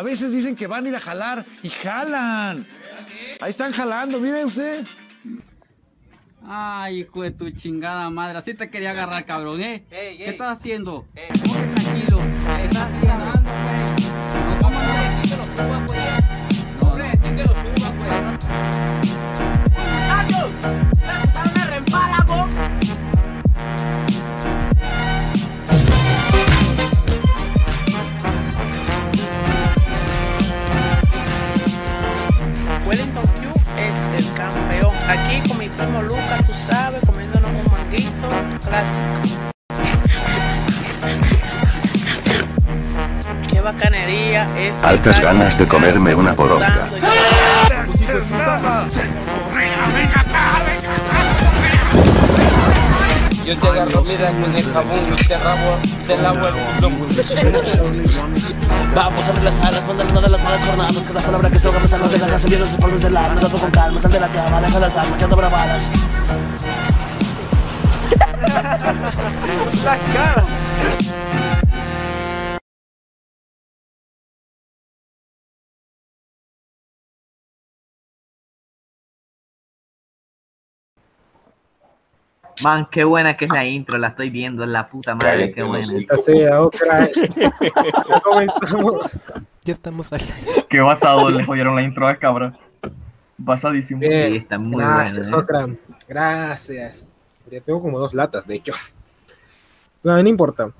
[0.00, 2.64] A veces dicen que van a ir a jalar y jalan.
[3.38, 4.82] Ahí están jalando, mire usted.
[6.42, 8.38] Ay, hijo de tu chingada madre.
[8.38, 9.84] Así te quería agarrar, cabrón, ¿eh?
[9.90, 11.04] Ey, ¿Qué estás haciendo?
[11.14, 11.28] Ey.
[11.28, 12.18] Tranquilo.
[12.18, 13.09] ¿Qué estás haciendo?
[37.04, 38.28] Comiéndonos un manguito
[38.64, 39.20] clásico.
[43.50, 44.84] Qué bacanería es.
[44.84, 46.88] Altas ganas de comerme una poronga.
[53.44, 56.54] Yo te agarro, mira, con el jabón y te rabo del agua
[58.94, 61.68] Vamos a relajar las ondas, no de las malas jornadas Que las palabras que se
[61.68, 64.20] ahogan, no de las ganas Viendo sus portes del alma, dato con calma Sal de
[64.20, 65.90] la cama, deja las armas, echando bravadas
[82.64, 85.86] Man, qué buena que es la intro, la estoy viendo, la puta madre, qué buena.
[86.16, 87.08] Sea, otra.
[88.08, 89.10] Ya comenzamos.
[89.64, 90.20] Ya estamos al.
[90.68, 92.52] Qué basado le jodieron la intro al cabra.
[93.36, 94.00] Basadísimo.
[94.02, 95.36] Sí, está muy gracias, buena.
[95.36, 95.40] ¿eh?
[95.44, 95.76] Okram.
[96.08, 97.06] Gracias.
[97.50, 98.72] Ya tengo como dos latas, de hecho.
[100.02, 100.70] No, no importa.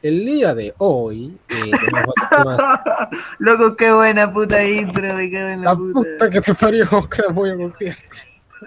[0.00, 1.70] El día de hoy eh,
[3.38, 5.92] Loco, qué buena puta intro, güey, qué buena La puta.
[6.00, 7.96] puta que te parió, Okram, voy a golpear.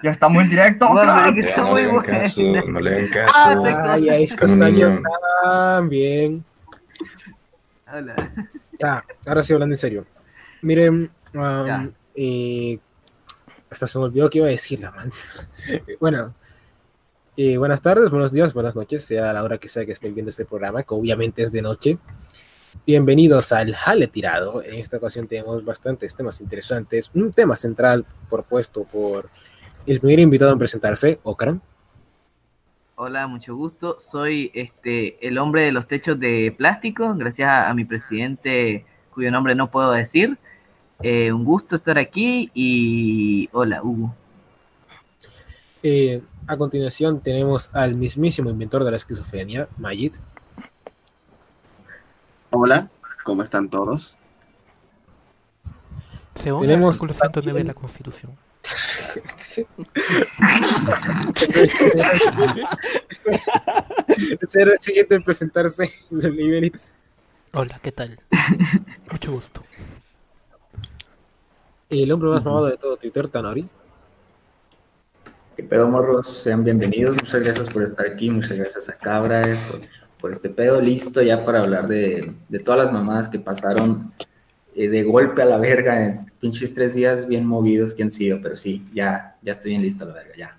[0.02, 0.86] Ya estamos en directo.
[1.02, 2.24] Es que está muy buena.
[2.66, 3.32] no le hagan caso.
[3.34, 3.92] Ah.
[3.92, 4.46] Ay, ahí está
[5.80, 6.44] bien.
[7.92, 8.14] Hola.
[8.78, 10.06] Ya, ahora sí hablando en serio.
[10.62, 12.78] Miren, um, eh,
[13.70, 15.10] hasta se me olvidó que iba a decir la man.
[16.00, 16.34] bueno,
[17.36, 20.14] eh, buenas tardes, buenos días, buenas noches, sea a la hora que sea que estén
[20.14, 21.98] viendo este programa, que obviamente es de noche.
[22.86, 24.62] Bienvenidos al Jale Tirado.
[24.62, 27.10] En esta ocasión tenemos bastantes temas interesantes.
[27.14, 29.28] Un tema central propuesto por
[29.86, 31.60] el primer invitado en presentarse, Okran.
[32.94, 33.98] Hola, mucho gusto.
[33.98, 39.30] Soy este el hombre de los techos de plástico, gracias a, a mi presidente, cuyo
[39.30, 40.38] nombre no puedo decir.
[41.00, 44.14] Eh, un gusto estar aquí y hola, Hugo.
[45.82, 50.12] Eh, a continuación tenemos al mismísimo inventor de la esquizofrenia, Majid.
[52.50, 52.88] Hola,
[53.24, 54.16] ¿cómo están todos?
[56.34, 58.32] Según Tenemos el artículo 109 de la Constitución.
[64.40, 65.90] Ese era el siguiente en presentarse.
[67.52, 68.18] Hola, ¿qué tal?
[69.10, 69.62] Mucho gusto.
[71.90, 73.68] El hombre más mamado de todo Twitter, Tanori.
[75.56, 76.28] ¿Qué pedo, morros?
[76.28, 77.14] Sean bienvenidos.
[77.16, 78.30] Muchas gracias por estar aquí.
[78.30, 79.82] Muchas gracias a Cabra eh, por,
[80.18, 80.80] por este pedo.
[80.80, 84.14] Listo ya para hablar de, de todas las mamadas que pasaron
[84.74, 88.40] eh, de golpe a la verga en pinches tres días bien movidos que han sido.
[88.42, 90.56] Pero sí, ya, ya estoy bien listo a la verga, ya.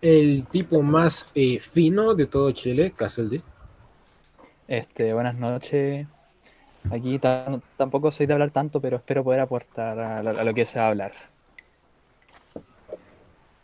[0.00, 3.42] El tipo más eh, fino de todo Chile, Castle D.
[4.68, 6.14] Este, buenas noches.
[6.90, 10.54] Aquí ta- tampoco soy de hablar tanto, pero espero poder aportar a, lo- a lo
[10.54, 11.12] que se va a hablar.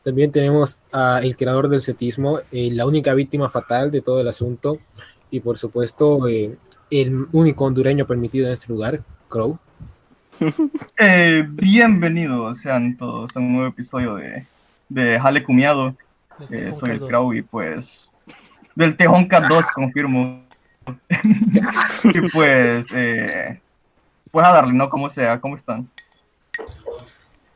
[0.03, 4.79] También tenemos al creador del setismo, eh, la única víctima fatal de todo el asunto.
[5.31, 6.57] Y por supuesto, eh,
[7.01, 9.59] el único hondureño permitido en este lugar, Crow.
[10.99, 14.47] Eh, bienvenidos sean todos a un nuevo episodio de,
[14.89, 15.95] de Jale Cumiado.
[16.51, 17.85] Eh, soy el Crow y pues
[18.75, 20.45] del Tejón Cat 2, confirmo.
[22.05, 23.61] y pues, eh,
[24.31, 24.89] pues a darle, ¿no?
[24.89, 25.89] Como sea, ¿cómo están?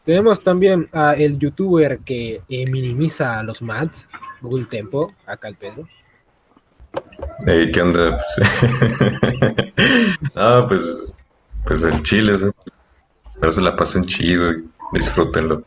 [0.04, 4.08] Tenemos también a el youtuber que eh, minimiza a los mats,
[4.40, 5.86] Google Tempo, acá el Pedro.
[7.72, 8.16] ¿Qué onda?
[8.16, 9.72] Pues,
[10.34, 11.28] ah, pues,
[11.64, 12.46] pues el chile, ¿sí?
[13.40, 15.62] pero se la pasen chido y disfrútenlo.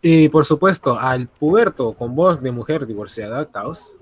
[0.00, 3.92] Y por supuesto, al puberto con voz de mujer divorciada, Caos.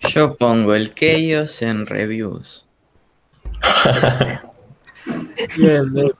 [0.00, 2.64] Yo pongo el Chaos en reviews.
[5.58, 6.10] Bien, bien.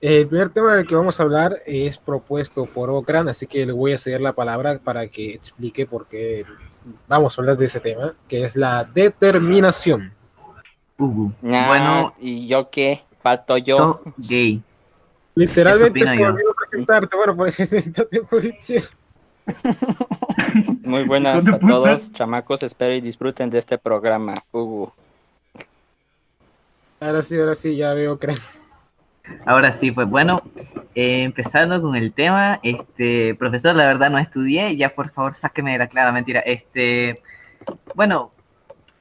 [0.00, 3.72] El primer tema del que vamos a hablar es propuesto por Okran, así que le
[3.72, 6.44] voy a ceder la palabra para que explique por qué
[7.08, 10.12] vamos a hablar de ese tema, que es la determinación.
[10.98, 12.14] Nah, Bueno.
[12.20, 13.02] ¿y yo qué?
[13.22, 14.00] Pato yo.
[14.18, 14.62] gay.
[15.34, 16.54] Literalmente es como yo.
[16.56, 18.84] presentarte, bueno, pues presentate por Itzel.
[20.82, 22.62] Muy buenas ¿Dónde a todos, chamacos.
[22.62, 24.34] Espero y disfruten de este programa.
[24.52, 24.94] Hugo.
[27.00, 28.36] Ahora sí, ahora sí, ya veo, creo.
[29.46, 30.42] Ahora sí, pues bueno,
[30.94, 35.72] eh, empezando con el tema, este, profesor, la verdad no estudié, ya por favor sáqueme
[35.72, 36.40] de la clara mentira.
[36.40, 37.20] Este,
[37.94, 38.32] bueno,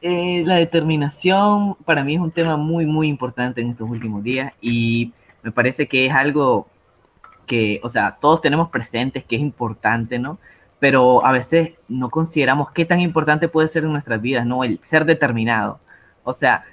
[0.02, 4.54] eh, la determinación para mí es un tema muy, muy importante en estos últimos días
[4.62, 5.14] y
[5.44, 6.68] me parece que es algo
[7.46, 10.40] que, o sea, todos tenemos presentes que es importante, ¿no?
[10.80, 14.64] Pero a veces no consideramos qué tan importante puede ser en nuestras vidas, ¿no?
[14.64, 15.80] El ser determinado.
[16.24, 16.66] O sea,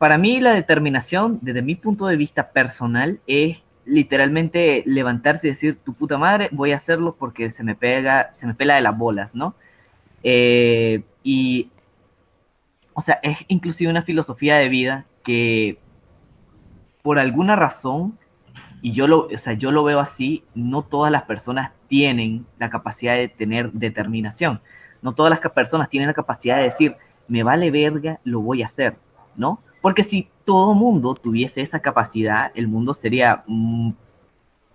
[0.00, 5.78] para mí la determinación, desde mi punto de vista personal, es literalmente levantarse y decir,
[5.84, 8.96] tu puta madre, voy a hacerlo porque se me pega, se me pela de las
[8.96, 9.54] bolas, ¿no?
[10.22, 11.70] Eh, y,
[12.94, 15.78] o sea, es inclusive una filosofía de vida que
[17.02, 18.18] por alguna razón,
[18.80, 22.70] y yo lo, o sea, yo lo veo así, no todas las personas tienen la
[22.70, 24.62] capacidad de tener determinación.
[25.02, 26.96] No todas las personas tienen la capacidad de decir,
[27.28, 28.96] me vale verga, lo voy a hacer,
[29.36, 29.60] ¿no?
[29.80, 33.92] Porque si todo mundo tuviese esa capacidad, el mundo sería mm,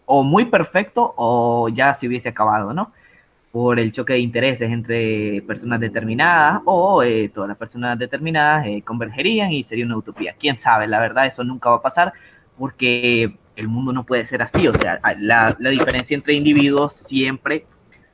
[0.06, 2.92] o muy perfecto o ya se hubiese acabado, ¿no?
[3.52, 8.82] Por el choque de intereses entre personas determinadas o eh, todas las personas determinadas eh,
[8.84, 10.36] convergerían y sería una utopía.
[10.40, 10.88] ¿Quién sabe?
[10.88, 12.14] La verdad, eso nunca va a pasar
[12.58, 14.68] porque el mundo no puede ser así.
[14.68, 17.66] O sea, la, la diferencia entre individuos siempre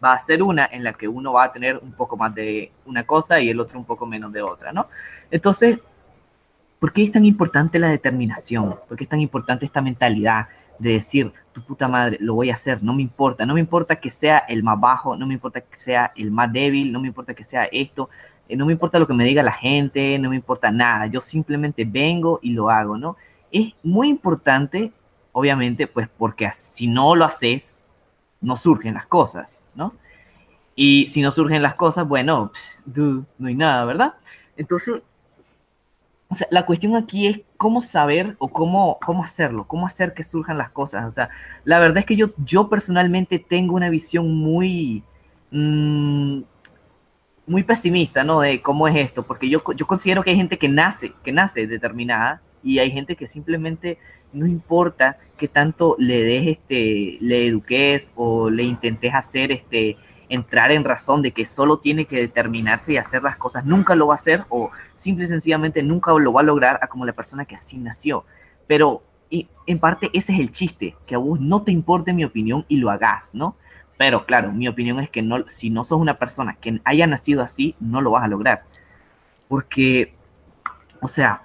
[0.04, 2.72] va a ser una en la que uno va a tener un poco más de
[2.86, 4.88] una cosa y el otro un poco menos de otra, ¿no?
[5.30, 5.80] Entonces,
[6.82, 8.76] ¿Por qué es tan importante la determinación?
[8.88, 10.48] ¿Por qué es tan importante esta mentalidad
[10.80, 13.98] de decir, tu puta madre, lo voy a hacer, no me importa, no me importa
[13.98, 17.06] que sea el más bajo, no me importa que sea el más débil, no me
[17.06, 18.10] importa que sea esto,
[18.50, 21.22] eh, no me importa lo que me diga la gente, no me importa nada, yo
[21.22, 23.16] simplemente vengo y lo hago, ¿no?
[23.52, 24.92] Es muy importante,
[25.34, 27.84] obviamente, pues porque si no lo haces,
[28.42, 29.94] no surgen las cosas, ¿no?
[30.74, 32.52] Y si no surgen las cosas, bueno,
[33.38, 34.16] no hay nada, ¿verdad?
[34.58, 35.04] Entonces,
[36.32, 40.24] o sea, la cuestión aquí es cómo saber o cómo, cómo hacerlo, cómo hacer que
[40.24, 41.06] surjan las cosas.
[41.06, 41.30] O sea,
[41.66, 45.04] la verdad es que yo, yo personalmente tengo una visión muy,
[45.52, 46.44] mmm,
[47.46, 48.40] muy pesimista, ¿no?
[48.40, 51.68] De cómo es esto, porque yo, yo considero que hay gente que nace, que nace
[51.68, 53.98] determinada y hay gente que simplemente
[54.32, 59.98] no importa que tanto le des, este, le eduques o le intentes hacer, este,
[60.32, 64.08] entrar en razón de que solo tiene que determinarse y hacer las cosas, nunca lo
[64.08, 67.46] va a hacer o simple y sencillamente nunca lo va a lograr como la persona
[67.46, 68.24] que así nació.
[68.66, 72.26] Pero y en parte ese es el chiste, que a vos no te importe mi
[72.26, 73.56] opinión y lo hagas, ¿no?
[73.98, 77.42] Pero claro, mi opinión es que no, si no sos una persona que haya nacido
[77.42, 78.64] así, no lo vas a lograr.
[79.48, 80.14] Porque,
[81.02, 81.44] o sea,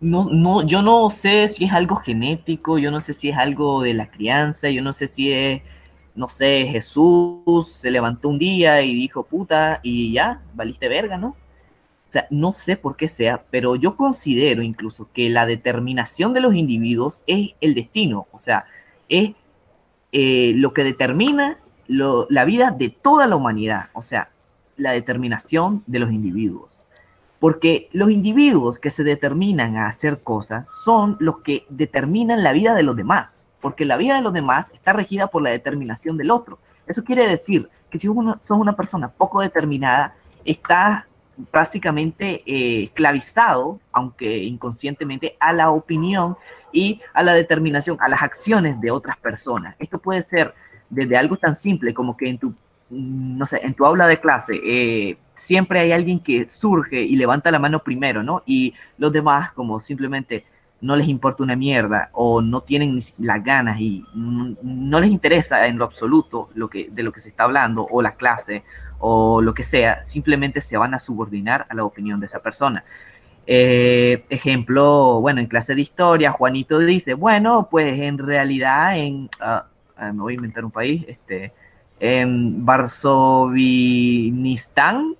[0.00, 3.82] no, no, yo no sé si es algo genético, yo no sé si es algo
[3.82, 5.62] de la crianza, yo no sé si es
[6.20, 11.28] no sé, Jesús se levantó un día y dijo, puta, y ya, valiste verga, ¿no?
[11.28, 16.42] O sea, no sé por qué sea, pero yo considero incluso que la determinación de
[16.42, 18.66] los individuos es el destino, o sea,
[19.08, 19.30] es
[20.12, 21.58] eh, lo que determina
[21.88, 24.28] la vida de toda la humanidad, o sea,
[24.76, 26.86] la determinación de los individuos.
[27.38, 32.74] Porque los individuos que se determinan a hacer cosas son los que determinan la vida
[32.74, 36.30] de los demás porque la vida de los demás está regida por la determinación del
[36.30, 36.58] otro.
[36.86, 40.14] Eso quiere decir que si uno sos una persona poco determinada,
[40.44, 41.04] estás
[41.50, 46.36] prácticamente eh, esclavizado, aunque inconscientemente, a la opinión
[46.72, 49.74] y a la determinación, a las acciones de otras personas.
[49.78, 50.54] Esto puede ser
[50.88, 52.50] desde algo tan simple como que en tu,
[52.90, 57.16] mm, no sé, en tu aula de clase eh, siempre hay alguien que surge y
[57.16, 58.42] levanta la mano primero, ¿no?
[58.44, 60.44] Y los demás como simplemente
[60.80, 65.76] no les importa una mierda o no tienen las ganas y no les interesa en
[65.78, 68.64] lo absoluto lo que, de lo que se está hablando o la clase
[68.98, 72.84] o lo que sea, simplemente se van a subordinar a la opinión de esa persona.
[73.46, 79.62] Eh, ejemplo, bueno, en clase de historia, Juanito dice, bueno, pues en realidad en, uh,
[80.12, 81.52] me voy a inventar un país, este,
[81.98, 85.16] en Varsovinistán,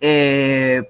[0.00, 0.88] eh,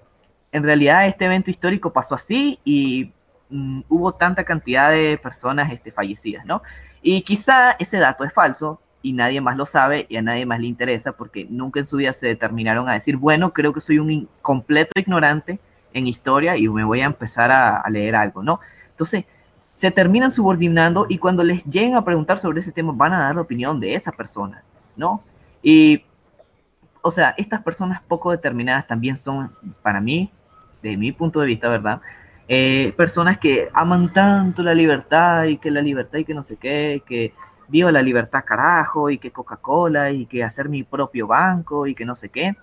[0.53, 3.11] en realidad este evento histórico pasó así y
[3.53, 6.63] Mm, hubo tanta cantidad de personas este, fallecidas, ¿no?
[7.03, 10.59] Y quizá ese dato es falso y nadie más lo sabe y a nadie más
[10.59, 13.99] le interesa porque nunca en su vida se determinaron a decir, bueno, creo que soy
[13.99, 15.61] un completo ignorante
[15.93, 18.61] en historia y me voy a empezar a, a leer algo, ¿no?
[18.89, 19.27] Entonces,
[19.69, 23.35] se terminan subordinando y cuando les lleguen a preguntar sobre ese tema van a dar
[23.35, 24.63] la opinión de esa persona,
[24.97, 25.23] ¿no?
[25.63, 26.05] Y,
[27.03, 30.31] o sea, estas personas poco determinadas también son, para mí,
[30.83, 32.01] de mi punto de vista, ¿verdad?
[32.55, 36.59] Eh, personas que aman tanto la libertad y que la libertad y que no sé
[36.59, 37.33] qué, que
[37.69, 42.05] viva la libertad carajo y que Coca-Cola y que hacer mi propio banco y que
[42.05, 42.55] no sé qué,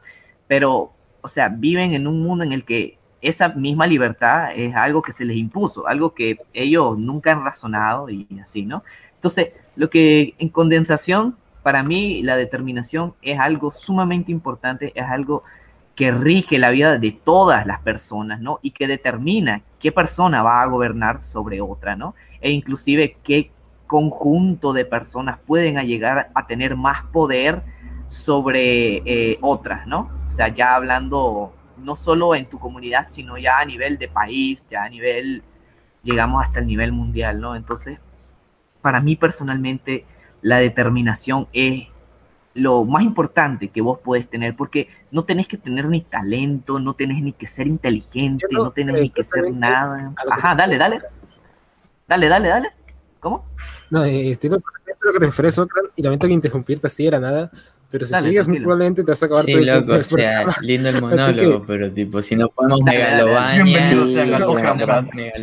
[0.48, 5.01] pero, o sea, viven en un mundo en el que esa misma libertad es algo
[5.01, 8.84] que se les impuso, algo que ellos nunca han razonado y así, ¿no?
[9.15, 15.41] Entonces, lo que en condensación, para mí la determinación es algo sumamente importante, es algo
[16.00, 18.60] que rige la vida de todas las personas, ¿no?
[18.62, 22.15] Y que determina qué persona va a gobernar sobre otra, ¿no?
[22.39, 23.51] E inclusive qué
[23.86, 27.63] conjunto de personas pueden llegar a tener más poder
[28.08, 30.10] sobre eh, otras, ¿no?
[30.25, 34.65] O sea, ya hablando no solo en tu comunidad, sino ya a nivel de país,
[34.72, 35.44] ya a nivel,
[36.01, 37.58] llegamos hasta el nivel mundial, ¿no?
[37.58, 38.00] Entonces,
[38.82, 40.06] para mí personalmente,
[40.41, 41.88] la determinación es
[42.59, 46.93] lo más importante que vos podés tener, porque no tenés que tener ni talento, no
[46.93, 50.13] tenés ni que ser inteligente, no tenés ni que ser nada.
[50.29, 51.01] Ajá, dale, dale.
[52.07, 52.69] Dale, dale, dale.
[53.19, 53.45] ¿Cómo?
[53.91, 55.61] No, eh, estoy totalmente lo que te ofrece,
[55.95, 57.51] y lamento que interrumpirte así era nada,
[57.91, 58.63] pero si Dale, sigues muy tranquilo.
[58.65, 60.55] probablemente te vas a acabar Sí, todo el loco, tiempo o sea, programa.
[60.62, 62.84] lindo el monólogo, que- pero tipo, si dale, dale.
[62.84, 63.63] megalobaña.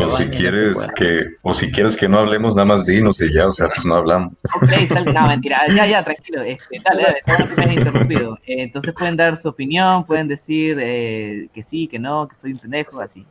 [0.00, 3.32] O si no quieres que, o si quieres que no hablemos, nada más dinos y
[3.32, 4.32] ya, o sea, pues no hablamos.
[4.62, 6.42] Ok, sal- no, mentira, ya, ya, tranquilo.
[6.42, 8.38] Este, dale, dale, todo me has interrumpido.
[8.46, 12.52] Eh, entonces pueden dar su opinión, pueden decir eh, que sí, que no, que soy
[12.52, 13.26] un pendejo, así.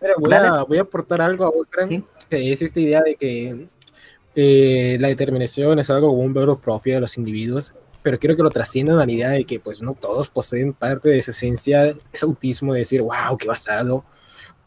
[0.00, 2.02] Mira, voy, a, voy a aportar algo a otra, Sí.
[2.28, 3.66] que es esta idea de que
[4.34, 7.74] eh, la determinación es algo como un valor propio de los individuos,
[8.06, 11.08] pero quiero que lo trasciendan a la idea de que pues no todos poseen parte
[11.08, 14.04] de esa esencia, ese autismo de decir, wow, qué basado,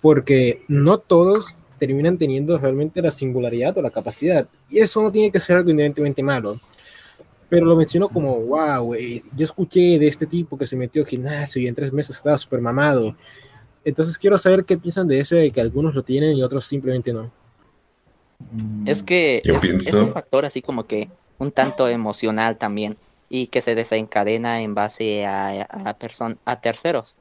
[0.01, 5.31] porque no todos terminan teniendo realmente la singularidad o la capacidad, y eso no tiene
[5.31, 6.57] que ser algo inherentemente malo.
[7.47, 11.07] Pero lo menciono como, wow, güey, yo escuché de este tipo que se metió al
[11.07, 13.15] gimnasio y en tres meses estaba súper mamado.
[13.85, 17.13] Entonces quiero saber qué piensan de eso, de que algunos lo tienen y otros simplemente
[17.13, 17.31] no.
[18.85, 22.97] Es que es, un factor así como que un tanto emocional también
[23.29, 25.97] y que se desencadena en base a, a,
[26.45, 27.17] a terceros.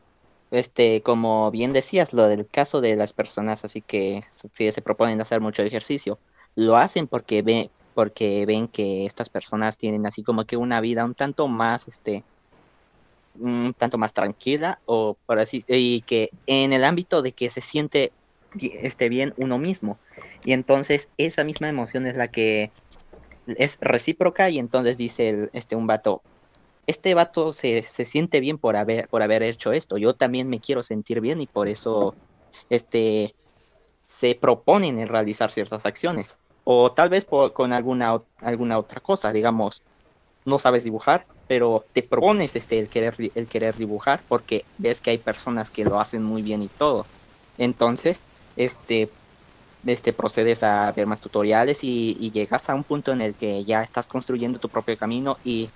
[0.50, 5.20] Este, como bien decías, lo del caso de las personas así que se, se proponen
[5.20, 6.18] hacer mucho ejercicio,
[6.54, 11.04] lo hacen porque ven, porque ven que estas personas tienen así como que una vida
[11.04, 12.24] un tanto más, este,
[13.38, 17.60] un tanto más tranquila o por así, y que en el ámbito de que se
[17.60, 18.12] siente
[18.58, 19.98] este, bien uno mismo.
[20.44, 22.70] Y entonces esa misma emoción es la que
[23.56, 26.22] es recíproca y entonces dice este un vato,
[26.86, 30.60] este vato se, se siente bien por haber, por haber hecho esto, yo también me
[30.60, 32.14] quiero sentir bien y por eso
[32.70, 33.34] este,
[34.06, 36.38] se proponen en realizar ciertas acciones.
[36.64, 39.84] O tal vez con alguna, alguna otra cosa, digamos,
[40.44, 45.10] no sabes dibujar, pero te propones este, el, querer, el querer dibujar porque ves que
[45.10, 47.06] hay personas que lo hacen muy bien y todo.
[47.58, 48.22] Entonces,
[48.56, 49.10] este,
[49.86, 53.82] este, procedes a ver más tutoriales y, llegas a un punto en el que ya
[53.82, 55.74] estás construyendo tu propio camino y,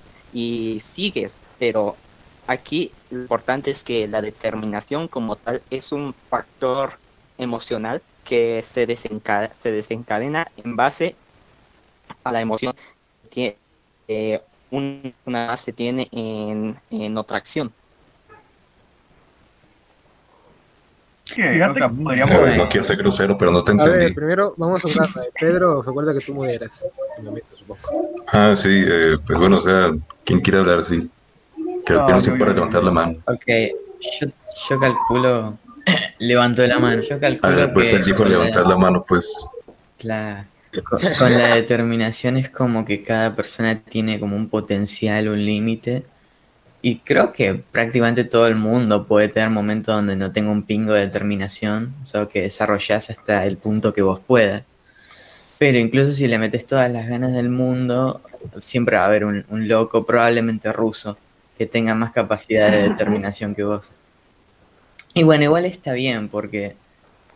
[0.80, 2.02] sigues, pero
[2.46, 7.00] aquí lo importante es que la determinación como tal es un factor
[7.36, 11.20] emocional que se, desenca- se desencadena en base
[12.24, 12.74] a la emoción
[13.30, 13.62] que
[14.08, 14.40] eh,
[14.70, 17.76] un- una base tiene en, en otra acción.
[21.40, 22.42] A podríamos...
[22.42, 24.14] ver, no quiero ser grosero, pero no te A ver, entendí.
[24.14, 25.26] primero vamos a hablar.
[25.26, 26.84] eh, Pedro, recuerda que tú moderas.
[28.32, 29.92] Ah, sí, eh, pues bueno, o sea,
[30.24, 30.84] ¿quién quiere hablar?
[30.84, 31.10] Sí.
[31.84, 33.14] Creo No, que no puede yo- levantar la mano.
[33.26, 33.46] Ok,
[34.20, 34.26] yo,
[34.70, 35.58] yo calculo.
[36.18, 37.02] Levantó la mano.
[37.02, 39.48] Yo A calculo ver, pues que él dijo con la- levantar la mano, pues.
[39.98, 40.44] Claro.
[40.72, 46.04] Con, con la determinación es como que cada persona tiene como un potencial, un límite.
[46.84, 50.92] Y creo que prácticamente todo el mundo puede tener momentos donde no tenga un pingo
[50.92, 54.64] de determinación, solo que desarrollas hasta el punto que vos puedas.
[55.58, 58.20] Pero incluso si le metes todas las ganas del mundo,
[58.58, 61.16] siempre va a haber un, un loco, probablemente ruso,
[61.56, 63.92] que tenga más capacidad de determinación que vos.
[65.14, 66.74] Y bueno, igual está bien, porque,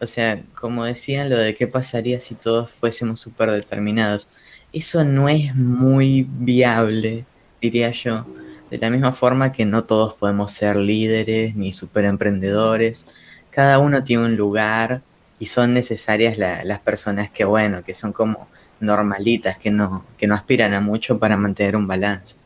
[0.01, 4.29] o sea, como decían, lo de qué pasaría si todos fuésemos súper determinados,
[4.73, 7.25] eso no es muy viable,
[7.61, 8.27] diría yo.
[8.71, 13.07] De la misma forma que no todos podemos ser líderes ni súper emprendedores,
[13.51, 15.03] cada uno tiene un lugar
[15.39, 18.49] y son necesarias la- las personas que, bueno, que son como
[18.81, 22.37] normalitas, que no, que no aspiran a mucho para mantener un balance.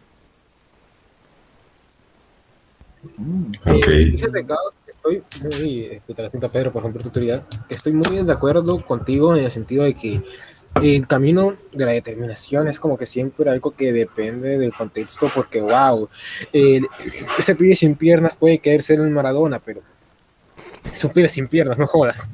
[3.04, 3.66] Ok.
[3.88, 4.46] Eh, fíjate,
[4.86, 8.32] estoy muy, eh, puta, lo siento a Pedro por romper tu autoridad, estoy muy de
[8.32, 10.20] acuerdo contigo en el sentido de que
[10.76, 15.60] el camino de la determinación es como que siempre algo que depende del contexto, porque
[15.60, 16.08] wow,
[16.52, 16.80] eh,
[17.38, 19.82] ese pibe sin piernas puede querer ser el Maradona, pero
[20.84, 22.30] es un pibe sin piernas, no jodas.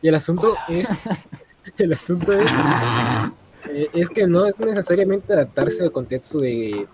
[0.00, 0.88] Y el asunto es,
[1.78, 2.50] el asunto es,
[3.70, 6.86] eh, es que no es necesariamente adaptarse al contexto de,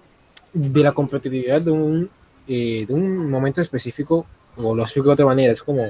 [0.53, 2.11] de la competitividad de un,
[2.49, 4.27] eh, de un momento específico,
[4.57, 5.89] o lo explico de otra manera, es como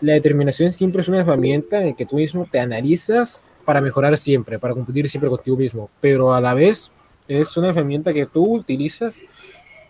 [0.00, 4.18] la determinación siempre es una herramienta en la que tú mismo te analizas para mejorar
[4.18, 6.90] siempre, para competir siempre contigo mismo, pero a la vez
[7.28, 9.22] es una herramienta que tú utilizas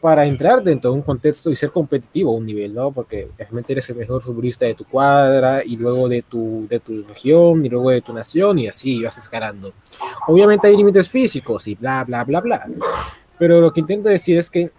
[0.03, 2.91] para entrar dentro de un contexto y ser competitivo a un nivel, ¿no?
[2.91, 7.05] Porque realmente eres el mejor futbolista de tu cuadra y luego de tu, de tu
[7.05, 9.73] región y luego de tu nación y así vas escalando.
[10.29, 12.67] Obviamente hay límites físicos y bla, bla, bla, bla.
[13.39, 14.71] Pero lo que intento decir es que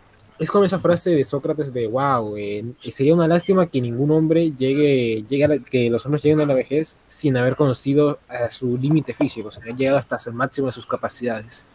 [0.42, 4.52] es como esa frase de Sócrates de wow, eh, sería una lástima que ningún hombre
[4.52, 8.50] llegue, llegue a la- que los hombres lleguen a la vejez sin haber conocido a
[8.50, 11.66] su límite físico, o sea, haber llegado hasta el máximo de sus capacidades.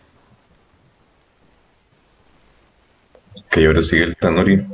[3.50, 4.66] Que ahora sigue el Tanori.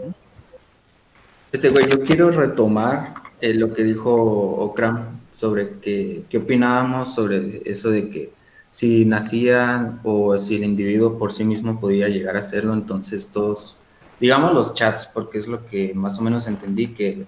[1.53, 7.61] Este güey, yo quiero retomar eh, lo que dijo Okram sobre que, qué opinábamos sobre
[7.67, 8.33] eso de que
[8.71, 13.77] si nacía o si el individuo por sí mismo podía llegar a hacerlo, entonces todos,
[14.23, 17.25] digamos los chats, porque es lo que más o menos entendí, que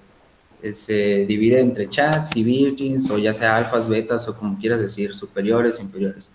[0.63, 4.81] eh, se divide entre chats y virgins, o ya sea alfas, betas, o como quieras
[4.81, 6.33] decir, superiores, inferiores.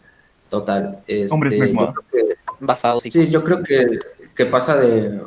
[0.49, 0.99] Total.
[1.07, 3.99] Este, Hombres yo que- Basado, Sí, yo creo que,
[4.35, 5.21] que pasa de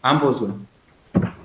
[0.00, 0.52] ambos, güey.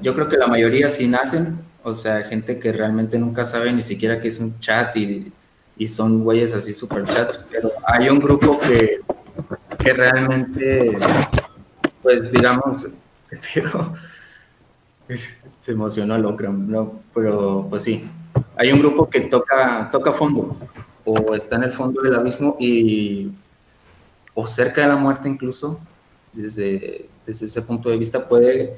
[0.01, 3.81] Yo creo que la mayoría sí nacen, o sea, gente que realmente nunca sabe ni
[3.81, 5.33] siquiera que es un chat y,
[5.77, 9.01] y son güeyes así super chats, pero hay un grupo que,
[9.79, 10.97] que realmente,
[12.01, 12.87] pues digamos,
[13.53, 13.93] pero
[15.59, 17.01] se emocionó el Okram, ¿no?
[17.13, 18.03] Pero pues sí,
[18.55, 20.55] hay un grupo que toca, toca fondo
[21.05, 23.31] o está en el fondo del abismo y
[24.33, 25.79] o cerca de la muerte incluso,
[26.31, 28.77] desde, desde ese punto de vista puede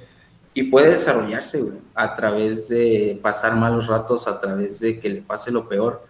[0.54, 5.52] y puede desarrollarse a través de pasar malos ratos, a través de que le pase
[5.52, 6.06] lo peor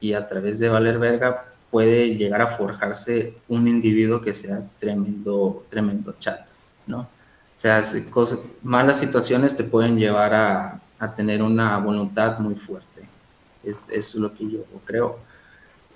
[0.00, 5.64] y a través de valer verga puede llegar a forjarse un individuo que sea tremendo,
[5.68, 6.48] tremendo chat,
[6.86, 7.08] ¿no?
[7.54, 13.02] O sea, cosas, malas situaciones te pueden llevar a, a tener una voluntad muy fuerte.
[13.62, 15.18] Es, eso es lo que yo creo.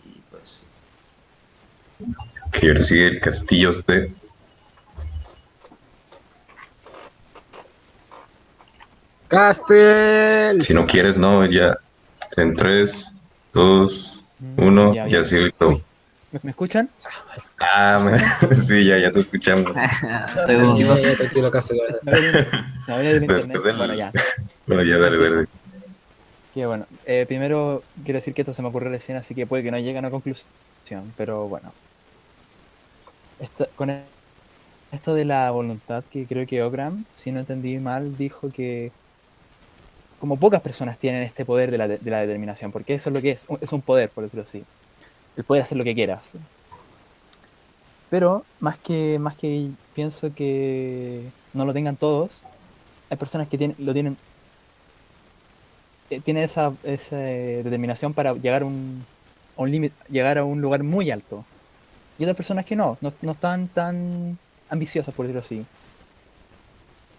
[0.05, 0.63] Y pues
[2.53, 4.13] Que ahora sigue el Castillos de.
[9.29, 10.63] Castel.
[10.63, 11.77] Si no quieres, no, ya.
[12.37, 13.17] En 3,
[13.53, 14.25] 2,
[14.57, 15.25] 1, ya, ya ya.
[15.25, 15.83] sigue el todo.
[16.33, 16.89] ¿Me, me escuchan?
[17.61, 19.73] Ah, me- sí, ya, ya te escuchamos.
[20.47, 20.97] Tranquilo,
[23.47, 24.13] Después del- Bueno, ya.
[24.67, 25.47] Bueno, ya, dale, dale.
[26.55, 29.63] Que bueno, eh, primero quiero decir que esto se me ocurrió recién, así que puede
[29.63, 31.73] que no llegue a una conclusión, pero bueno.
[33.41, 33.91] Esta- con
[34.93, 38.91] esto de la voluntad, que creo que Ogram, si no entendí mal, dijo que
[40.19, 43.15] como pocas personas tienen este poder de la, de- de la determinación, porque eso es
[43.15, 44.65] lo que es, es un poder, por decirlo así.
[45.39, 46.33] El poder hacer lo que quieras.
[48.11, 52.43] Pero más que, más que pienso que no lo tengan todos,
[53.09, 54.19] hay personas que tienen, lo tienen
[56.11, 59.05] eh, tiene esa, esa eh, determinación para llegar a un,
[59.57, 61.45] a un límite, llegar a un lugar muy alto.
[62.19, 64.39] Y otras personas que no, no, no están tan
[64.71, 65.65] ambiciosas, por decirlo así.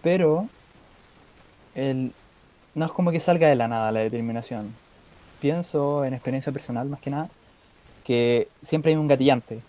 [0.02, 0.50] Pero
[1.76, 2.12] el,
[2.76, 4.74] no es como que salga de la nada la determinación.
[5.40, 7.30] Pienso en experiencia personal más que nada,
[8.10, 9.60] que siempre hay un gatillante.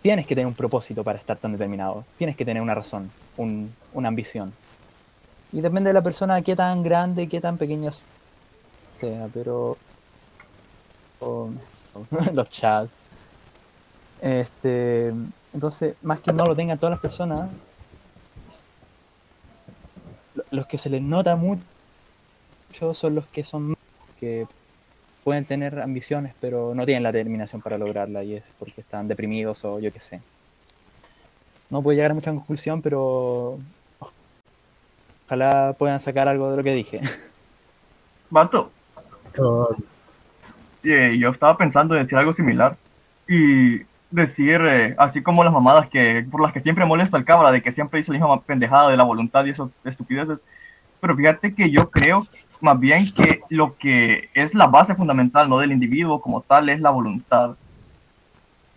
[0.00, 2.04] Tienes que tener un propósito para estar tan determinado.
[2.16, 4.52] Tienes que tener una razón, un- una ambición.
[5.52, 7.90] Y depende de la persona qué tan grande, qué tan pequeña
[9.00, 9.76] sea, pero
[12.32, 12.92] los chats.
[14.22, 15.12] Este,
[15.52, 17.50] entonces, más que no lo tengan todas las personas,
[20.36, 21.64] lo- los que se les nota mucho
[22.94, 23.74] son los que son
[24.20, 24.46] que
[25.26, 29.64] pueden tener ambiciones, pero no tienen la determinación para lograrla y es porque están deprimidos
[29.64, 30.20] o yo qué sé.
[31.68, 33.58] No puedo llegar a mucha conclusión, pero
[35.26, 37.00] ojalá puedan sacar algo de lo que dije.
[38.30, 38.70] Vato.
[40.84, 42.76] Eh, yo estaba pensando en decir algo similar
[43.26, 43.78] y
[44.12, 47.62] decir, eh, así como las mamadas que por las que siempre molesta el cabra, de
[47.62, 50.38] que siempre dice la misma pendejada de la voluntad y esas estupideces.
[51.00, 52.28] Pero fíjate que yo creo
[52.60, 56.80] más bien que lo que es la base fundamental no del individuo como tal es
[56.80, 57.56] la voluntad.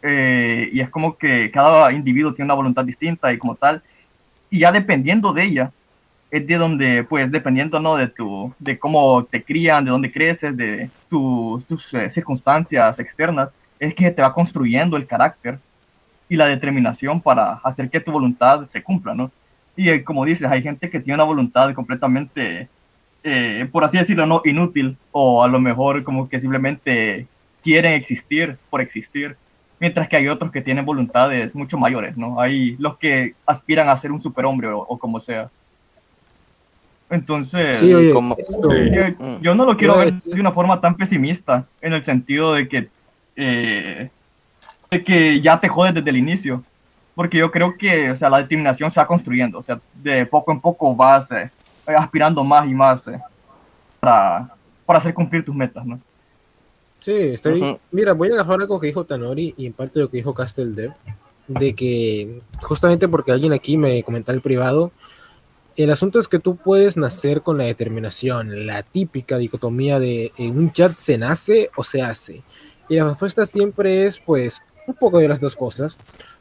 [0.02, 3.82] Eh, y es como que cada individuo tiene una voluntad distinta y como tal,
[4.50, 5.72] y ya dependiendo de ella,
[6.32, 7.96] es de donde, pues, dependiendo, ¿no?
[7.96, 13.50] De tu, de cómo te crían, de dónde creces, de tu- tus eh, circunstancias externas,
[13.80, 15.60] es que te va construyendo el carácter
[16.30, 19.32] y la determinación para hacer que tu voluntad se cumpla, ¿no?
[19.76, 22.70] Y eh, como dices, hay gente que tiene una voluntad completamente,
[23.24, 27.28] eh, por así decirlo, no inútil, o a lo mejor como que simplemente
[27.64, 29.36] quieren existir por existir,
[29.80, 32.40] mientras que hay otros que tienen voluntades mucho mayores, ¿no?
[32.40, 35.50] Hay los que aspiran a ser un superhombre o, o como sea.
[37.10, 39.02] Entonces, Sí, oye, como- esto- yo,
[39.42, 42.68] yo no lo quiero ver decir- de una forma tan pesimista, en el sentido de
[42.68, 42.90] que,
[43.36, 44.10] eh,
[44.92, 46.64] de que ya te jodes desde el inicio.
[47.16, 50.52] Porque yo creo que o sea, la determinación se va construyendo, o sea, de poco
[50.54, 51.50] en poco vas eh,
[51.96, 53.20] aspirando más y más eh,
[54.00, 54.50] para,
[54.86, 56.00] para hacer cumplir tus metas, ¿no?
[57.00, 57.62] Sí, estoy.
[57.62, 57.80] Ujú.
[57.92, 60.74] Mira, voy a agarrar algo que dijo Tanori y en parte lo que dijo Castle
[60.74, 60.94] Dev,
[61.48, 64.92] de que justamente porque alguien aquí me comentó el privado,
[65.76, 70.58] el asunto es que tú puedes nacer con la determinación, la típica dicotomía de en
[70.58, 72.44] un chat se nace o se hace.
[72.90, 75.98] Y la respuesta siempre es, pues, un poco de las dos cosas,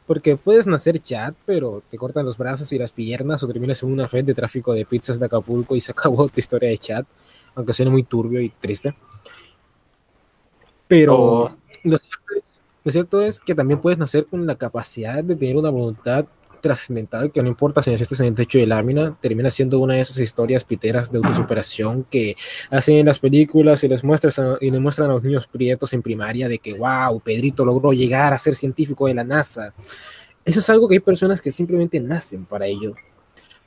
[0.09, 3.93] porque puedes nacer chat, pero te cortan los brazos y las piernas o terminas en
[3.93, 7.07] una red de tráfico de pizzas de Acapulco y se acabó tu historia de chat,
[7.55, 8.95] aunque suene muy turbio y triste.
[10.87, 15.23] Pero O- lo, cierto es, lo cierto es que también puedes nacer con la capacidad
[15.23, 16.25] de tener una voluntad
[16.59, 20.01] trascendental que no importa si naciste en el techo de lámina, termina siendo una de
[20.01, 22.35] esas historias piteras de autosuperación que
[22.69, 25.93] hacen en las películas y les, muestras a- y les muestran a los niños prietos
[25.93, 29.73] en primaria de que, wow, Pedrito logró llegar a ser científico de la NASA.
[30.45, 32.95] Eso es algo que hay personas que simplemente nacen para ello.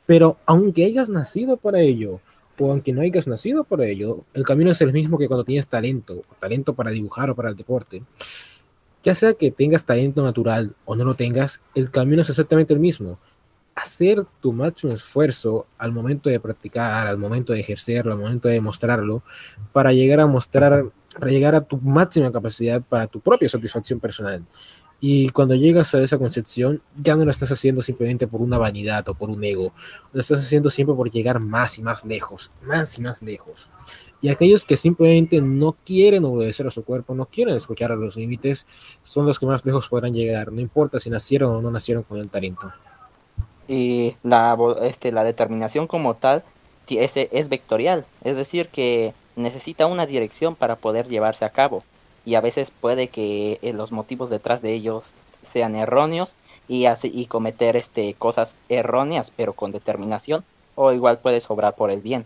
[0.06, 2.20] Pero aunque hayas nacido para ello,
[2.58, 5.66] o aunque no hayas nacido para ello, el camino es el mismo que cuando tienes
[5.66, 8.02] talento, talento para dibujar o para el deporte.
[9.02, 12.78] Ya sea que tengas talento natural o no lo tengas, el camino es exactamente el
[12.80, 13.18] mismo.
[13.74, 18.54] Hacer tu máximo esfuerzo al momento de practicar, al momento de ejercerlo, al momento de
[18.54, 19.22] demostrarlo,
[19.72, 20.84] para llegar a mostrar,
[21.18, 24.44] para llegar a tu máxima capacidad para tu propia satisfacción personal.
[25.04, 29.08] Y cuando llegas a esa concepción, ya no lo estás haciendo simplemente por una vanidad
[29.08, 29.72] o por un ego,
[30.12, 33.68] lo estás haciendo siempre por llegar más y más lejos, más y más lejos.
[34.20, 38.14] Y aquellos que simplemente no quieren obedecer a su cuerpo, no quieren escuchar a los
[38.14, 38.64] límites,
[39.02, 42.18] son los que más lejos podrán llegar, no importa si nacieron o no nacieron con
[42.18, 42.72] el talento.
[43.66, 46.44] y la, este, la determinación como tal
[46.88, 51.82] es, es vectorial, es decir, que necesita una dirección para poder llevarse a cabo
[52.24, 56.36] y a veces puede que eh, los motivos detrás de ellos sean erróneos
[56.68, 61.90] y, hace, y cometer este, cosas erróneas pero con determinación o igual puede sobrar por
[61.90, 62.24] el bien.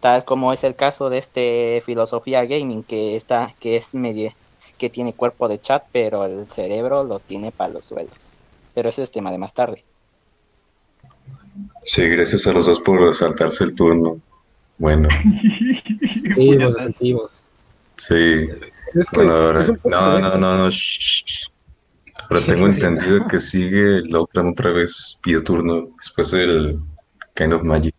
[0.00, 4.32] Tal como es el caso de este filosofía gaming que está que es medio
[4.78, 8.36] que tiene cuerpo de chat pero el cerebro lo tiene para los suelos.
[8.74, 9.84] Pero ese es tema de más tarde.
[11.84, 14.20] Sí, gracias a los dos por saltarse el turno.
[14.78, 15.08] Bueno,
[16.34, 16.74] Sí, los
[17.96, 18.48] sí.
[18.94, 21.48] Es que Bueno, ahora, es un poco no, no, no, no, shh, shh, shh.
[22.30, 26.78] Ahora tengo entendido que sigue Locran otra vez, pide turno, después del
[27.34, 27.94] Kind of Magic.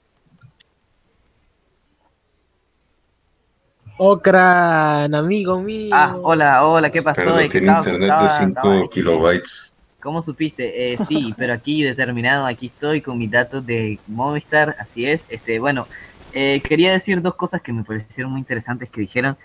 [3.97, 5.91] Ocran, amigo mío.
[5.93, 7.21] Ah, hola, hola, ¿qué pasó?
[7.23, 8.89] Pero tiene estaba- internet estaba- de estaba 5 aquí.
[8.99, 9.71] kilobytes.
[10.01, 10.93] ¿Cómo supiste?
[10.93, 15.21] Eh, sí, pero aquí determinado, aquí estoy con mis datos de Movistar, así es.
[15.29, 15.87] Este, bueno,
[16.33, 19.37] eh, quería decir dos cosas que me parecieron muy interesantes que dijeron,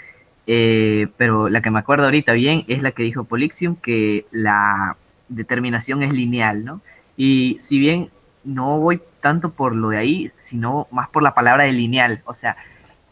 [0.52, 4.96] eh, pero la que me acuerdo ahorita bien es la que dijo Polixium, que la
[5.28, 6.80] determinación es lineal, ¿no?
[7.16, 8.10] Y si bien
[8.42, 12.34] no voy tanto por lo de ahí, sino más por la palabra de lineal, o
[12.34, 12.56] sea,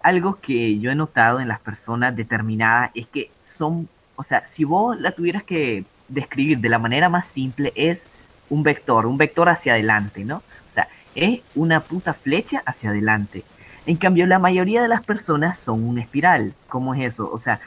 [0.03, 4.65] algo que yo he notado en las personas determinadas es que son, o sea, si
[4.65, 8.11] vos la tuvieras que describir de la manera más simple, es
[8.51, 10.39] un vector, un vector hacia adelante, ¿no?
[10.39, 13.45] O sea, es una puta flecha hacia adelante.
[13.89, 16.53] En cambio, la mayoría de las personas son una espiral.
[16.69, 17.31] ¿Cómo es eso?
[17.33, 17.59] O sea,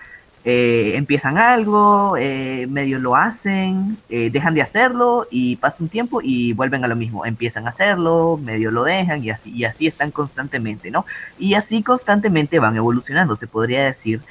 [0.45, 6.21] eh, empiezan algo, eh, medio lo hacen, eh, dejan de hacerlo y pasa un tiempo
[6.21, 7.25] y vuelven a lo mismo.
[7.25, 11.07] Empiezan a hacerlo, medio lo dejan y así, y así están constantemente, ¿no?
[11.39, 13.35] Y así constantemente van evolucionando.
[13.35, 14.21] Se podría decir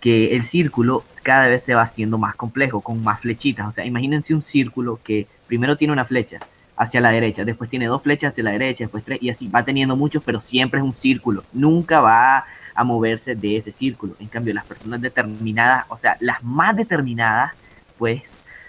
[0.00, 3.66] que el círculo cada vez se va haciendo más complejo, con más flechitas.
[3.66, 6.38] O sea, imagínense un círculo que primero tiene una flecha
[6.80, 9.62] hacia la derecha, después tiene dos flechas hacia la derecha, después tres, y así va
[9.62, 11.44] teniendo muchos, pero siempre es un círculo.
[11.52, 14.14] Nunca va a moverse de ese círculo.
[14.18, 17.52] En cambio, las personas determinadas, o sea, las más determinadas,
[17.98, 18.22] pues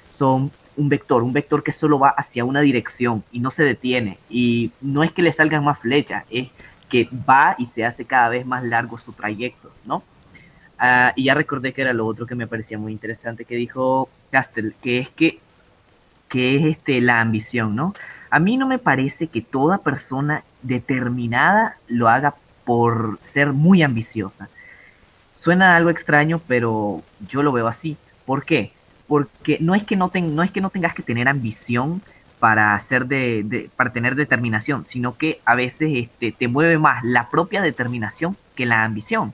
[0.09, 4.17] son un vector, un vector que solo va hacia una dirección y no se detiene.
[4.29, 6.49] Y no es que le salgan más flechas, es
[6.89, 10.03] que va y se hace cada vez más largo su trayecto, ¿no?
[10.77, 14.09] Ah, y ya recordé que era lo otro que me parecía muy interesante que dijo
[14.31, 15.39] Castel, que es que,
[16.31, 17.95] que es este, la ambición, ¿no?
[18.31, 24.49] A mí no me parece que toda persona determinada lo haga por ser muy ambiciosa.
[25.35, 27.97] Suena algo extraño, pero yo lo veo así.
[28.25, 28.73] ¿Por qué?
[29.07, 32.01] Porque no es que no, ten- no, es que no tengas que tener ambición
[32.39, 37.29] para, hacer de, para tener determinación, sino que a veces este, te mueve más la
[37.29, 39.33] propia determinación que la ambición.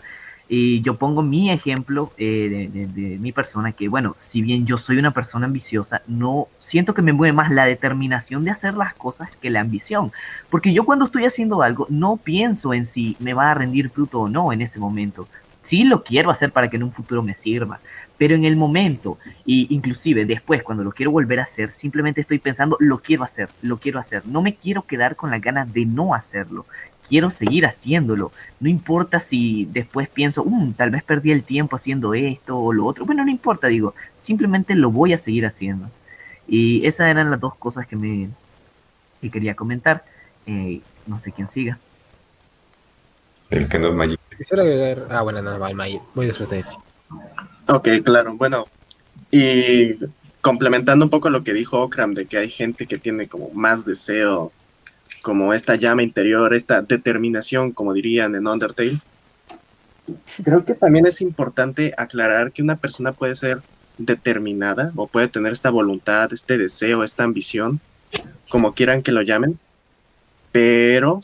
[0.49, 4.97] Y yo pongo mi ejemplo eh, de, mi persona, que bueno, si bien yo soy
[4.97, 9.29] una persona ambiciosa, no siento que me mueve más la determinación de hacer las cosas
[9.41, 10.11] que la ambición.
[10.49, 14.21] Porque yo cuando estoy haciendo algo, no pienso en si me va a rendir fruto
[14.21, 15.27] o no en ese momento.
[15.63, 17.81] Sí lo quiero hacer para que en un futuro me sirva,
[18.17, 22.39] pero en el momento, y inclusive después, cuando lo quiero volver a hacer, simplemente estoy
[22.39, 24.25] pensando, lo quiero hacer, lo quiero hacer.
[24.25, 26.65] No me quiero quedar con las ganas de no hacerlo.
[27.09, 28.31] Quiero seguir haciéndolo.
[28.59, 32.85] No importa si después pienso, "Mm, tal vez perdí el tiempo haciendo esto o lo
[32.85, 33.05] otro.
[33.05, 35.89] Bueno, no importa, digo, simplemente lo voy a seguir haciendo.
[36.47, 38.29] Y esas eran las dos cosas que me
[39.21, 40.03] que quería comentar.
[40.45, 41.77] Eh, no sé quién siga.
[43.49, 44.19] El que no es Magic.
[44.37, 45.07] Quisiera.
[45.09, 46.65] Ah, bueno, no, va, May- voy después de él.
[47.67, 48.35] Ok, claro.
[48.35, 48.65] Bueno,
[49.31, 49.95] y
[50.41, 53.85] complementando un poco lo que dijo Okram, de que hay gente que tiene como más
[53.85, 54.51] deseo,
[55.27, 58.97] como esta llama interior, esta determinación, como dirían en Undertale.
[60.41, 63.61] Creo que también es importante aclarar que una persona puede ser
[63.97, 67.81] determinada o puede tener esta voluntad, este deseo, esta ambición,
[68.47, 69.59] como quieran que lo llamen,
[70.53, 71.19] pero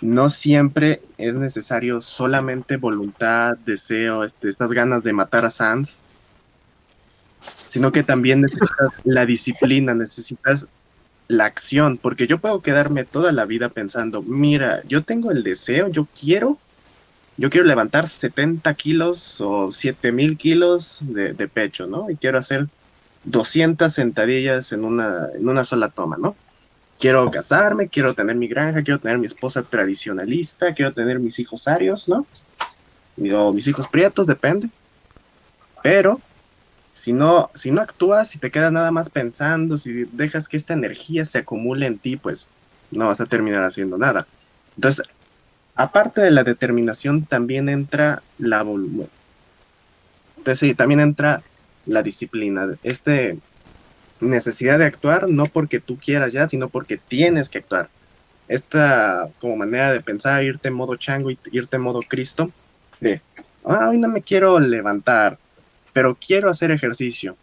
[0.00, 6.00] no siempre es necesario solamente voluntad, deseo, este, estas ganas de matar a Sans,
[7.68, 10.66] sino que también necesitas la disciplina, necesitas
[11.28, 15.88] la acción, porque yo puedo quedarme toda la vida pensando, mira, yo tengo el deseo,
[15.88, 16.58] yo quiero,
[17.36, 22.10] yo quiero levantar 70 kilos o 7000 kilos de, pecho, ¿no?
[22.10, 22.66] Y quiero hacer
[23.24, 26.36] 200 sentadillas en una, en una sola toma, ¿no?
[26.98, 31.68] quiero casarme, quiero tener mi granja, quiero tener mi esposa tradicionalista, quiero tener mis hijos
[31.68, 32.26] arios, ¿no?
[33.36, 34.68] O mis hijos prietos, depende.
[35.82, 36.20] Pero
[36.94, 40.74] si no, si no actúas, si te quedas nada más pensando, si dejas que esta
[40.74, 42.54] energía se acumule en ti, pues
[42.90, 44.30] no vas a terminar haciendo nada.
[44.76, 45.06] Entonces,
[45.76, 49.10] aparte de la determinación, también entra la voluntad.
[50.36, 51.42] Entonces, sí, también entra
[51.84, 52.76] la disciplina.
[52.82, 53.40] Este,
[54.20, 57.92] necesidad de actuar, no porque tú quieras ya, sino porque tienes que actuar.
[58.48, 62.54] Esta como manera de pensar, irte en modo chango irte en modo Cristo,
[63.00, 63.24] de,
[63.64, 65.40] "Ah, hoy no me quiero levantar,
[65.94, 67.36] pero quiero hacer ejercicio.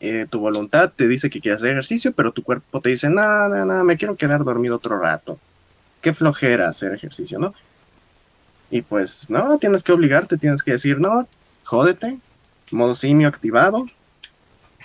[0.00, 3.48] Eh, tu voluntad te dice que quieres hacer ejercicio, pero tu cuerpo te dice, no,
[3.48, 5.38] no, no, me quiero quedar dormido otro rato.
[6.00, 7.54] Qué flojera hacer ejercicio, ¿no?
[8.72, 11.28] Y pues, no, tienes que obligarte, tienes que decir, no,
[11.62, 12.18] jódete,
[12.72, 13.86] modo simio activado,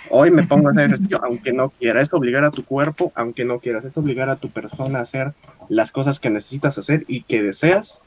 [0.08, 2.00] Hoy me pongo a hacer ejercicio, aunque no quiera.
[2.00, 3.84] Es obligar a tu cuerpo, aunque no quieras.
[3.84, 5.32] Es obligar a tu persona a hacer
[5.68, 8.02] las cosas que necesitas hacer y que deseas,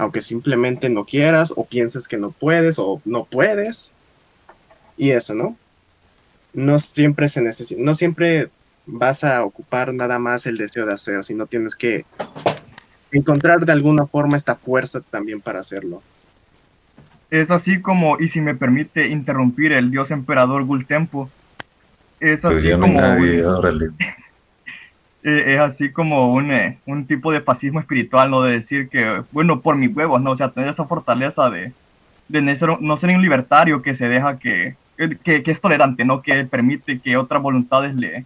[0.00, 3.94] aunque simplemente no quieras o pienses que no puedes o no puedes.
[4.96, 5.58] Y eso, ¿no?
[6.54, 8.48] No siempre se necesita, no siempre
[8.86, 12.06] vas a ocupar nada más el deseo de hacer, sino tienes que
[13.12, 16.02] encontrar de alguna forma esta fuerza también para hacerlo.
[17.30, 21.28] Es así como, y si me permite interrumpir el dios emperador Gultempo,
[22.20, 23.44] es Pues así no como nadie,
[25.22, 28.42] es así como un, eh, un tipo de fascismo espiritual, ¿no?
[28.42, 30.32] De decir que, bueno, por mis huevos, ¿no?
[30.32, 31.72] O sea, tener esa fortaleza de,
[32.28, 36.04] de no ser, no ser un libertario que se deja que, que, que es tolerante,
[36.04, 36.22] ¿no?
[36.22, 38.24] Que permite que otras voluntades le,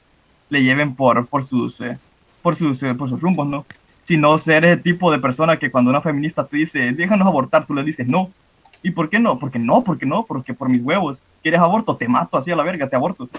[0.50, 1.98] le lleven por, por sus, eh,
[2.42, 3.66] por sus, eh, por sus rumbos, ¿no?
[4.06, 7.74] Sino ser ese tipo de persona que cuando una feminista te dice, déjanos abortar, tú
[7.74, 8.30] le dices no.
[8.82, 9.38] ¿Y por qué no?
[9.38, 11.18] Porque no, porque no, porque por mis huevos.
[11.42, 11.96] ¿Quieres aborto?
[11.96, 13.28] Te mato así a la verga, te aborto.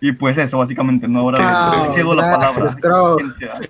[0.00, 2.80] y pues eso, básicamente, no, ahora Ah, cedo la gracias, palabra.
[2.80, 3.18] Crow.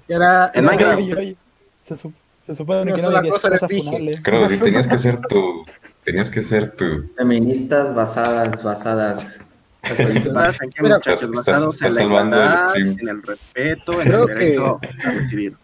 [0.09, 1.37] Era, En Minecraft.
[1.83, 4.21] Se, su- se supone que no hay cosa cosas dije.
[4.23, 5.65] que tenías que ser tu.
[6.05, 6.85] Tenías que ser tu.
[7.17, 9.43] Feministas basadas, basadas.
[9.83, 11.23] ¿Basadas en qué, muchachos?
[11.23, 12.97] estás- Basados estás en la el igualdad, stream.
[13.01, 15.57] en el respeto, en Creo el que- derecho a decidir.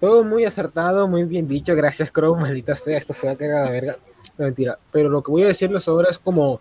[0.00, 1.74] Todo muy acertado, muy bien dicho.
[1.74, 2.36] Gracias, Crow.
[2.36, 3.96] Maldita sea, esto se va a caer a la verga.
[4.38, 4.78] No, mentira.
[4.92, 6.60] Pero lo que voy a decirles ahora es como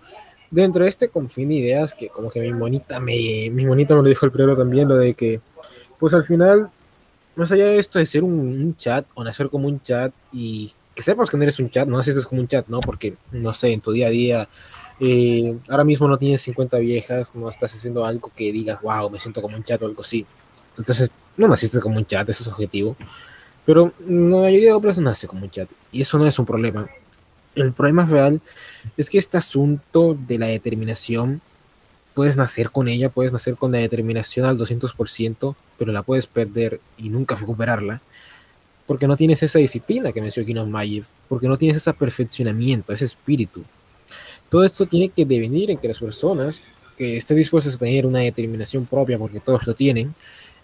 [0.54, 4.04] dentro de este confín de ideas que como que mi monita me, mi monita me
[4.04, 5.42] lo dijo el primero también, lo de que
[6.00, 6.70] pues al final,
[7.36, 11.02] más allá de esto de ser un, chat o nacer como un chat y que
[11.02, 12.82] sepas que no eres un chat, no naces como un chat, ¿no?
[12.82, 14.50] Porque, no sé, en tu día a día,
[15.00, 19.20] eh, ahora mismo no tienes 50 viejas, no estás haciendo algo que digas, wow, me
[19.20, 20.26] siento como un chat o algo así.
[20.78, 22.96] Entonces, no naciste como un chat, eso es objetivo.
[23.66, 26.88] Pero la mayoría de hombres nace como un chat y eso no es un problema.
[27.56, 28.42] El problema real
[28.98, 31.42] es que este asunto de la determinación,
[32.14, 36.80] puedes nacer con ella, puedes nacer con la determinación al 200%, pero la puedes perder
[36.98, 38.02] y nunca recuperarla,
[38.88, 43.06] porque no tienes esa disciplina que mencionó Kino Mayev, porque no tienes ese perfeccionamiento, ese
[43.06, 43.64] espíritu.
[44.50, 46.62] Todo esto tiene que devenir en que las personas
[46.98, 50.14] que estén dispuestas a tener una determinación propia, porque todos lo tienen,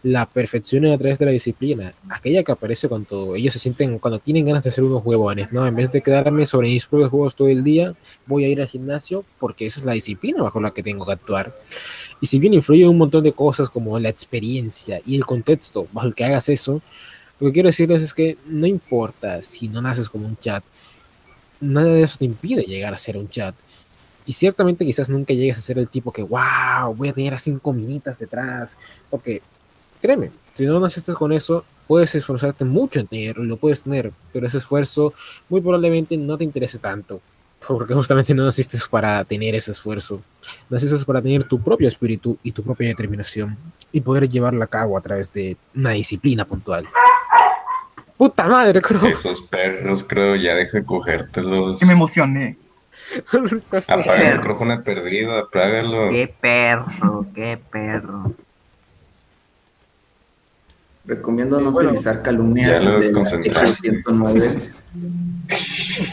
[0.01, 4.19] la perfección a través de la disciplina, aquella que aparece cuando ellos se sienten, cuando
[4.19, 5.67] tienen ganas de ser unos huevones, ¿no?
[5.67, 7.93] En vez de quedarme sobre mis propios juegos todo el día,
[8.25, 11.11] voy a ir al gimnasio porque esa es la disciplina bajo la que tengo que
[11.11, 11.53] actuar.
[12.21, 16.07] Y si bien influye un montón de cosas como la experiencia y el contexto bajo
[16.07, 16.81] el que hagas eso,
[17.39, 20.63] lo que quiero decirles es que no importa si no naces como un chat,
[21.61, 23.55] nada de eso te impide llegar a ser un chat.
[24.25, 27.39] Y ciertamente quizás nunca llegues a ser el tipo que, wow, voy a tener a
[27.39, 28.77] cinco minitas detrás.
[29.09, 29.41] Porque,
[30.01, 34.47] créeme, si no naciste con eso, puedes esforzarte mucho en tenerlo, lo puedes tener, pero
[34.47, 35.13] ese esfuerzo
[35.47, 37.21] muy probablemente no te interese tanto.
[37.67, 40.21] Porque justamente no naciste para tener ese esfuerzo.
[40.69, 43.57] Naciste para tener tu propio espíritu y tu propia determinación
[43.91, 46.87] y poder llevarla a cabo a través de una disciplina puntual.
[48.17, 49.05] Puta madre, creo.
[49.07, 51.79] Esos perros, creo, ya deja de cogértelos.
[51.79, 52.57] Que me emocioné.
[53.87, 56.09] Apaga el micrófono perdido, apágalo.
[56.09, 58.33] Qué perro, qué perro.
[61.09, 64.59] Recomiendo no Bueno, utilizar calumnias ya artículo 109.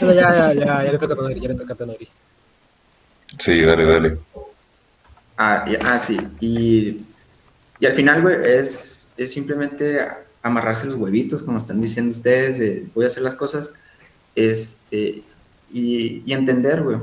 [0.01, 2.07] Ya, ya, ya, ya le toca a Tonori, ya le toca a Tonori.
[3.37, 4.17] Sí, dale, dale.
[5.37, 6.17] Ah, y- ah, sí.
[6.39, 7.01] Y,
[7.79, 9.99] y al final, güey, es, es simplemente
[10.41, 13.71] amarrarse los huevitos, como están diciendo ustedes, de voy a hacer las cosas,
[14.35, 15.21] este,
[15.71, 16.97] y, y entender, güey,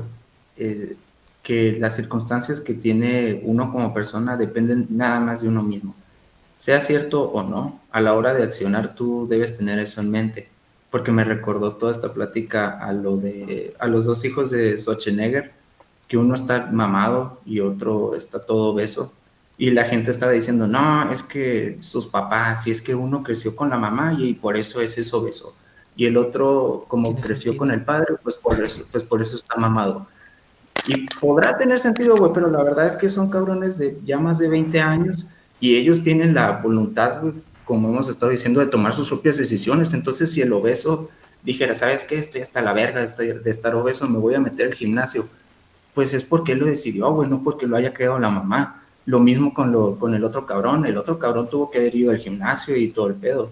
[0.57, 0.97] eh,
[1.43, 5.95] que las circunstancias que tiene uno como persona dependen nada más de uno mismo.
[6.57, 10.49] Sea cierto o no, a la hora de accionar tú debes tener eso en mente,
[10.89, 15.51] porque me recordó toda esta plática a lo de a los dos hijos de Schwarzenegger,
[16.07, 19.13] que uno está mamado y otro está todo obeso.
[19.57, 23.55] Y la gente estaba diciendo, no, es que sus papás, y es que uno creció
[23.55, 25.55] con la mamá y por eso ese es obeso.
[25.95, 29.55] Y el otro, como creció con el padre, pues por eso, pues por eso está
[29.55, 30.07] mamado.
[30.87, 34.39] Y podrá tener sentido, güey, pero la verdad es que son cabrones de ya más
[34.39, 35.27] de 20 años
[35.59, 37.21] y ellos tienen la voluntad,
[37.63, 39.93] como hemos estado diciendo, de tomar sus propias decisiones.
[39.93, 41.09] Entonces, si el obeso
[41.43, 42.17] dijera, ¿sabes qué?
[42.17, 45.27] Estoy hasta la verga estar, de estar obeso, me voy a meter al gimnasio
[45.95, 48.83] pues es porque él lo decidió, güey, no porque lo haya creado la mamá.
[49.05, 52.11] Lo mismo con, lo, con el otro cabrón, el otro cabrón tuvo que haber ido
[52.11, 53.51] al gimnasio y todo el pedo.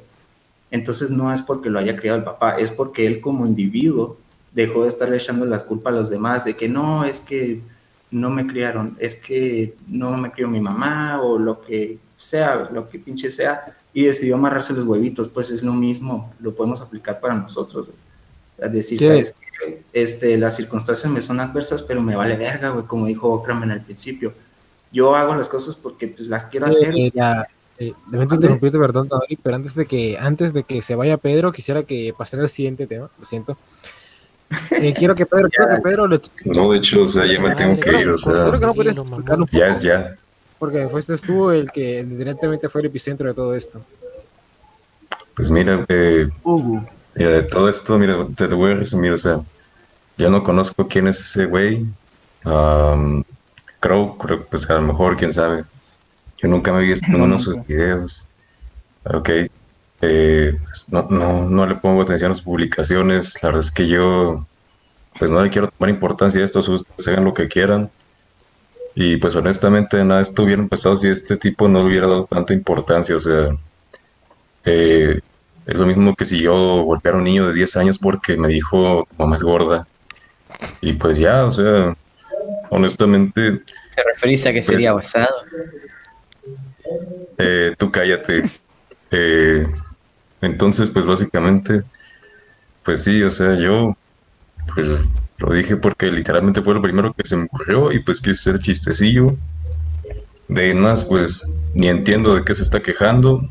[0.70, 4.18] Entonces no es porque lo haya creado el papá, es porque él como individuo
[4.52, 7.62] dejó de estarle echando las culpas a los demás de que no, es que
[8.14, 12.88] no me criaron, es que no me crió mi mamá o lo que sea, lo
[12.90, 17.20] que pinche sea, y decidió amarrarse los huevitos, pues es lo mismo, lo podemos aplicar
[17.20, 17.88] para nosotros.
[17.88, 18.72] güey.
[18.72, 19.06] Decir, Sí.
[19.06, 19.82] ¿sabes qué?
[19.94, 23.72] este, las circunstancias me son adversas, pero me vale verga, güey, como dijo Okram en
[23.72, 24.34] el principio.
[24.92, 26.94] Yo hago las cosas porque pues las quiero hacer.
[26.96, 27.48] Eh, ya,
[27.80, 31.52] eh, lamento interrumpirte, perdón, Tonori, pero antes de que antes de que se vaya Pedro,
[31.52, 33.58] quisiera que pasara al siguiente tema, lo siento.
[34.72, 36.50] Eh, quiero que Pedro, quiero que Pedro lo explique.
[36.50, 38.74] No, de hecho, o sea, ya me tengo que ir, o sea, Creo que no
[38.74, 40.16] podrías explicarlo un ya es ya.
[40.60, 43.82] porque fuiste tú el que directamente fue el epicentro de todo esto.
[45.36, 46.86] Pues mira, eh, Hugo.
[47.16, 49.42] mira, de todo esto, mira, te lo voy a resumir, o sea,
[50.18, 51.86] yo no conozco quién es ese güey.
[52.44, 53.24] Am,
[53.80, 55.64] Crow, creo, pues a lo mejor, quién sabe.
[56.38, 58.28] Yo nunca me he visto en uno de sus videos.
[59.06, 59.30] Ok.
[60.06, 63.42] Eh, pues, no, no, no le pongo atención a sus publicaciones.
[63.42, 64.46] La verdad es que yo,
[65.18, 67.90] pues no le quiero tomar importancia a esto, ustedes hagan lo que quieran.
[68.96, 72.26] Y pues honestamente, nada, de esto hubiera empezado si este tipo no le hubiera dado
[72.26, 73.16] tanta importancia.
[73.16, 73.56] O sea,
[74.66, 75.22] eh,
[75.66, 78.50] es lo mismo que si yo golpeara a un niño de 10 años porque me
[78.50, 79.88] dijo mamá es gorda.
[80.82, 81.96] Y pues ya, o sea,
[82.70, 83.62] honestamente,
[83.96, 85.34] ¿Te referís a que sería basado?
[87.38, 88.44] eh, tú cállate.
[89.10, 89.66] Eh,
[90.44, 91.84] entonces, pues básicamente,
[92.84, 93.96] pues sí, o sea, yo,
[94.76, 94.94] pues
[95.38, 98.60] lo dije porque literalmente fue lo primero que se me ocurrió y pues quise ser
[98.60, 99.38] chistecillo.
[100.50, 103.50] De ahí en más, pues ni entiendo de qué se está quejando.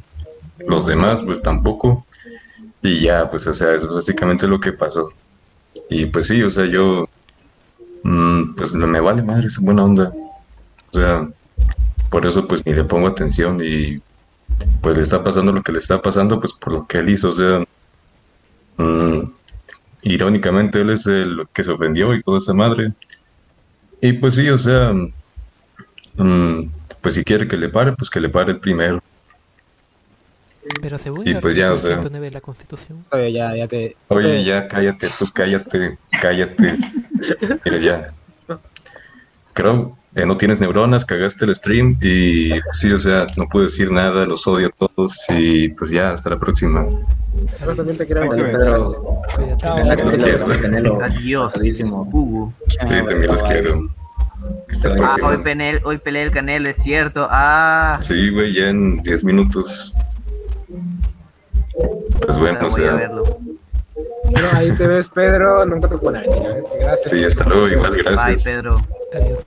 [0.68, 2.06] Los demás, pues tampoco.
[2.82, 5.08] Y ya, pues, o sea, es básicamente lo que pasó.
[5.88, 7.08] Y pues sí, o sea, yo,
[8.02, 10.12] mm, pues me vale madre esa buena onda.
[10.90, 11.26] O sea,
[12.10, 13.98] por eso pues ni le pongo atención y
[14.80, 17.30] pues le está pasando lo que le está pasando pues por lo que él hizo,
[17.30, 17.64] o sea,
[18.76, 19.20] mm,
[20.02, 22.92] irónicamente él es el que se ofendió y toda esa madre.
[24.00, 24.92] Y pues sí, o sea,
[26.16, 26.70] mm,
[27.00, 29.00] pues si quiere que le pare, pues que le pare el primero.
[30.80, 31.94] Pero según Y el pues ya, o sea.
[31.94, 33.96] 109 de la Constitución, Oye, ya, ya te.
[34.08, 36.78] Oye, ya cállate, tú cállate, cállate.
[37.64, 38.14] Mira, ya.
[39.52, 43.64] Creo que no tienes neuronas, cagaste el stream y pues, sí, o sea, no puedo
[43.64, 46.86] decir nada, los odio a todos y pues ya, hasta la próxima.
[47.64, 49.22] También te Pedro.
[49.36, 50.46] Sí, también los quiero.
[50.60, 51.52] Canelo, Adiós.
[52.12, 52.52] Hugo.
[52.68, 53.88] Sí, también los quiero.
[55.00, 57.26] Ah, hoy, penel, hoy pelea el Canelo, es cierto.
[57.30, 59.94] Ah, Sí, güey, ya en 10 minutos.
[62.26, 63.10] Pues bueno, o sea,
[64.54, 65.64] ahí te ves, Pedro.
[65.64, 66.22] Nunca te pone
[66.80, 67.10] Gracias.
[67.10, 68.44] sí, hasta luego, igual, gracias.
[68.44, 69.01] Bye, Pedro.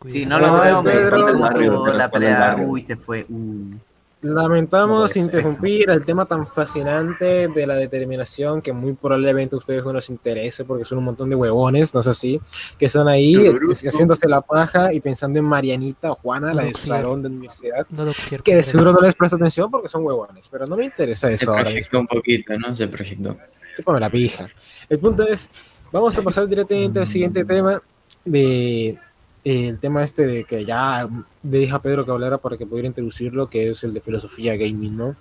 [0.08, 2.40] Si no lo veo, te la pelea.
[2.40, 2.68] barrio.
[2.68, 3.26] Uy, se fue.
[3.30, 3.76] Uh.
[4.22, 9.86] Lamentamos Pues, interrumpir el tema tan fascinante de la determinación que muy probablemente a ustedes
[9.86, 12.42] no les interese porque son un montón de huevones, no sé si,
[12.80, 16.74] que están ahí es- haciéndose la paja y pensando en Marianita o Juana, la de
[16.74, 18.06] su salón de universidad, No
[18.44, 21.36] que de seguro no les presta atención porque son huevones, pero no me interesa Se
[21.36, 22.76] eso ahora proyectó un poquito, ¿no?
[22.76, 23.38] Se proyectó.
[23.78, 24.48] Chúpame la pija.
[24.90, 25.50] El punto es,
[25.92, 27.80] vamos a pasar directamente al siguiente tema
[28.24, 28.98] de
[29.46, 31.08] el tema este de que ya
[31.44, 34.58] le dije a Pedro que hablara para que pudiera introducirlo, que es el de filosofía
[34.58, 35.16] gaming, ¿no?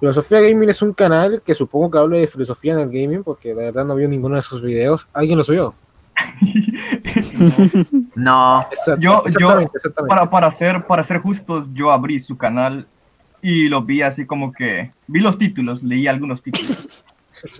[0.00, 3.50] Filosofía gaming es un canal que supongo que habla de filosofía en el gaming, porque
[3.54, 5.06] la verdad no vio ninguno de sus videos.
[5.12, 5.74] ¿Alguien los vio?
[8.14, 8.66] No.
[8.70, 10.08] Exact- Yo, yo exactamente, exactamente.
[10.16, 12.86] para, para, ser, para ser justos, yo abrí su canal
[13.42, 16.88] y lo vi así como que, vi los títulos, leí algunos títulos.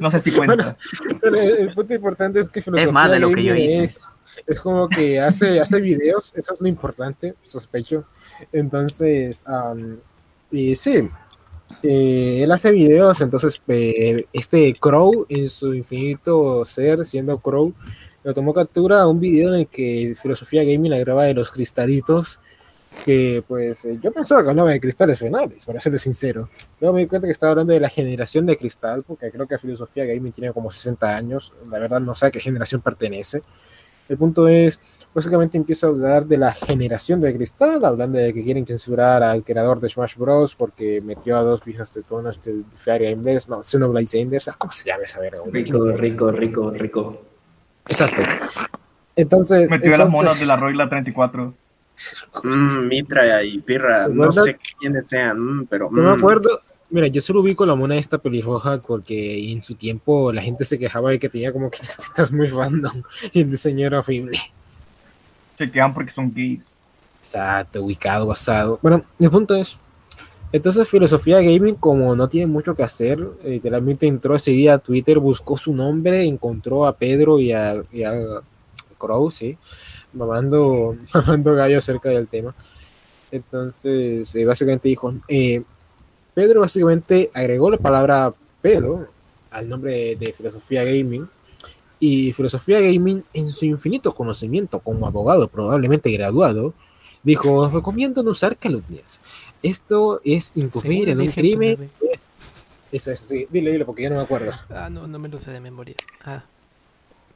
[0.01, 0.75] No sé si cuenta.
[1.23, 3.85] El, el punto importante es que filosofía más de lo que yo gaming hice.
[3.85, 4.11] es,
[4.47, 8.05] es como que hace, hace videos, eso es lo importante, sospecho.
[8.53, 9.45] Entonces,
[10.51, 11.09] y sí,
[11.83, 17.73] eh, él hace videos, entonces eh, este Crow en su infinito ser, siendo Crow,
[18.25, 22.41] lo tomó captura a un video en el que Filosofía Gaming agrava de los cristalitos,
[23.05, 26.49] que pues eh, yo pensaba que hablaba de cristales finales, para serles sincero.
[26.81, 29.59] Luego me di cuenta que estaba hablando de la generación de cristal, porque creo que
[29.59, 33.43] Filosofía Gaming tiene como 60 años, la verdad no sé a qué generación pertenece.
[34.09, 34.81] El punto es,
[35.15, 39.43] básicamente empieza a hablar de la generación de cristal, hablando de que quieren censurar al
[39.45, 40.55] creador de Smash Bros.
[40.55, 44.89] porque metió a dos viejas tetonas del Fire Emblem, no, Xenoblade Enders, ah, ¿cómo se
[44.89, 45.41] llama esa verga?
[45.51, 47.23] Rico, rico, rico, rico.
[47.89, 48.23] Exacto.
[49.15, 51.55] Entonces, Metió a las entonces- monas de la Roila 34.
[52.45, 54.43] Mm, Mitra y Pirra, no ¿Verdad?
[54.43, 55.89] sé quiénes sean, mm, pero.
[55.91, 56.19] No me mm.
[56.19, 56.61] acuerdo.
[56.97, 60.79] Mira, yo solo ubico la mona esta pelirroja porque en su tiempo la gente se
[60.79, 63.03] quejaba de que tenía como que las tetas muy random
[63.35, 64.39] y el diseño era horrible.
[65.59, 66.61] Se quedan porque son gays.
[67.21, 68.79] Exacto, ubicado, basado.
[68.81, 69.77] Bueno, el punto es,
[70.53, 75.19] entonces Filosofía Gaming, como no tiene mucho que hacer, literalmente entró ese día a Twitter,
[75.19, 78.15] buscó su nombre, encontró a Pedro y a, y a
[78.97, 79.59] Crow, sí,
[80.15, 82.55] mamando, mamando gallo acerca del tema.
[83.31, 85.63] Entonces, eh, básicamente dijo, eh,
[86.37, 89.09] Pedro básicamente agregó la palabra Pedro
[89.51, 91.27] al nombre de Filosofía Gaming
[91.99, 96.75] y Filosofía Gaming en su infinito conocimiento como abogado probablemente graduado
[97.23, 99.19] dijo, "Os recomiendo no usar calumnias.
[99.63, 101.91] Esto es incurrir en un crimen.
[102.93, 104.53] Eso, eso, sí, dile, dile, porque yo no me acuerdo.
[104.69, 105.97] Ah, no, no me lo sé de memoria.
[106.23, 106.45] Ah.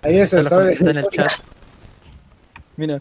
[0.03, 0.75] Ahí Está, ¿sabe?
[0.75, 1.33] está en el chat.
[2.77, 3.01] Mira,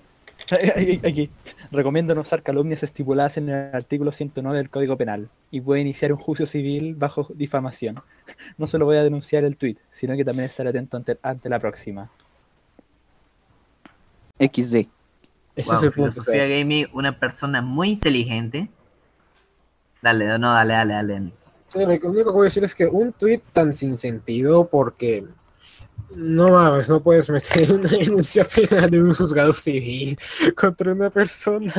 [1.04, 1.30] aquí.
[1.72, 6.12] Recomiendo no usar calumnias estipuladas en el artículo 109 del Código Penal y puede iniciar
[6.12, 8.02] un juicio civil bajo difamación.
[8.58, 11.60] No solo voy a denunciar el tweet, sino que también estaré atento ante, ante la
[11.60, 12.10] próxima.
[14.40, 14.88] XD.
[15.56, 16.12] Ese Wow, es el punto.
[16.12, 18.70] Filosofía Gaming, una persona muy inteligente.
[20.02, 21.32] Dale, no, dale, dale, dale.
[21.68, 25.26] Sí, lo único que voy a decir es que un tweet tan sin sentido porque
[26.16, 30.18] no mames, no puedes meter una denuncia penal en un juzgado civil
[30.56, 31.74] contra una persona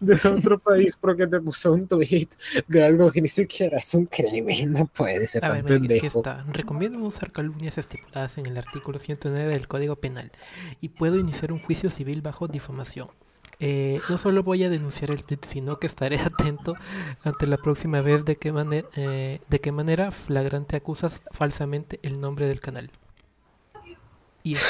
[0.00, 2.28] de otro país porque te puso un tweet
[2.66, 5.76] de algo que ni siquiera es un crimen, no puede ser A tan ver, mira,
[5.76, 6.18] aquí pendejo.
[6.18, 6.44] está.
[6.52, 10.32] Recomiendo usar calumnias estipuladas en el artículo 109 del Código Penal
[10.80, 13.08] y puedo iniciar un juicio civil bajo difamación.
[13.58, 16.74] Eh, no solo voy a denunciar el tweet, sino que estaré atento
[17.24, 22.20] ante la próxima vez de qué, mane- eh, de qué manera flagrante acusas falsamente el
[22.20, 22.90] nombre del canal.
[24.46, 24.56] Y.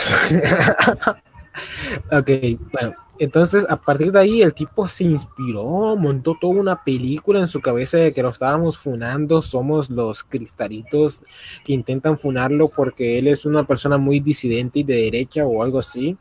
[2.13, 2.31] Ok,
[2.71, 7.49] bueno, entonces a partir de ahí el tipo se inspiró, montó toda una película en
[7.49, 11.25] su cabeza de que lo estábamos funando, somos los cristalitos
[11.65, 15.79] que intentan funarlo porque él es una persona muy disidente y de derecha o algo
[15.79, 16.17] así.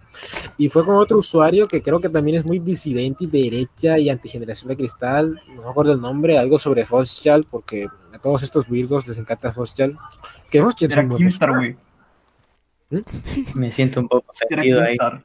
[0.57, 3.99] Y fue con otro usuario que creo que también es muy disidente y de derecha
[3.99, 8.43] y antigeneración de cristal, no me acuerdo el nombre, algo sobre Foschal, porque a todos
[8.43, 9.97] estos virgos les encanta Foschal.
[10.49, 11.73] Que Foschal es un buen Kimstar, personaje.
[11.73, 11.85] güey.
[13.55, 14.97] Me siento un poco ofendido ahí.
[14.97, 15.23] Kimstar.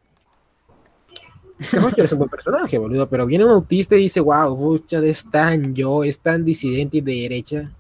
[1.59, 4.95] Que Fuchs es un buen personaje, boludo, pero viene un autista y dice, wow, Fuchs
[4.95, 7.71] es tan yo, es tan disidente y de derecha.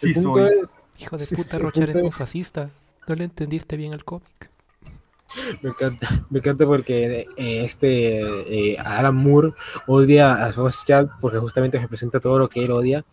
[0.00, 0.58] El Sí punto soy.
[0.60, 2.70] es, Hijo de puta, El Rochar es un fascista.
[3.08, 4.50] No le entendiste bien el cómic.
[5.62, 9.54] me encanta, me encanta porque eh, este eh, Alan Moore
[9.86, 13.04] odia a Foschal porque justamente representa todo lo que él odia.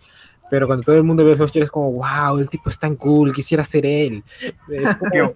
[0.51, 3.33] Pero cuando todo el mundo ve a es como, wow, el tipo es tan cool,
[3.33, 4.21] quisiera ser él.
[4.69, 5.33] Es como,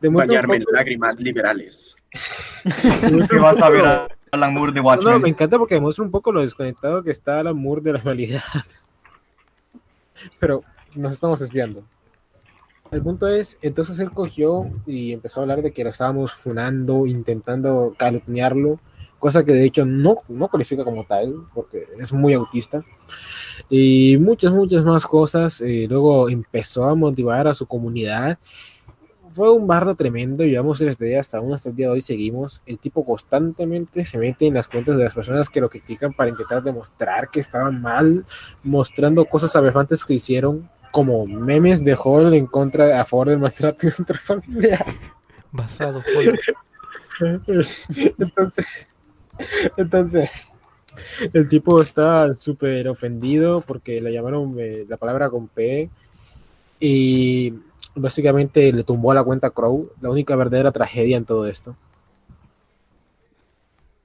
[0.00, 1.96] Bañarme en lágrimas liberales.
[3.10, 5.12] un vas a ver a Alan Moore de No, Watchmen.
[5.14, 8.00] no, me encanta porque demuestra un poco lo desconectado que está Alan Moore de la
[8.00, 8.42] realidad.
[10.38, 10.62] Pero
[10.94, 11.82] nos estamos desviando.
[12.90, 17.06] El punto es, entonces él cogió y empezó a hablar de que lo estábamos funando,
[17.06, 18.78] intentando calumniarlo,
[19.22, 22.84] cosa que de hecho no, no cualifica como tal, porque es muy autista.
[23.70, 25.60] Y muchas, muchas más cosas.
[25.60, 28.40] eh, luego empezó a motivar a su comunidad.
[29.30, 32.62] Fue un bardo tremendo, llevamos tres días, hasta aún hasta el día de hoy seguimos.
[32.66, 36.30] El tipo constantemente se mete en las cuentas de las personas que lo critican para
[36.30, 38.26] intentar demostrar que estaban mal,
[38.64, 43.86] mostrando cosas aberrantes que hicieron, como memes de Hall en contra, a favor del maltrato
[44.00, 44.84] intrafamiliar.
[45.52, 46.40] Basado, Hall.
[48.18, 48.91] entonces,
[49.76, 50.48] entonces,
[51.32, 55.88] el tipo está súper ofendido porque le llamaron eh, la palabra con P
[56.80, 57.54] y
[57.94, 61.76] básicamente le tumbó a la cuenta Crow, la única verdadera tragedia en todo esto.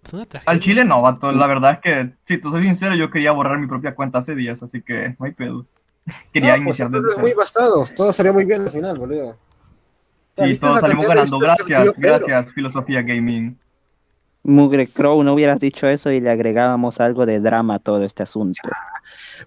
[0.04, 0.52] Es una tragedia.
[0.52, 1.32] Al chile no, vato.
[1.32, 4.36] La verdad es que, si te soy sincero, yo quería borrar mi propia cuenta hace
[4.36, 5.66] días, así que no hay pedo.
[6.32, 9.36] Quería No, pues, iniciar desde entonces, muy basados, todo salió muy bien al final, boludo.
[10.38, 11.40] Y ¿Viste todos salimos ganando.
[11.40, 13.58] Gracias, gracias, Filosofía Gaming.
[14.48, 18.24] Mugre Crow, no hubieras dicho eso y le agregábamos algo de drama a todo este
[18.24, 18.62] asunto.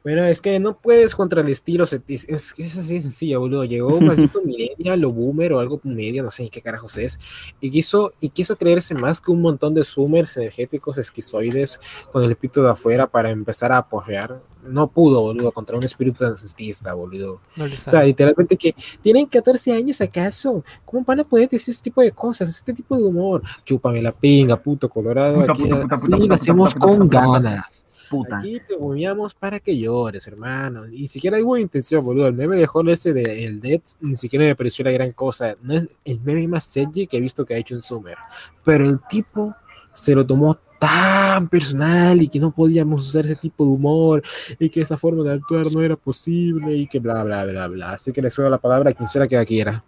[0.05, 3.65] Bueno, es que no puedes contra el estilo, es, es, es así sencillo, boludo.
[3.65, 7.19] Llegó un maldito millennial o boomer o algo medio, no sé ni qué carajos es,
[7.63, 11.81] y quiso, y quiso creerse más que un montón de zoomers energéticos esquizoides
[12.13, 14.39] con el pito de afuera para empezar a apoyar.
[14.63, 17.41] No pudo, boludo, contra un espíritu narcisista, boludo.
[17.57, 20.65] No O sea, literalmente que tienen 14 años acaso.
[20.85, 23.43] ¿Cómo van a poder decir ese tipo de cosas, este tipo de humor?
[23.65, 25.41] Chúpame la pinga, puto colorado.
[25.41, 27.87] Puta, Aquí puta, puta, así puta, lo hacemos puta, con ganas.
[28.11, 28.39] Puta.
[28.39, 30.87] Aquí te humeamos para que llores, hermano.
[30.87, 32.27] Ni siquiera hubo intención, boludo.
[32.27, 35.57] El meme de Hall ese de el Dead ni siquiera me pareció la gran cosa.
[35.63, 38.17] No es el meme más edgy que he visto que ha hecho un Summer.
[38.65, 39.55] Pero el tipo
[39.95, 44.23] se lo tomó tan personal y que no podíamos usar ese tipo de humor
[44.59, 47.93] y que esa forma de actuar no era posible y que bla, bla, bla, bla.
[47.93, 49.85] Así que le suelo la palabra a quien sea que quiera.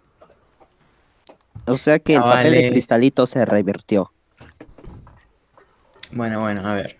[1.65, 4.11] O sea que el Ah, papel de cristalito se revirtió.
[6.11, 6.97] Bueno, bueno, a ver.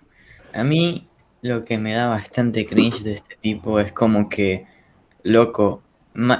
[0.53, 1.07] A mí
[1.41, 4.65] lo que me da bastante cringe de este tipo es como que,
[5.23, 5.83] loco,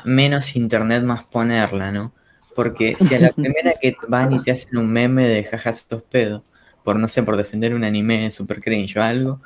[0.06, 2.14] menos internet más ponerla, ¿no?
[2.56, 6.04] Porque si a la primera que van y te hacen un meme de jajas sos
[6.04, 6.44] pedo,
[6.84, 9.42] por no sé, por defender un anime super cringe o algo,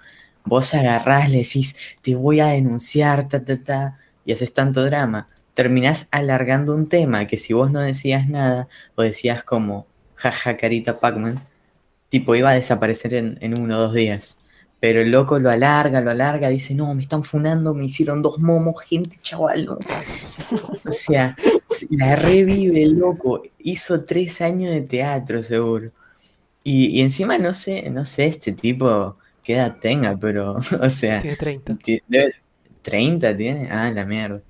[0.46, 5.28] vos agarrás, le decís, te voy a denunciar, ta, ta, ta, y haces tanto drama.
[5.54, 11.00] Terminás alargando un tema que si vos no decías nada, o decías como, jaja, carita
[11.00, 11.44] Pac-Man,
[12.10, 14.38] tipo iba a desaparecer en, en uno o dos días.
[14.80, 18.38] Pero el loco lo alarga, lo alarga, dice, no, me están funando, me hicieron dos
[18.38, 19.66] momos, gente, chaval.
[19.66, 19.80] no".
[20.86, 21.36] O sea,
[21.90, 23.42] la revive el loco.
[23.58, 25.92] Hizo tres años de teatro, seguro.
[26.70, 31.22] Y, y encima no sé, no sé este tipo qué edad tenga, pero, o sea.
[31.22, 31.76] Tiene 30.
[31.78, 32.36] ti- debe-
[32.84, 33.70] ¿30 tiene?
[33.72, 34.42] Ah, la mierda.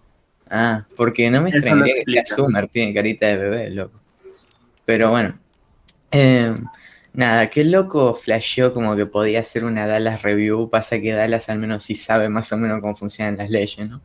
[0.50, 2.26] Ah, porque no me Eso extrañaría que sea.
[2.26, 4.00] Summer, tiene carita de bebé, loco.
[4.86, 5.38] Pero bueno.
[6.12, 6.56] Eh,
[7.14, 10.70] nada, qué loco flasheó como que podía hacer una Dallas review.
[10.72, 14.02] Pasa que Dallas al menos sí sabe más o menos cómo funcionan las leyes, ¿no?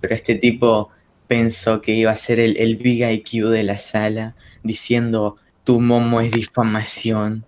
[0.00, 0.90] Pero este tipo
[1.26, 6.20] pensó que iba a ser el, el big IQ de la sala diciendo tu momo
[6.20, 7.44] es difamación.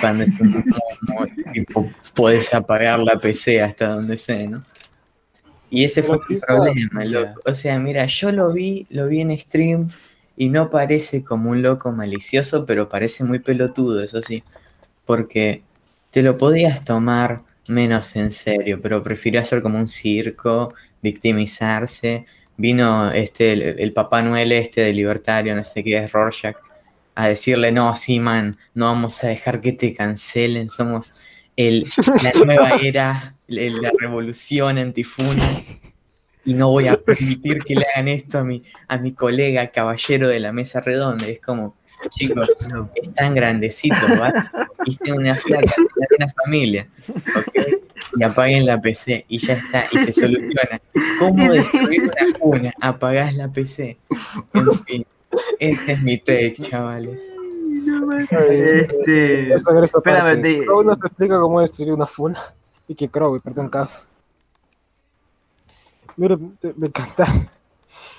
[0.00, 4.62] Cuando es un momo, tipo, puedes apagar la PC hasta donde sea, ¿no?
[5.70, 7.40] Y ese fue su problema, loco.
[7.46, 9.88] O sea, mira, yo lo vi, lo vi en stream
[10.36, 14.42] y no parece como un loco malicioso, pero parece muy pelotudo, eso sí.
[15.06, 15.62] Porque
[16.10, 22.26] te lo podías tomar menos en serio, pero prefirió hacer como un circo, victimizarse.
[22.56, 26.56] Vino este, el, el Papá Noel este de libertario, no sé qué es, Rorschach,
[27.20, 31.20] a decirle, no, sí, man, no vamos a dejar que te cancelen, somos
[31.56, 31.86] el,
[32.22, 35.80] la nueva era, la, la revolución antifunas,
[36.44, 40.28] y no voy a permitir que le hagan esto a mi, a mi colega caballero
[40.28, 41.26] de la mesa redonda.
[41.28, 41.76] Es como,
[42.10, 42.48] chicos,
[42.94, 44.50] es tan grandecito, ¿va?
[45.02, 45.72] Tiene una flaca,
[46.18, 47.80] una familia, ¿ok?
[48.16, 50.80] Y apaguen la PC y ya está, y se soluciona.
[51.18, 52.74] ¿Cómo destruir una funa?
[52.80, 53.98] Apagás la PC.
[54.54, 55.06] En fin,
[55.58, 57.22] este es mi take, chavales.
[58.30, 59.54] Este.
[59.54, 62.38] Esa gran Espérame, de- Crow nos explica cómo destruir una funa
[62.86, 64.08] y que Crow, perdón, caso.
[66.16, 67.26] Mira, te- me encanta.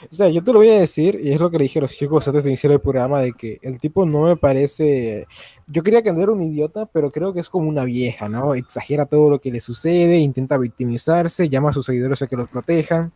[0.10, 1.84] O sea, yo te lo voy a decir, y es lo que le dije a
[1.84, 5.28] los chicos antes de iniciar el programa, de que el tipo no me parece...
[5.68, 8.56] Yo quería que no era un idiota, pero creo que es como una vieja, ¿no?
[8.56, 12.50] Exagera todo lo que le sucede, intenta victimizarse, llama a sus seguidores a que los
[12.50, 13.12] protejan.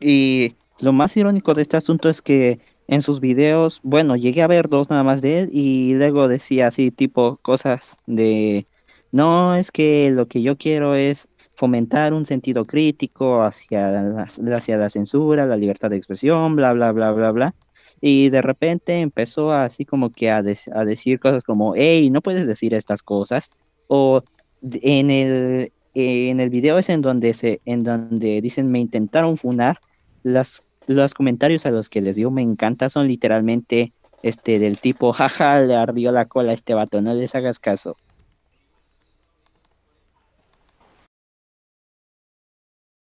[0.00, 4.46] Y lo más irónico de este asunto es que en sus videos, bueno, llegué a
[4.46, 8.66] ver dos nada más de él y luego decía así tipo cosas de,
[9.10, 14.26] no, es que lo que yo quiero es fomentar un sentido crítico hacia la,
[14.56, 17.54] hacia la censura, la libertad de expresión, bla, bla, bla, bla, bla.
[18.00, 22.22] Y de repente empezó así como que a, des- a decir cosas como, hey, no
[22.22, 23.50] puedes decir estas cosas.
[23.88, 24.22] O
[24.62, 29.78] en el, en el video es en donde, se, en donde dicen, me intentaron funar,
[30.22, 35.12] las, los comentarios a los que les dio me encanta son literalmente este del tipo,
[35.12, 37.96] jaja, le ardió la cola a este vato, no les hagas caso.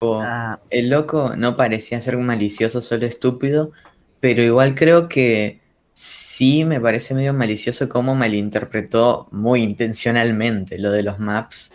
[0.00, 0.22] O
[0.70, 3.70] el loco no parecía ser un malicioso, solo estúpido,
[4.18, 5.60] pero igual creo que
[5.92, 11.72] sí me parece medio malicioso cómo malinterpretó muy intencionalmente lo de los maps,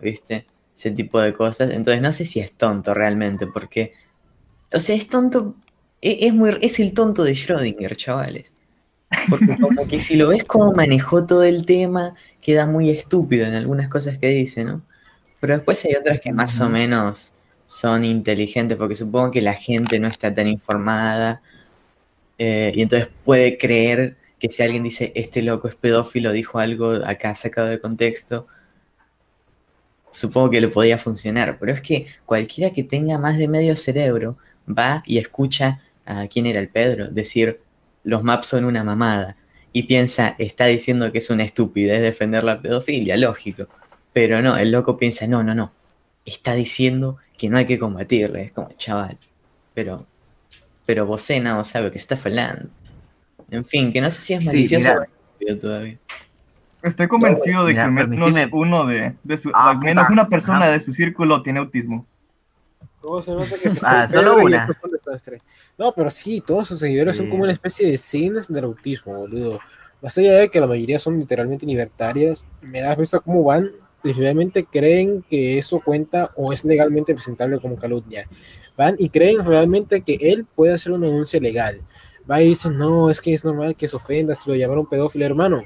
[0.00, 0.46] ¿viste?
[0.76, 1.70] Ese tipo de cosas.
[1.70, 3.94] Entonces no sé si es tonto realmente, porque,
[4.76, 5.56] o sea, es tonto,
[6.02, 8.52] e- es, muy, es el tonto de Schrödinger, chavales.
[9.30, 13.54] Porque como que si lo ves cómo manejó todo el tema, queda muy estúpido en
[13.54, 14.82] algunas cosas que dice, ¿no?
[15.40, 17.32] Pero después hay otras que más o menos
[17.66, 21.40] son inteligentes, porque supongo que la gente no está tan informada
[22.38, 26.92] eh, y entonces puede creer que si alguien dice este loco es pedófilo, dijo algo
[27.04, 28.46] acá sacado de contexto,
[30.12, 31.58] supongo que le podía funcionar.
[31.58, 34.36] Pero es que cualquiera que tenga más de medio cerebro
[34.66, 37.60] va y escucha a quién era el Pedro decir
[38.04, 39.36] los maps son una mamada
[39.72, 43.68] y piensa está diciendo que es una estupidez defender la pedofilia, lógico.
[44.12, 45.72] Pero no, el loco piensa, no, no, no,
[46.24, 48.44] está diciendo que no hay que combatirle.
[48.44, 49.18] Es como, chaval,
[49.74, 50.06] pero,
[50.86, 52.70] pero vos no sabe que está falando.
[53.50, 55.98] En fin, que no sé si es malicioso o estúpido todavía.
[56.82, 60.70] Estoy convencido de que al menos uno de, de su, Ah, al menos una persona
[60.70, 62.06] de su círculo tiene autismo.
[63.06, 64.68] ¿Cómo se nota que se Ah, solo una.
[64.82, 65.40] un desastre?
[65.78, 69.60] No, pero sí, todos sus seguidores son como una especie de scenes del autismo, boludo.
[70.02, 73.70] Más allá de que la mayoría son literalmente libertarios, me da risa cómo van,
[74.02, 78.28] literalmente creen que eso cuenta o es legalmente presentable como calumnia.
[78.76, 81.82] Van y creen realmente que él puede hacer una denuncia legal.
[82.28, 85.24] Va y dicen, no, es que es normal que se ofenda si lo llamaron pedófilo,
[85.24, 85.62] hermano.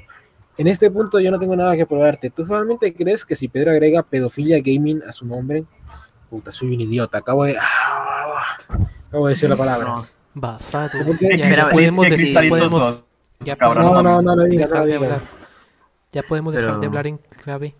[0.59, 2.29] En este punto yo no tengo nada que probarte.
[2.29, 5.65] ¿Tú realmente crees que si Pedro agrega pedofilia gaming a su nombre?
[6.31, 7.17] Puta, soy un idiota.
[7.19, 7.57] Acabo de.
[7.59, 8.57] ah,
[9.09, 9.95] acabo de decir la palabra.
[11.19, 13.03] Ya Espera, podemos decir, podemos.
[13.41, 15.11] Ya podemos no, no, no lo digas, dejar no lo de digas.
[15.19, 15.29] hablar.
[16.11, 17.75] Ya podemos dejar de Pero- hablar en clave.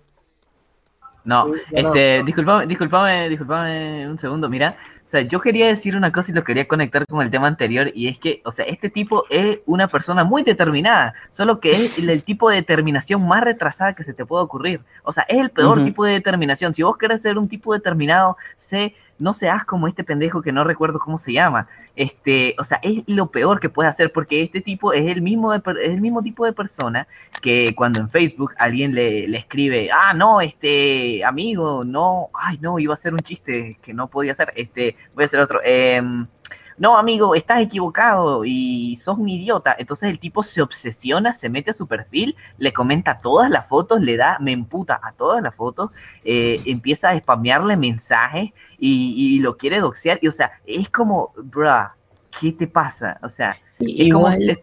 [1.24, 1.88] No, Sí, ya no.
[1.90, 4.76] este, disculpame, disculpame, disculpame un segundo, mira,
[5.12, 8.08] sea, yo quería decir una cosa y lo quería conectar con el tema anterior, y
[8.08, 12.10] es que, o sea, este tipo es una persona muy determinada, solo que es el,
[12.10, 14.82] el tipo de determinación más retrasada que se te puede ocurrir.
[15.04, 16.74] O sea, es el peor tipo de determinación.
[16.74, 20.64] Si vos querés ser un tipo determinado, sé, no seas como este pendejo que no
[20.64, 21.68] recuerdo cómo se llama.
[21.96, 25.54] Este, o sea, es lo peor que puedes hacer, porque este tipo es el mismo,
[25.54, 27.08] el mismo tipo de persona
[27.42, 32.80] que cuando en Facebook alguien le, le escribe, ah, no, este, amigo, no, ay, no,
[32.80, 36.28] iba a hacer un chiste que no podía hacer, este, voy a hacer otro, em,
[36.78, 39.76] no, amigo, estás equivocado y sos un idiota.
[39.78, 44.02] Entonces el tipo se obsesiona, se mete a su perfil, le comenta todas las fotos,
[44.02, 45.92] le da, me emputa a todas las fotos,
[46.24, 50.20] eh, empieza a spamearle mensajes y, y lo quiere doxear.
[50.22, 51.90] Y o sea, es como, bruh,
[52.40, 53.20] ¿qué te pasa?
[53.22, 54.60] O sea, es como, Igual,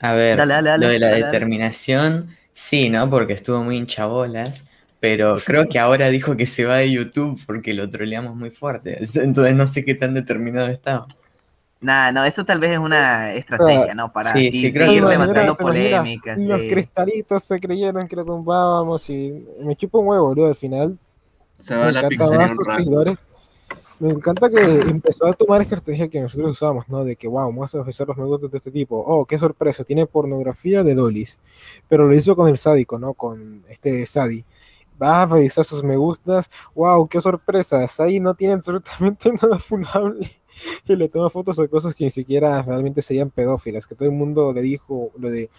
[0.00, 3.08] a ver, Dale, dale, dale, lo de la determinación, sí, ¿no?
[3.08, 4.66] Porque estuvo muy hinchabolas,
[5.00, 8.98] pero creo que ahora dijo que se va de YouTube porque lo troleamos muy fuerte.
[9.14, 11.06] Entonces no sé qué tan determinado estaba.
[11.80, 14.10] Nada, no, eso tal vez es una estrategia, ¿no?
[14.12, 16.38] Para sí, sí, seguir que- levantando polémicas.
[16.38, 16.68] Los sí.
[16.68, 20.46] cristalitos se creyeron que lo tumbábamos y me chupo un huevo, boludo.
[20.48, 20.98] Al final
[21.58, 22.78] Se me va a la encanta pizzería más un sus rato.
[22.78, 23.18] seguidores.
[23.98, 27.02] Me encanta que empezó a tomar esta estrategia que nosotros usamos, ¿no?
[27.04, 28.96] De que, wow, vamos a ofrecer los productos de este tipo.
[29.06, 31.38] Oh, qué sorpresa, tiene pornografía de lolis.
[31.88, 33.14] Pero lo hizo con el sádico, ¿no?
[33.14, 34.44] Con este Sadi.
[35.02, 36.50] Va a revisar sus me gustas.
[36.74, 37.86] Wow, qué sorpresa.
[37.88, 40.30] Sadi no tiene absolutamente nada funable.
[40.86, 43.86] Y le toma fotos de cosas que ni siquiera realmente serían pedófilas.
[43.86, 45.50] Que todo el mundo le dijo lo de.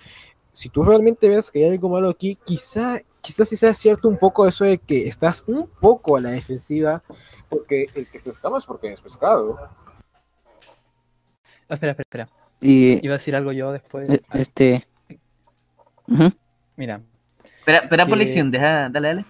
[0.53, 4.17] Si tú realmente ves que hay algo malo aquí, quizá, quizás sí sea cierto un
[4.17, 7.03] poco eso de que estás un poco a la defensiva,
[7.49, 9.55] porque el que se escama es porque es pescado.
[11.69, 12.29] Ah, espera, espera, espera.
[12.61, 14.09] Y- Iba a decir algo yo después.
[14.09, 14.87] Eh, Ah, Este.
[16.07, 16.31] Ujú.
[16.75, 17.01] Mira.
[17.59, 19.25] Espera, espera por que- lección, deja, dale, dale.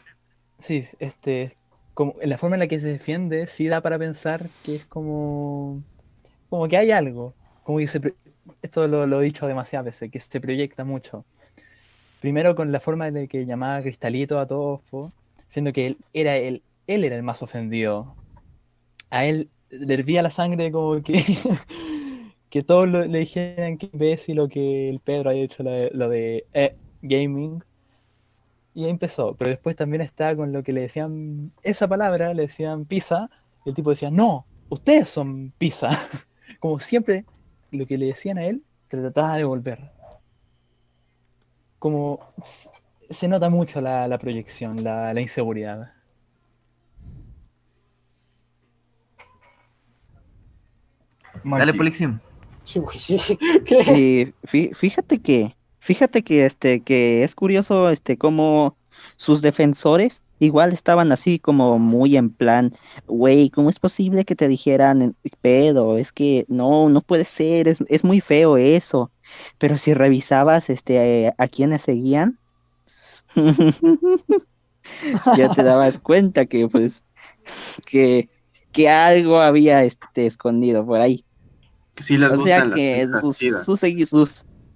[0.59, 1.53] Sí, este,
[1.97, 5.83] como la forma en la que se defiende, sí da para pensar que es como,
[6.49, 8.01] como que hay algo, como que se,
[8.63, 11.25] esto lo, lo he dicho demasiadas veces, que se proyecta mucho.
[12.19, 15.13] Primero con la forma de que llamaba Cristalito a todos, po,
[15.49, 18.15] siendo que él era el, él era el más ofendido.
[19.11, 21.23] A él le hervía la sangre como que,
[22.49, 25.91] que todos lo- le dijeran que imbécil lo que el Pedro había hecho lo de,
[25.93, 27.63] lo de eh, gaming.
[28.77, 32.43] Y ahí empezó, pero después también estaba con lo que le decían esa palabra, le
[32.43, 33.27] decían pizza,
[33.65, 35.89] y el tipo decía, no, ustedes son pizza.
[36.59, 37.25] Como siempre,
[37.71, 39.89] lo que le decían a él, te trataba de devolver.
[41.79, 42.19] Como
[43.09, 45.93] se nota mucho la, la proyección, la, la inseguridad.
[51.43, 52.19] Dale, Polixim.
[53.95, 55.55] Y fí- fíjate que,
[55.87, 58.75] fíjate que este, que es curioso, este, cómo
[59.15, 62.73] sus defensores igual estaban así como muy en plan,
[63.07, 65.97] güey, ¿cómo es posible que te dijeran pedo?
[65.97, 69.11] Es que no, no puede ser, es, es muy feo eso.
[69.59, 72.37] Pero si revisabas, este, a quienes seguían,
[75.37, 77.05] ya te dabas cuenta que, pues,
[77.85, 78.27] que,
[78.73, 81.23] que algo había, este, escondido por ahí.
[81.95, 83.83] Que sí les O sea que sus, sus,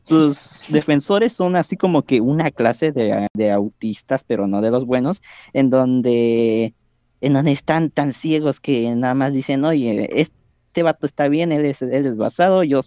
[0.03, 4.85] sus defensores son así como que una clase de, de autistas, pero no de los
[4.85, 5.21] buenos,
[5.53, 6.73] en donde,
[7.21, 11.65] en donde están tan ciegos que nada más dicen, oye, este vato está bien, él
[11.65, 12.81] es, él es basado, yo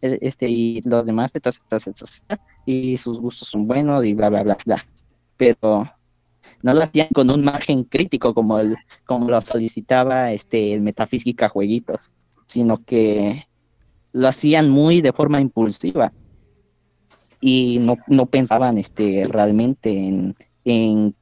[0.00, 1.32] él- este, y los demás,
[2.66, 4.86] y sus gustos son buenos, y bla, bla, bla, bla.
[5.36, 5.90] Pero
[6.62, 8.76] no lo hacían con un margen crítico como, el,
[9.06, 12.14] como lo solicitaba este, el Metafísica Jueguitos,
[12.46, 13.44] sino que
[14.12, 16.12] lo hacían muy de forma impulsiva
[17.44, 21.14] y no, no pensaban este, realmente en, en,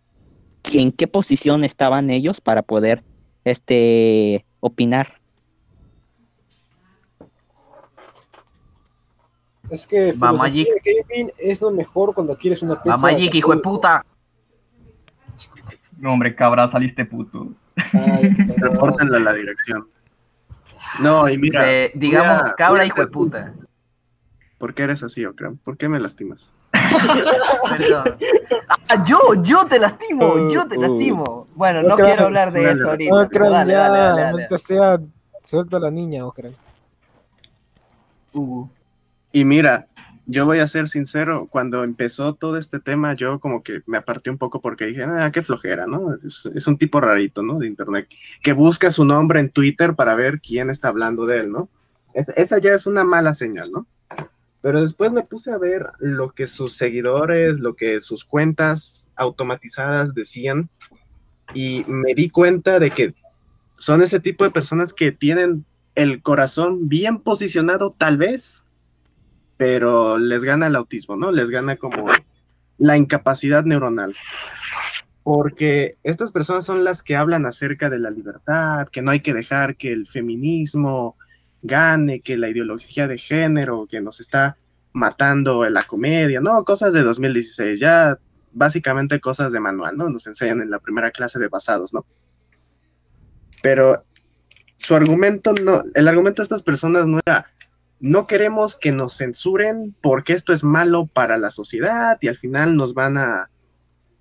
[0.71, 3.03] en qué posición estaban ellos para poder
[3.43, 5.19] este, opinar.
[9.71, 12.97] Es que de gaming es lo mejor cuando quieres una pizza.
[12.97, 14.05] Va Magic, hijo de puta.
[15.97, 17.55] No, hombre, cabra, saliste puto.
[18.57, 19.89] Repórtenlo a la dirección.
[21.01, 21.73] No, y mira.
[21.73, 23.55] Eh, digamos, cabra, hijo de puta.
[24.61, 25.57] ¿Por qué eres así, Okram?
[25.57, 26.53] ¿Por qué me lastimas?
[28.91, 31.49] Ah, yo, yo te lastimo, yo te lastimo.
[31.55, 33.23] Bueno, no quiero hablar de eso ahorita.
[33.23, 35.01] Okran, Dale, ya, dale, dale, sea,
[35.45, 36.53] suelta a la niña, Okran.
[39.33, 39.87] Y mira,
[40.27, 44.29] yo voy a ser sincero, cuando empezó todo este tema, yo como que me aparté
[44.29, 46.15] un poco porque dije, ah, qué flojera, ¿no?
[46.15, 47.59] Es, es un tipo rarito, ¿no?
[47.59, 48.09] De internet,
[48.43, 51.71] que busca su nombre en Twitter para ver quién está hablando de él, ¿no?
[52.13, 53.87] Es- esa ya es una mala señal, ¿no?
[54.63, 60.15] Pero después me puse a ver lo que sus seguidores, lo que sus cuentas automatizadas
[60.15, 60.69] decían
[61.55, 63.15] y me di cuenta de que
[63.73, 68.65] son ese tipo de personas que tienen el corazón bien posicionado tal vez,
[69.57, 71.31] pero les gana el autismo, ¿no?
[71.33, 72.07] Les gana como
[72.79, 74.15] la incapacidad neuronal.
[75.23, 79.35] Porque estas personas son las que hablan acerca de la libertad, que no hay que
[79.35, 81.17] dejar que el feminismo
[81.63, 84.57] gane, que la ideología de género que nos está
[84.93, 88.19] matando en la comedia, no, cosas de 2016, ya
[88.53, 90.09] básicamente cosas de manual, ¿no?
[90.11, 92.05] Nos enseñan en la primera clase de basados, ¿no?
[93.63, 94.05] Pero
[94.77, 97.47] su argumento no, el argumento de estas personas no era,
[98.01, 102.77] no queremos que nos censuren porque esto es malo para la sociedad y al final
[102.77, 103.51] nos van a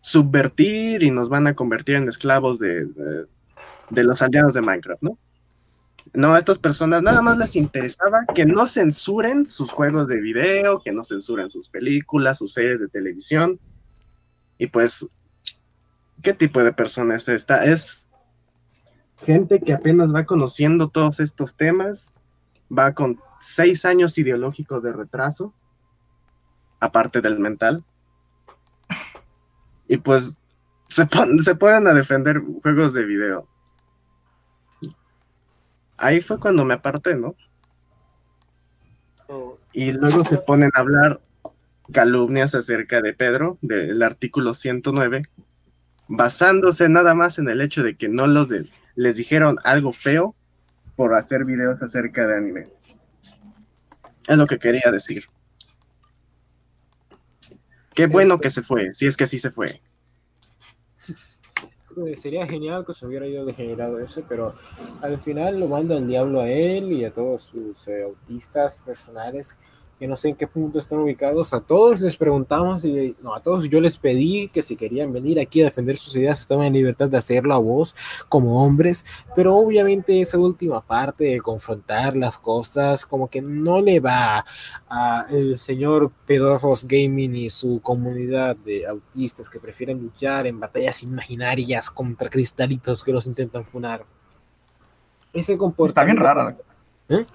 [0.01, 3.25] subvertir y nos van a convertir en esclavos de, de,
[3.89, 5.17] de los aldeanos de Minecraft, ¿no?
[6.13, 10.79] No, a estas personas nada más les interesaba que no censuren sus juegos de video,
[10.79, 13.59] que no censuren sus películas, sus series de televisión.
[14.57, 15.07] Y pues,
[16.21, 17.65] ¿qué tipo de persona es esta?
[17.65, 18.09] Es
[19.21, 22.13] gente que apenas va conociendo todos estos temas,
[22.75, 25.53] va con seis años ideológicos de retraso,
[26.79, 27.83] aparte del mental.
[29.87, 30.39] Y pues
[30.87, 31.07] se,
[31.41, 33.47] se pueden defender juegos de video.
[35.99, 37.35] Ahí fue cuando me aparté, ¿no?
[39.73, 41.21] Y luego se ponen a hablar
[41.91, 45.23] calumnias acerca de Pedro, del artículo 109,
[46.07, 50.35] basándose nada más en el hecho de que no los de- les dijeron algo feo
[50.95, 52.67] por hacer videos acerca de anime.
[54.27, 55.25] Es lo que quería decir.
[57.93, 59.81] Qué bueno que se fue, si es que sí se fue.
[62.15, 64.53] Sería genial que se hubiera ido degenerado ese, pero
[65.01, 69.57] al final lo manda el diablo a él y a todos sus eh, autistas personales
[69.99, 71.53] que no sé en qué punto están ubicados.
[71.53, 75.39] A todos les preguntamos y no, a todos yo les pedí que si querían venir
[75.39, 77.95] aquí a defender sus ideas estaban en libertad de hacerlo a vos
[78.29, 83.99] como hombres, pero obviamente esa última parte de confrontar las cosas como que no le
[83.99, 84.45] va
[84.89, 91.03] a el señor Pedorros Gaming y su comunidad de autistas que prefieren luchar en batallas
[91.03, 94.05] imaginarias contra cristalitos que los intentan funar.
[95.33, 96.57] Ese Está bien comportamiento rara.
[97.09, 97.25] ¿Eh?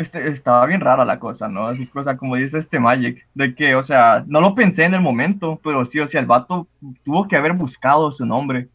[0.00, 1.66] Estaba bien rara la cosa, ¿no?
[1.68, 4.94] Así, o sea, como dice este Magic, de que, o sea, no lo pensé en
[4.94, 6.68] el momento, pero sí, o sea, el vato
[7.04, 8.68] tuvo que haber buscado su nombre.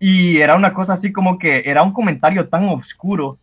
[0.00, 3.38] Y era una cosa así como que era un comentario tan oscuro,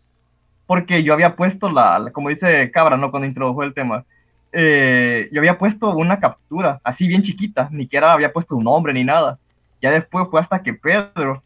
[0.68, 3.12] porque yo había puesto la, la- como dice Cabra, ¿no?
[3.12, 4.05] Cuando introdujo el tema,
[4.51, 8.93] eh, yo había puesto una captura, así bien chiquita, ni siquiera había puesto un nombre
[8.93, 9.39] ni nada.
[9.82, 11.43] Ya después fue hasta que Pedro,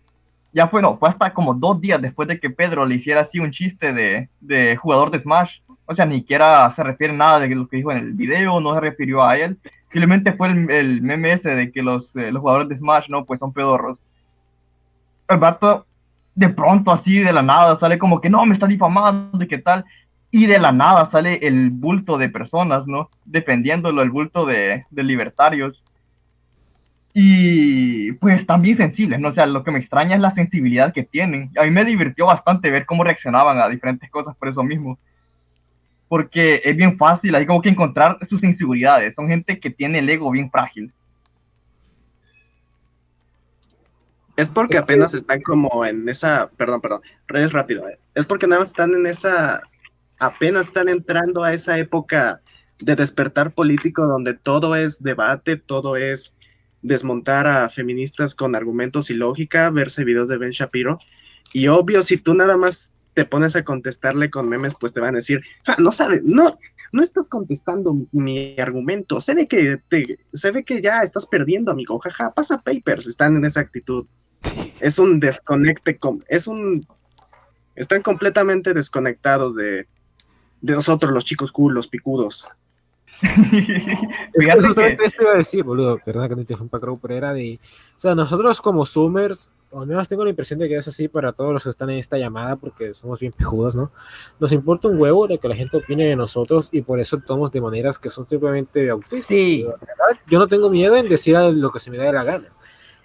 [0.53, 3.39] ya fue, no, fue hasta como dos días después de que Pedro le hiciera así
[3.39, 5.59] un chiste de, de jugador de Smash.
[5.85, 8.73] O sea, ni siquiera se refiere nada de lo que dijo en el video, no
[8.75, 9.57] se refirió a él.
[9.91, 13.25] Simplemente fue el, el meme ese de que los, eh, los jugadores de Smash, no,
[13.25, 13.97] pues son pedorros.
[15.27, 15.85] El vato,
[16.35, 19.57] de pronto, así de la nada, sale como que no, me está difamando y qué
[19.57, 19.83] tal.
[20.31, 23.09] Y de la nada sale el bulto de personas, ¿no?
[23.25, 25.82] Defendiéndolo, el bulto de, de libertarios.
[27.13, 29.29] Y pues también sensibles, ¿no?
[29.29, 31.51] O sea, lo que me extraña es la sensibilidad que tienen.
[31.59, 34.97] A mí me divirtió bastante ver cómo reaccionaban a diferentes cosas por eso mismo.
[36.07, 39.13] Porque es bien fácil, hay como que encontrar sus inseguridades.
[39.15, 40.91] Son gente que tiene el ego bien frágil.
[44.35, 47.87] Es porque apenas están como en esa, perdón, perdón, redes rápido.
[47.87, 47.99] eh.
[48.15, 49.61] Es porque nada más están en esa,
[50.17, 52.41] apenas están entrando a esa época
[52.79, 56.35] de despertar político donde todo es debate, todo es
[56.83, 60.99] desmontar a feministas con argumentos y lógica, verse videos de Ben Shapiro.
[61.53, 65.15] Y obvio, si tú nada más te pones a contestarle con memes, pues te van
[65.15, 66.57] a decir, "Ah, no sabes, no,
[66.91, 69.19] no estás contestando mi, argumento.
[69.19, 71.99] Se ve que te, se ve que ya estás perdiendo, amigo.
[71.99, 73.07] Jaja, pasa papers.
[73.07, 74.05] Están en esa actitud.
[74.79, 76.85] Es un desconecte, es un,
[77.75, 79.87] están completamente desconectados de,
[80.61, 82.47] de nosotros, los chicos cool, los picudos.
[84.33, 87.15] Es que justamente que- esto iba a decir, boludo, perdón que te interrumpa, Crow, pero
[87.15, 87.59] era de,
[87.95, 91.07] o sea, nosotros como Zoomers, o al menos tengo la impresión de que es así
[91.07, 93.91] para todos los que están en esta llamada, porque somos bien pijudos, ¿no?
[94.39, 97.51] Nos importa un huevo lo que la gente opine de nosotros y por eso actuamos
[97.51, 99.25] de maneras que son simplemente auténticas.
[99.25, 99.65] Sí.
[100.29, 102.49] Yo no tengo miedo en decir lo que se me dé la gana.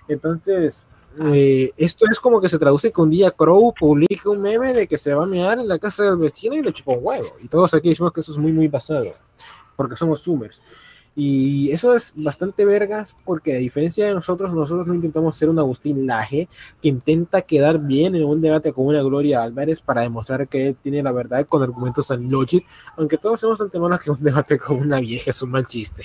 [0.09, 0.87] Entonces,
[1.33, 4.87] eh, esto es como que se traduce que un día Crow publica un meme de
[4.87, 7.29] que se va a mear en la casa del vecino y le chupa un huevo.
[7.43, 9.07] Y todos aquí decimos que eso es muy, muy basado,
[9.79, 10.61] porque somos Zoomers.
[11.15, 15.59] Y eso es bastante vergas porque a diferencia de nosotros, nosotros no intentamos ser un
[15.59, 16.49] Agustín Laje
[16.83, 20.77] que intenta quedar bien en un debate con una Gloria Álvarez para demostrar que él
[20.81, 22.67] tiene la verdad con argumentos and logic,
[22.97, 26.03] aunque todos sabemos antemano que un debate con una vieja es un mal chiste.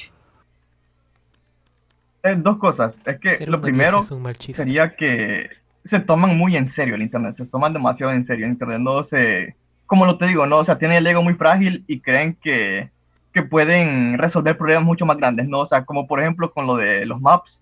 [2.24, 2.95] Eh, dos cosas.
[3.05, 4.63] Es que Ser lo primero vieja es un mal chiste.
[4.63, 5.49] sería que
[5.86, 9.03] se toman muy en serio el internet, se toman demasiado en serio el internet, no
[9.05, 9.55] se,
[9.86, 12.89] como lo te digo, no, o sea, tienen el ego muy frágil y creen que,
[13.34, 15.61] que pueden resolver problemas mucho más grandes, ¿no?
[15.61, 17.59] O sea, como por ejemplo con lo de los maps.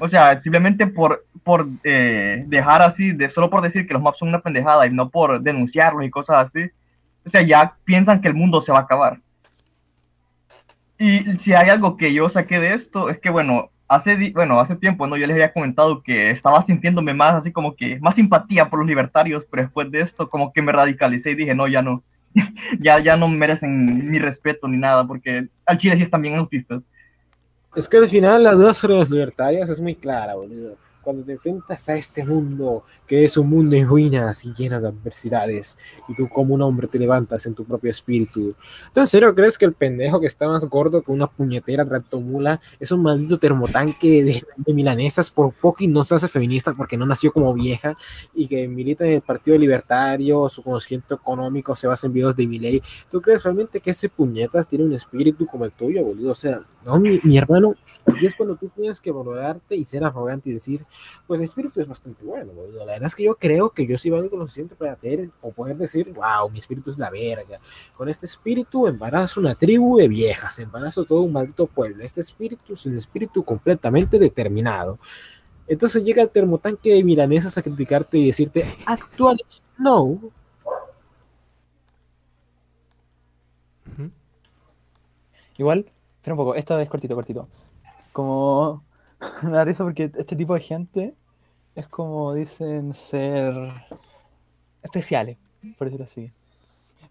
[0.00, 4.18] O sea, simplemente por, por eh, dejar así, de, solo por decir que los maps
[4.18, 6.70] son una pendejada y no por denunciarlos y cosas así,
[7.24, 9.20] o sea, ya piensan que el mundo se va a acabar.
[10.98, 14.76] Y si hay algo que yo saqué de esto, es que bueno, hace, bueno, hace
[14.76, 15.16] tiempo, ¿no?
[15.16, 18.88] Yo les había comentado que estaba sintiéndome más así como que, más simpatía por los
[18.88, 22.02] libertarios, pero después de esto como que me radicalicé y dije, no, ya no,
[22.80, 26.82] ya, ya no merecen mi respeto ni nada, porque al Chile sí están bien autistas.
[27.74, 30.76] Es que al final la duda sobre los libertarios es muy clara, boludo.
[31.06, 34.88] Cuando te enfrentas a este mundo, que es un mundo en ruinas y lleno de
[34.88, 35.78] adversidades,
[36.08, 38.56] y tú como un hombre te levantas en tu propio espíritu.
[38.92, 42.60] ¿Tú en serio crees que el pendejo que está más gordo que una puñetera tractomula
[42.80, 46.96] es un maldito termotanque de, de milanesas por poco y no se hace feminista porque
[46.96, 47.96] no nació como vieja
[48.34, 52.48] y que milita en el Partido Libertario, su conocimiento económico se basa en videos de
[52.48, 52.82] Milei?
[53.10, 56.32] ¿Tú crees realmente que ese puñetas tiene un espíritu como el tuyo, boludo?
[56.32, 57.74] O sea, no, mi, mi hermano,
[58.06, 60.84] aquí es cuando tú tienes que valorarte y ser arrogante y decir,
[61.26, 62.78] pues mi espíritu es bastante bueno, boludo.
[62.80, 65.52] La verdad es que yo creo que yo sí valgo lo suficiente para tener o
[65.52, 67.60] poder decir, wow, mi espíritu es la verga.
[67.96, 72.04] Con este espíritu embarazo una tribu de viejas, embarazo todo un maldito pueblo.
[72.04, 74.98] Este espíritu es un espíritu completamente determinado.
[75.68, 79.42] Entonces llega el termotanque de milanesas a criticarte y decirte, actually,
[79.78, 80.20] no.
[85.58, 87.48] Igual, espera un poco, esto es cortito, cortito.
[88.16, 88.82] Como
[89.42, 91.12] me da risa porque este tipo de gente
[91.74, 93.54] es como dicen ser
[94.82, 95.36] especiales,
[95.76, 96.32] por decirlo así.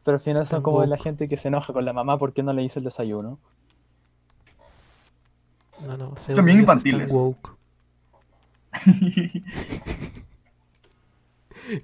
[0.03, 2.53] Pero al final son como la gente que se enoja con la mamá porque no
[2.53, 3.38] le hizo el desayuno.
[5.86, 7.08] No, no, según También infantiles.
[7.08, 7.51] woke.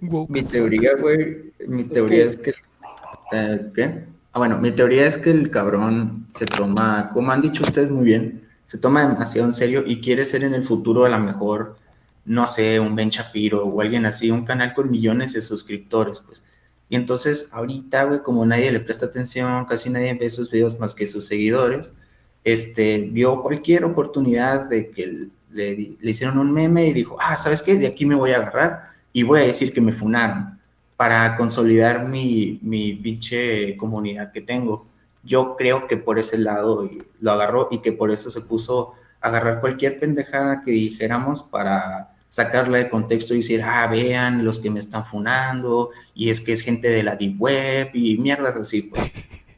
[0.02, 2.56] Woke Mi teoría, güey, mi teoría es que...
[3.34, 4.06] eh, ¿Qué?
[4.34, 8.06] Ah, bueno, mi teoría es que el cabrón se toma, como han dicho ustedes muy
[8.06, 11.76] bien, se toma demasiado en serio y quiere ser en el futuro a lo mejor,
[12.24, 16.42] no sé, un Ben Shapiro o alguien así, un canal con millones de suscriptores, pues.
[16.88, 20.96] Y entonces ahorita, güey, como nadie le presta atención, casi nadie ve esos videos más
[20.96, 21.98] que sus seguidores,
[22.46, 27.62] este, vio cualquier oportunidad de que le, le hicieron un meme y dijo, ah, ¿sabes
[27.62, 27.76] qué?
[27.76, 30.58] De aquí me voy a agarrar y voy a decir que me funaron
[30.96, 34.88] para consolidar mi, mi pinche comunidad que tengo.
[35.24, 39.28] Yo creo que por ese lado lo agarró y que por eso se puso a
[39.28, 44.70] agarrar cualquier pendejada que dijéramos para sacarla de contexto y decir, ah, vean los que
[44.70, 48.84] me están funando, y es que es gente de la deep web y mierdas así,
[48.84, 49.12] pues.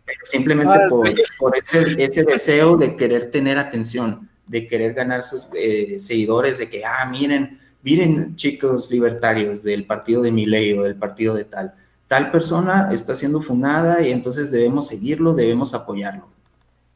[0.06, 1.24] Pero simplemente Ah, por, sí.
[1.38, 6.68] por ese, ese deseo de querer tener atención, de querer ganar sus eh, seguidores, de
[6.70, 11.76] que, ah, miren, miren chicos libertarios del partido de Milei o del partido de tal,
[12.14, 16.28] tal persona está siendo funada y entonces debemos seguirlo, debemos apoyarlo.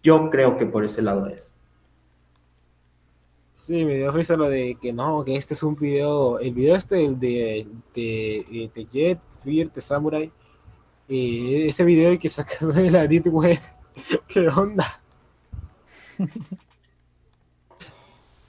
[0.03, 1.55] Yo creo que por ese lado es.
[3.55, 6.75] Sí, me dio risa lo de que no, que este es un video, el video
[6.75, 7.65] este el de,
[7.95, 10.31] de, de Jet, Fear, The Samurai,
[11.09, 13.57] eh, ese video que sacaron de la Deep Web,
[14.27, 14.85] ¿qué onda?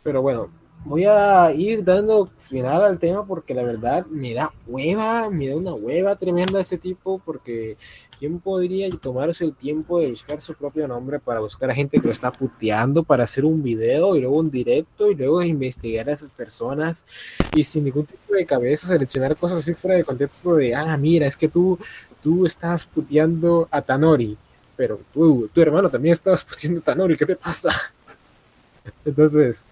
[0.02, 0.50] Pero bueno,
[0.84, 5.56] voy a ir dando final al tema porque la verdad me da hueva, me da
[5.56, 7.76] una hueva tremenda ese tipo porque
[8.18, 12.06] ¿quién podría tomarse el tiempo de buscar su propio nombre para buscar a gente que
[12.06, 16.12] lo está puteando para hacer un video y luego un directo y luego investigar a
[16.12, 17.04] esas personas
[17.54, 21.26] y sin ningún tipo de cabeza seleccionar cosas así fuera de contexto de, ah, mira,
[21.26, 21.78] es que tú,
[22.22, 24.36] tú estás puteando a Tanori,
[24.76, 27.70] pero tú, tu hermano también estabas puteando a Tanori, ¿qué te pasa?
[29.04, 29.64] Entonces,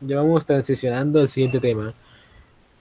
[0.00, 1.92] ya vamos transicionando al siguiente tema,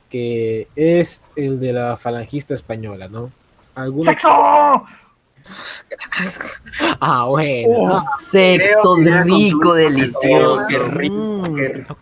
[0.10, 3.32] que es el de la falangista española, ¿no?
[3.76, 4.12] ¿Alguno...
[7.00, 7.70] Ah, bueno.
[7.72, 10.60] Oh, sexo rico, delicioso.
[10.68, 11.56] Qué rico, Mm.
[11.56, 11.98] qué rico.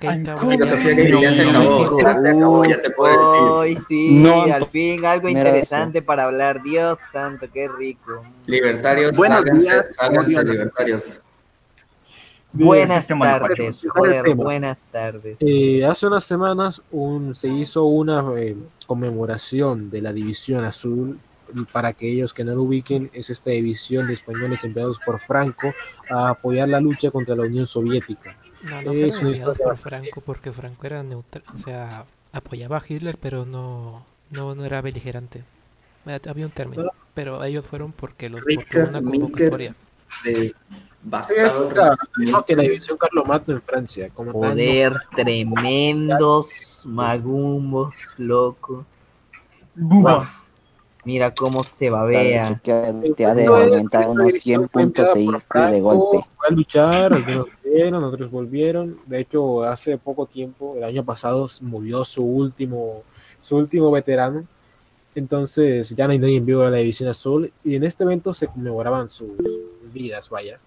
[0.68, 3.78] Sofía, que ya se acabó, ya se acabó, ya te puedo decir.
[3.80, 6.62] Ay, sí, No, al fin algo interesante para hablar.
[6.62, 8.24] Dios santo, qué rico.
[8.48, 9.86] Libertarios, buenos días.
[10.44, 11.22] libertarios.
[12.66, 15.38] Buenas tardes, joder, buenas tardes.
[15.40, 18.56] Eh, hace unas semanas un, se hizo una eh,
[18.86, 21.20] conmemoración de la División Azul.
[21.72, 25.74] Para aquellos que no lo ubiquen, es esta división de españoles enviados por Franco
[26.10, 28.36] a apoyar la lucha contra la Unión Soviética.
[28.64, 32.04] No, no Es una historia por Franco porque Franco era neutral, o sea,
[32.34, 35.44] apoyaba a Hitler, pero no, no, no era beligerante.
[36.06, 39.74] Eh, Había un término, pero ellos fueron porque los porque una convocatoria.
[40.26, 40.54] de
[41.04, 44.10] basado otra- en que la división Carlomagno en Francia.
[44.14, 48.86] Como tal, no tremendos magumbos, loco.
[49.76, 50.34] Buba.
[51.06, 52.60] Mira cómo se babea.
[52.62, 56.28] te ha de aumentar unos división 100 fue puntos enviada de golpe.
[56.36, 59.00] Fue a luchar, algunos volvieron, otros volvieron.
[59.06, 63.04] De hecho, hace poco tiempo, el año pasado, murió su último,
[63.40, 64.44] su último veterano.
[65.16, 67.54] Entonces ya no hay nadie en vivo de la División Azul.
[67.64, 69.30] Y en este evento se conmemoraban sus
[69.94, 70.60] vidas, vaya.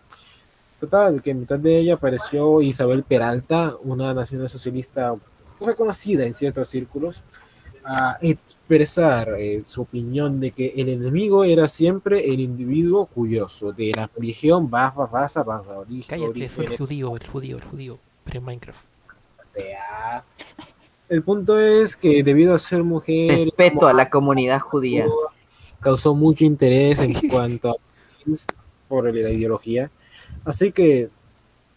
[0.81, 5.15] Total, que en mitad de ella apareció Isabel Peralta, una nacional socialista
[5.61, 7.23] reconocida en ciertos círculos,
[7.85, 13.93] a expresar eh, su opinión de que el enemigo era siempre el individuo curioso, de
[13.95, 17.99] la religión baja, raza, baja, origen, Cállate, es el origen, judío, el judío, el judío,
[18.25, 18.85] pero en Minecraft.
[19.39, 20.25] o sea.
[21.11, 25.07] El punto es que debido a ser mujer, Respeto a la comunidad judía.
[25.81, 27.75] causó mucho interés en cuanto a
[28.89, 29.91] por la ideología.
[30.45, 31.11] Así que,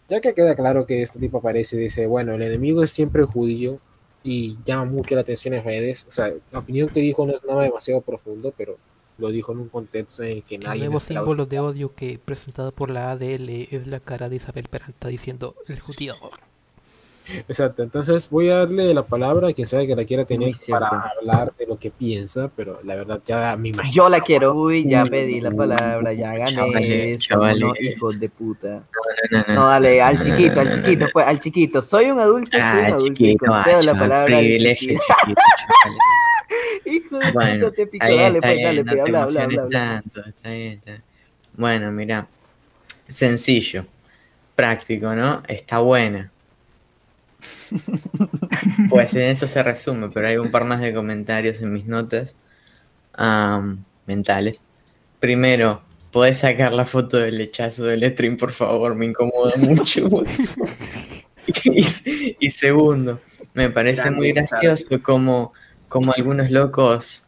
[0.08, 3.22] ya que queda claro que este tipo aparece y dice, bueno, el enemigo es siempre
[3.22, 3.78] el judío
[4.22, 7.44] y llama mucho la atención en redes, o sea, la opinión que dijo no es
[7.44, 8.78] nada demasiado profundo, pero
[9.18, 12.18] lo dijo en un contexto en que El nadie nuevo esperaba símbolo de odio que
[12.18, 16.14] presentado por la ADL es la cara de Isabel Peralta diciendo el judío.
[17.48, 20.88] Exacto, entonces voy a darle la palabra a quien sabe que la quiera tener para
[21.18, 23.94] hablar de lo que piensa, pero la verdad ya me imagino.
[23.94, 24.54] Yo la quiero.
[24.54, 27.16] Uy, ya pedí la palabra, ya gané.
[27.16, 28.68] Chavales, unos hijos de puta.
[29.30, 29.54] No, no, no.
[29.54, 31.80] No, dale, al chiquito, al chiquito, pues, al chiquito.
[31.82, 33.06] Soy un adulto, soy un Ah, adulto.
[33.14, 35.40] chiquito, concedo la palabra privilegio chiquito.
[36.84, 38.04] Hijo de Bueno, puta, te pico.
[38.06, 39.62] Dale, pues, dale, no pues, habla, habla, habla.
[39.62, 40.02] habla.
[40.02, 41.02] tanto, está bien, está bien.
[41.54, 42.26] Bueno, mira,
[43.06, 43.86] sencillo,
[44.54, 45.42] práctico, ¿no?
[45.48, 46.30] Está buena.
[48.90, 52.36] Pues en eso se resume, pero hay un par más de comentarios en mis notas
[54.06, 54.60] mentales.
[55.20, 58.94] Primero, ¿podés sacar la foto del lechazo del stream, por favor?
[58.94, 60.08] Me incomoda mucho.
[61.64, 61.86] y,
[62.38, 63.20] y segundo,
[63.54, 65.52] me parece muy gracioso como,
[65.88, 67.24] como algunos locos,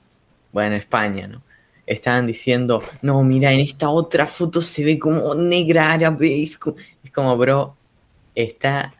[0.53, 1.43] bueno, España, ¿no?
[1.87, 6.43] Estaban diciendo, no, mira, en esta otra foto se ve como negra árabe.
[6.43, 7.77] Es como, bro,
[8.35, 8.93] está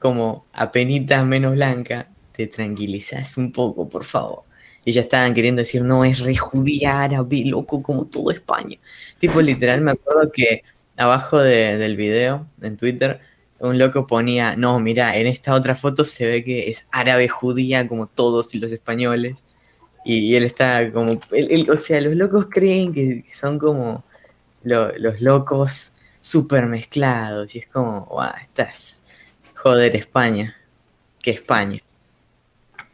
[0.00, 2.08] como apenita menos blanca.
[2.32, 4.44] Te tranquilizas un poco, por favor.
[4.84, 8.78] y ya estaban queriendo decir, no, es re judía, árabe, loco, como todo España.
[9.18, 10.62] Tipo, literal, me acuerdo que
[10.96, 13.20] abajo de- del video, en Twitter,
[13.58, 17.86] un loco ponía, no, mira, en esta otra foto se ve que es árabe judía
[17.88, 19.44] como todos los españoles.
[20.04, 24.04] Y, él está como, o sea, los locos creen que, son como
[24.62, 27.54] lo- los locos súper mezclados.
[27.54, 28.99] Y es como, guau, estás,
[29.62, 30.56] joder, España,
[31.22, 31.80] que España.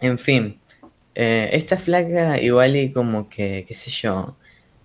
[0.01, 0.61] En fin,
[1.15, 4.37] eh, esta flaca igual y como que, qué sé yo,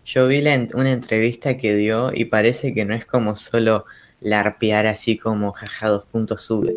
[0.05, 3.85] yo vi la una entrevista que dio y parece que no es como solo
[4.19, 6.73] larpear así como jaja dos puntos sube.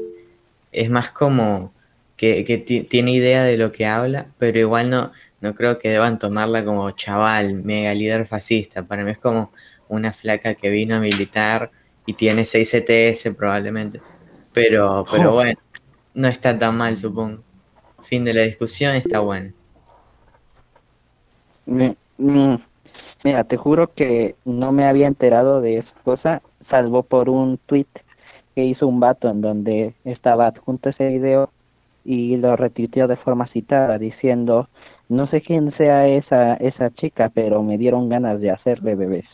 [0.72, 1.74] Es más como
[2.16, 5.90] que, que ti- tiene idea de lo que habla, pero igual no, no creo que
[5.90, 8.84] deban tomarla como chaval, mega líder fascista.
[8.86, 9.52] Para mí es como
[9.88, 11.70] una flaca que vino a militar
[12.06, 14.02] y tiene 6 CTS probablemente.
[14.54, 15.34] Pero, pero Oh.
[15.34, 15.58] bueno,
[16.14, 17.42] no está tan mal, supongo.
[18.02, 19.52] Fin de la discusión, está bueno.
[21.66, 22.58] Mi- mi-
[23.24, 27.86] Mira, te juro que no me había enterado de esa cosa, salvo por un tweet
[28.54, 31.50] que hizo un vato en donde estaba adjunto ese video
[32.04, 34.68] y lo retuiteó de forma citada diciendo,
[35.08, 39.24] no sé quién sea esa, esa chica, pero me dieron ganas de hacerle bebés.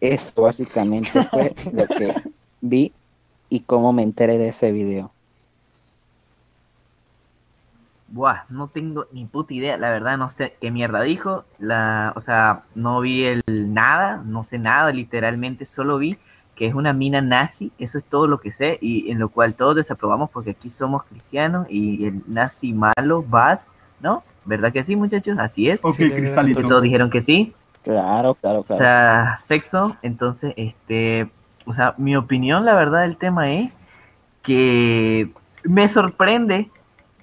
[0.00, 2.14] Eso básicamente fue lo que
[2.62, 2.92] vi
[3.50, 5.12] y cómo me enteré de ese video.
[8.08, 12.20] Buah, no tengo ni puta idea, la verdad no sé qué mierda dijo, la, o
[12.20, 16.18] sea, no vi el nada, no sé nada, literalmente solo vi
[16.56, 19.54] que es una mina nazi, eso es todo lo que sé, y en lo cual
[19.54, 23.60] todos desaprobamos porque aquí somos cristianos y el nazi malo, bad,
[24.00, 24.24] ¿no?
[24.44, 25.38] ¿Verdad que sí, muchachos?
[25.38, 25.84] Así es.
[25.84, 26.60] Ok, Cristalito.
[26.60, 27.54] Que todos dijeron que sí.
[27.82, 28.78] Claro, claro, O claro.
[28.78, 31.30] sea, sexo, entonces, este,
[31.66, 33.72] o sea, mi opinión, la verdad, del tema es
[34.42, 35.30] que
[35.64, 36.70] me sorprende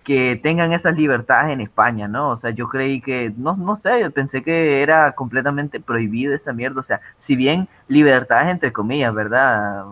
[0.04, 2.32] que tengan esas libertades en España, ¿no?
[2.32, 6.54] O sea, yo creí que, no, no sé, yo pensé que era completamente prohibido esa
[6.54, 9.86] mierda, o sea, si bien libertades entre comillas, ¿verdad?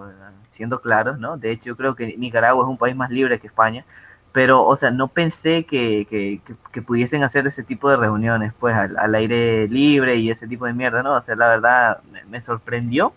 [0.49, 1.37] Siendo claros, ¿no?
[1.37, 3.85] De hecho, yo creo que Nicaragua es un país más libre que España,
[4.31, 8.53] pero, o sea, no pensé que, que, que- que pudiesen hacer ese tipo de reuniones,
[8.59, 11.13] pues, al, al aire libre y ese tipo de mierda, ¿no?
[11.15, 13.13] O sea, la verdad, me, me sorprendió.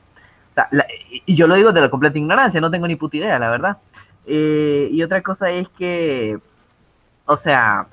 [1.26, 3.78] Y yo lo digo de la completa ignorancia, no tengo ni puta idea, la verdad.
[4.26, 6.38] Eh, y otra cosa es que,
[7.26, 7.88] o sea,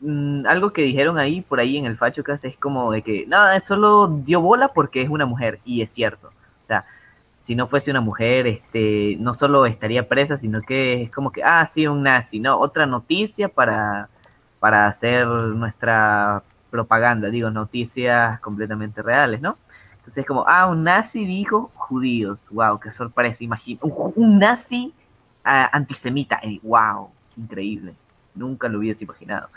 [0.00, 3.60] mm, algo que dijeron ahí, por ahí en el FachoCast, es como de que, nada,
[3.60, 6.28] solo dio bola porque es una mujer, y es cierto.
[6.28, 6.84] O sea,
[7.38, 11.42] si no fuese una mujer, este, no solo estaría presa, sino que es como que,
[11.44, 12.58] ah, sí, un nazi, ¿no?
[12.58, 14.08] Otra noticia para,
[14.60, 19.58] para hacer nuestra propaganda, digo, noticias completamente reales, ¿no?
[20.02, 24.92] Entonces es como, ah, un nazi dijo judíos, wow, qué sorpresa, ju- un nazi
[25.44, 27.94] ah, antisemita, eh, wow, increíble,
[28.34, 29.48] nunca lo hubiese imaginado.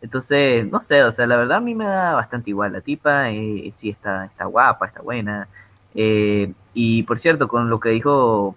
[0.00, 2.72] Entonces, no sé, o sea, la verdad a mí me da bastante igual.
[2.72, 5.46] La tipa eh, sí está, está guapa, está buena.
[5.94, 8.56] Eh, y por cierto, con lo que dijo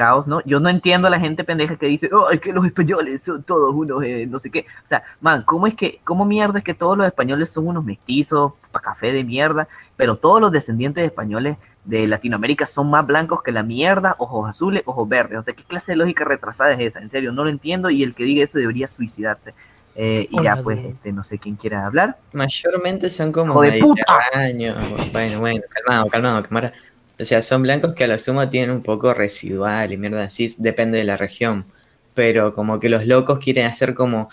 [0.00, 0.40] Caos, ¿no?
[0.46, 3.42] Yo no entiendo a la gente pendeja que dice, oh, es que los españoles son
[3.42, 4.64] todos unos, eh, no sé qué.
[4.82, 7.84] O sea, man, ¿cómo es que, cómo mierda es que todos los españoles son unos
[7.84, 13.06] mestizos, pa' café de mierda, pero todos los descendientes de españoles de Latinoamérica son más
[13.06, 15.38] blancos que la mierda, ojos azules, ojos verdes?
[15.38, 17.00] O sea, ¿qué clase de lógica retrasada es esa?
[17.00, 19.52] En serio, no lo entiendo y el que diga eso debería suicidarse.
[19.96, 22.16] Eh, y ya, pues, este, no sé quién quiera hablar.
[22.32, 24.02] Mayormente son como ¡Hijo de puta!
[24.34, 25.12] mediterráneos.
[25.12, 26.72] Bueno, bueno, calmado, calmado, cámara.
[27.20, 30.48] O sea, son blancos que a la suma tienen un poco residual y mierda así,
[30.58, 31.66] depende de la región.
[32.14, 34.30] Pero como que los locos quieren hacer como,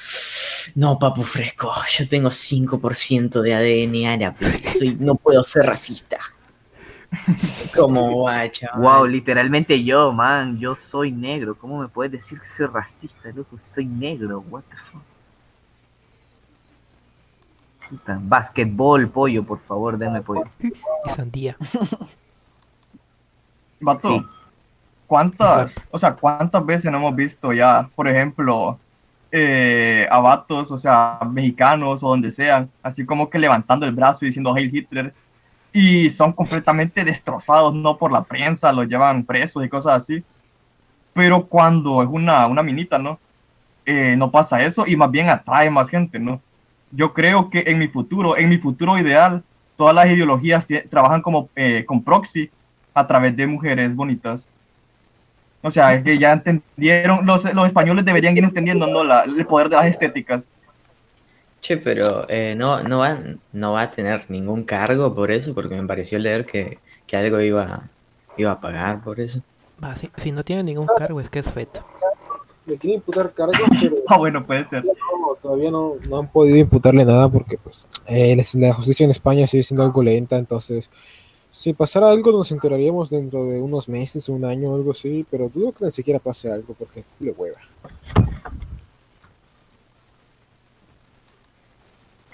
[0.76, 6.18] no, papu fresco, yo tengo 5% de ADN árabe, soy, no puedo ser racista.
[7.76, 8.82] Como guay, chaval.
[8.82, 11.58] Wow, literalmente yo, man, yo soy negro.
[11.58, 13.58] ¿Cómo me puedes decir que soy racista, loco?
[13.58, 15.02] Soy negro, what the fuck.
[17.90, 20.44] Puta, Basquetbol, pollo, por favor, denme pollo.
[20.60, 21.56] Y sandía.
[23.80, 24.26] Vato, Sí.
[25.08, 28.78] ¿cuántas, o sea, cuántas veces no hemos visto ya, por ejemplo,
[29.32, 34.20] eh, a vatos, o sea, mexicanos o donde sean, así como que levantando el brazo
[34.22, 35.14] y diciendo Heil Hitler,
[35.74, 40.24] y son completamente destrozados, no por la prensa, los llevan presos y cosas así.
[41.14, 43.20] Pero cuando es una, una minita, ¿no?
[43.86, 46.42] Eh, no pasa eso y más bien atrae más gente, ¿no?
[46.92, 49.44] Yo creo que en mi futuro, en mi futuro ideal,
[49.76, 52.50] todas las ideologías trabajan como eh, con proxy
[53.00, 54.42] a través de mujeres bonitas.
[55.62, 59.04] O sea, es que ya entendieron, los, los españoles deberían ir entendiendo, ¿no?
[59.04, 60.42] La- el poder de las estéticas.
[61.62, 63.18] Che, pero eh, no, no, va,
[63.52, 67.42] no va a tener ningún cargo por eso, porque me pareció leer que, que algo
[67.42, 67.84] iba,
[68.38, 69.42] iba a pagar por eso.
[69.84, 71.86] Va, si, si no tiene ningún cargo es que es feto.
[72.66, 74.84] Me quieren imputar cargos, pero Ah, bueno, puede ser.
[75.42, 79.64] todavía no, no han podido imputarle nada porque pues eh, la justicia en España sigue
[79.64, 80.90] siendo algo lenta, entonces
[81.58, 85.72] si pasara algo nos enteraríamos dentro de unos meses, un año algo así, pero dudo
[85.72, 87.58] que ni siquiera pase algo porque le hueva.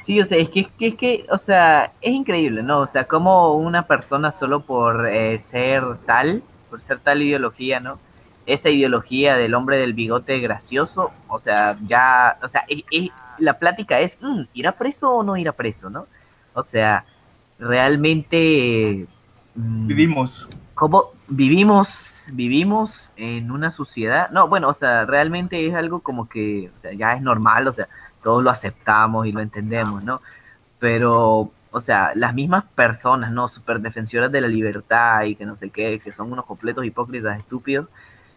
[0.04, 2.80] Sí, o sea, es que, es que, o sea, es increíble, ¿no?
[2.82, 8.00] O sea, como una persona solo por eh, ser tal, por ser tal ideología, ¿no?
[8.46, 13.10] Esa ideología del hombre del bigote gracioso, o sea, ya, o sea, es-
[13.40, 16.08] la plática es, mm, ¿irá preso o no irá preso, no?
[16.54, 17.06] O sea,
[17.58, 19.08] realmente...
[19.56, 20.48] mm, Vivimos.
[20.74, 24.30] ¿Cómo vivimos, vivimos en una sociedad?
[24.32, 27.72] No, bueno, o sea, realmente es algo como que, o sea, ya es normal, o
[27.72, 27.88] sea,
[28.24, 30.22] todos lo aceptamos y lo entendemos, ¿no?
[30.80, 33.48] Pero, o sea, las mismas personas, ¿no?
[33.48, 37.38] Super defensoras de la libertad y que no sé qué, que son unos completos hipócritas
[37.38, 37.88] estúpidos,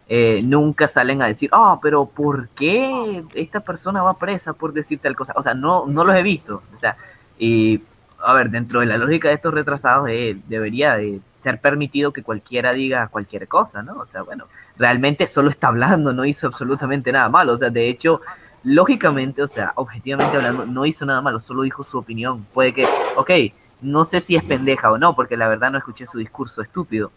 [0.09, 4.99] eh, nunca salen a decir, ah, pero ¿por qué esta persona va presa por decir
[4.99, 5.33] tal cosa?
[5.35, 6.61] O sea, no, no los he visto.
[6.73, 6.95] O sea,
[7.37, 7.81] y,
[8.23, 12.23] a ver, dentro de la lógica de estos retrasados, eh, debería de ser permitido que
[12.23, 13.97] cualquiera diga cualquier cosa, ¿no?
[13.99, 17.53] O sea, bueno, realmente solo está hablando, no hizo absolutamente nada malo.
[17.53, 18.21] O sea, de hecho,
[18.63, 22.45] lógicamente, o sea, objetivamente hablando, no hizo nada malo, solo dijo su opinión.
[22.53, 22.85] Puede que,
[23.15, 23.31] ok,
[23.81, 27.11] no sé si es pendeja o no, porque la verdad no escuché su discurso estúpido.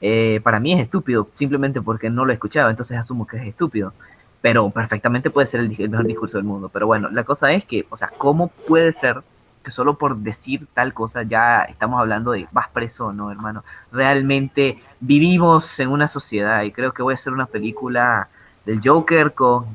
[0.00, 3.44] Eh, para mí es estúpido, simplemente porque no lo he escuchado, entonces asumo que es
[3.44, 3.92] estúpido.
[4.40, 6.68] Pero perfectamente puede ser el, el mejor discurso del mundo.
[6.72, 9.22] Pero bueno, la cosa es que, o sea, ¿cómo puede ser
[9.68, 13.64] que solo por decir tal cosa ya estamos hablando de vas preso o no, hermano?
[13.92, 18.28] Realmente vivimos en una sociedad y creo que voy a hacer una película
[18.64, 19.66] del Joker con,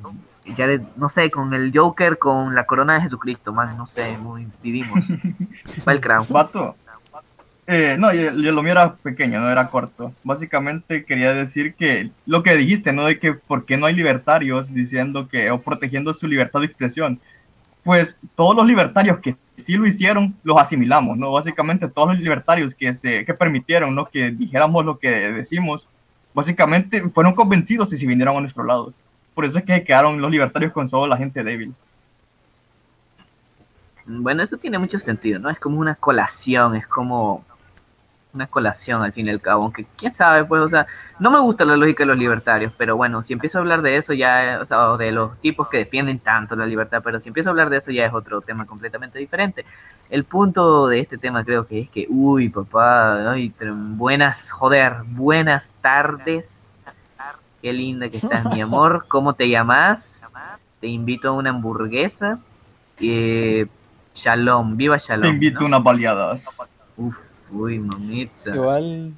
[0.55, 4.17] ya de- no sé, con el Joker con la corona de Jesucristo, man, no sé,
[4.17, 5.05] muy, vivimos.
[5.87, 6.25] Va el crown.
[6.27, 6.75] Vato.
[7.67, 10.11] Eh, no, yo, yo lo mío era pequeño, no era corto.
[10.23, 13.05] Básicamente quería decir que lo que dijiste, ¿no?
[13.05, 17.19] De que por qué no hay libertarios diciendo que, o protegiendo su libertad de expresión.
[17.83, 19.35] Pues todos los libertarios que
[19.65, 21.31] sí lo hicieron, los asimilamos, ¿no?
[21.31, 24.05] Básicamente todos los libertarios que, se, que permitieron, ¿no?
[24.05, 25.85] Que dijéramos lo que decimos,
[26.33, 28.93] básicamente fueron convencidos y se vinieron a nuestro lado.
[29.33, 31.73] Por eso es que quedaron los libertarios con solo la gente débil.
[34.05, 35.49] Bueno, eso tiene mucho sentido, ¿no?
[35.49, 37.45] Es como una colación, es como
[38.33, 40.87] una colación al fin y al cabo, aunque quién sabe, pues, o sea,
[41.19, 43.97] no me gusta la lógica de los libertarios, pero bueno, si empiezo a hablar de
[43.97, 47.49] eso ya, o sea, de los tipos que defienden tanto la libertad, pero si empiezo
[47.49, 49.65] a hablar de eso ya es otro tema completamente diferente.
[50.09, 55.69] El punto de este tema creo que es que, uy, papá, ay, buenas, joder, buenas
[55.81, 56.71] tardes,
[57.61, 60.31] qué linda que estás, mi amor, ¿cómo te llamas?
[60.79, 62.39] Te invito a una hamburguesa.
[62.99, 63.67] Eh,
[64.13, 65.21] shalom, viva Shalom.
[65.21, 65.65] Te invito ¿no?
[65.65, 66.41] a unas baleadas.
[66.97, 68.53] Uf, uy, mamita.
[68.53, 69.17] Igual.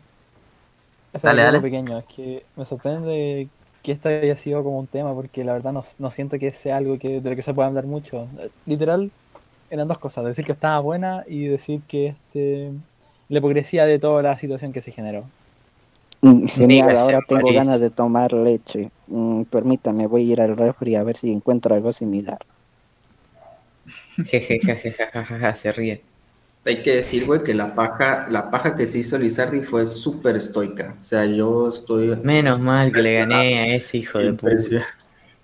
[1.13, 1.61] Es Dale, algo dale.
[1.61, 3.49] pequeño, es que me sorprende
[3.81, 6.77] que esto haya sido como un tema, porque la verdad no, no siento que sea
[6.77, 8.29] algo que, de lo que se pueda hablar mucho.
[8.65, 9.13] Literal,
[9.69, 12.73] eran dos cosas, decir que estaba buena y decir que este
[13.29, 15.33] la hipocresía de toda la situación que se generó.
[16.21, 17.53] Mm, Genial, Dígase, ahora tengo París.
[17.53, 18.91] ganas de tomar leche.
[19.07, 22.39] Mm, permítame, voy a ir al refri a ver si encuentro algo similar.
[24.29, 26.05] Jeje, jajajajaja, se ríe.
[26.65, 30.35] Hay que decir, güey, que la paja, la paja que se hizo Lizardi fue súper
[30.35, 30.95] estoica.
[30.97, 32.15] O sea, yo estoy.
[32.23, 34.55] Menos mal que le gané a ese hijo de puta.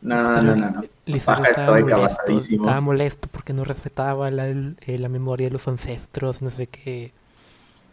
[0.02, 0.82] No, no, no, no.
[1.06, 5.52] Lizardo Paja estaba estoica, molesto, estaba molesto porque no respetaba la, eh, la memoria de
[5.52, 7.12] los ancestros, no sé qué.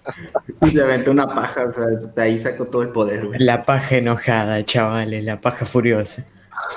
[0.73, 3.39] Se aventó una paja, o sea, de ahí sacó todo el poder, güey.
[3.41, 6.25] La paja enojada, chavales, la paja furiosa.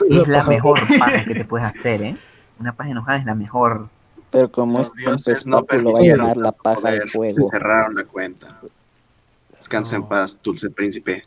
[0.09, 2.17] Es la mejor paja que te puedes hacer, ¿eh?
[2.59, 3.87] Una paja enojada es la mejor.
[4.31, 7.49] Pero como es Los tan dioses no lo va a llamar la paja del fuego.
[7.51, 8.59] cerraron la cuenta.
[9.57, 11.23] Descansa en paz, dulce príncipe.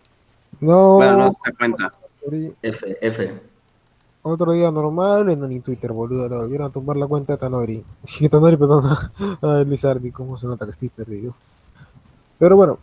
[0.61, 0.95] No.
[0.95, 1.93] Bueno, no se cuenta.
[2.63, 3.41] F, F.
[4.23, 6.29] Otro día normal en el Twitter, boludo.
[6.29, 7.85] Le volvieron a tomar la cuenta de Tanori.
[8.31, 8.85] Tanori, perdón.
[9.43, 11.35] Ay, Lizardi, cómo se nota que estoy perdido.
[12.39, 12.79] Pero bueno.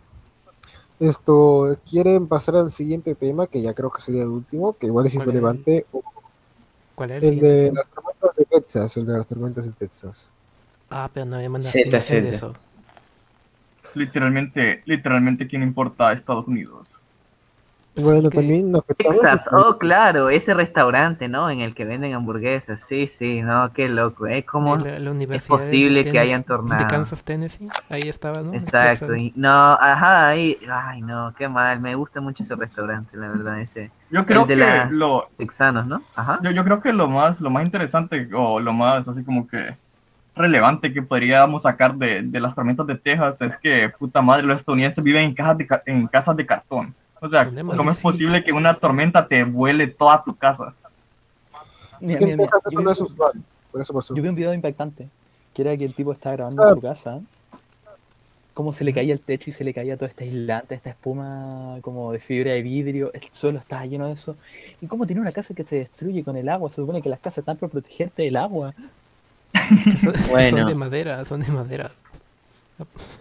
[1.00, 3.48] Esto, ¿quieren pasar al siguiente tema?
[3.48, 5.84] Que ya creo que sería el último, que igual es ¿Cuál es?
[6.94, 10.28] ¿Cuál es el de las tormentas de Texas, el de las tormentas de Texas.
[10.90, 12.28] Ah, pero no me mandaste Zeta, zeta.
[12.28, 12.54] eso.
[13.94, 16.86] Literalmente, literalmente, ¿quién importa a Estados Unidos?
[17.94, 21.50] Bueno, también nos afectaba Texas, oh claro, ese restaurante, ¿no?
[21.50, 24.44] En el que venden hamburguesas, sí, sí, no, qué loco, ¿eh?
[24.44, 26.86] ¿Cómo De la, la es de posible que hayan De tornado?
[26.88, 28.54] Kansas, Tennessee, ahí estaba, ¿no?
[28.54, 33.28] Exacto, y- no, ajá, ahí, ay no, qué mal, me gusta mucho ese restaurante, la
[33.28, 33.90] verdad, ese.
[34.10, 36.00] Yo creo el de que lo, texanos, ¿no?
[36.16, 36.38] Ajá.
[36.42, 39.76] Yo, yo creo que lo más, lo más interesante o lo más así como que
[40.34, 44.60] relevante que podríamos sacar de, de las tormentas de Texas es que, puta madre, los
[44.60, 46.94] estadounidenses viven en, cajas de, en casas de cartón.
[47.22, 50.74] O sea, ¿cómo es posible que una tormenta te vuele toda tu casa?
[52.00, 52.36] Es que
[53.80, 54.14] eso pasó.
[54.14, 55.08] Yo vi un video impactante,
[55.54, 57.20] que era que el tipo estaba grabando en su casa,
[58.54, 61.78] cómo se le caía el techo y se le caía todo este aislante, esta espuma
[61.80, 64.36] como de fibra de vidrio, el suelo estaba lleno de eso.
[64.80, 67.20] Y cómo tiene una casa que se destruye con el agua, se supone que las
[67.20, 68.74] casas están para protegerte del agua.
[69.54, 70.66] Son, que son Bueno.
[70.66, 71.92] de madera, son de madera.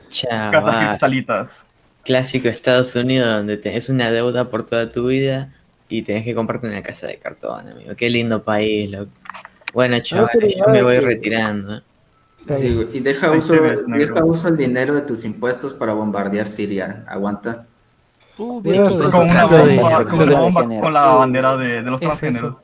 [0.10, 0.88] Chaval.
[0.88, 1.49] cristalitas.
[2.03, 5.53] Clásico Estados Unidos donde tenés una deuda por toda tu vida
[5.90, 7.95] y tenés que comprarte una casa de cartón, amigo.
[7.95, 9.11] Qué lindo país, loco.
[9.73, 11.82] Bueno, chavales, sería yo me voy que- retirando.
[12.36, 17.06] Sí, y deja uso, deja uso el dinero de tus impuestos para bombardear Siria.
[17.07, 17.68] Aguanta.
[18.38, 19.10] Uh, bien, una
[19.45, 22.56] bomba, con una bomba con la bandera de, de los Es transgéneros.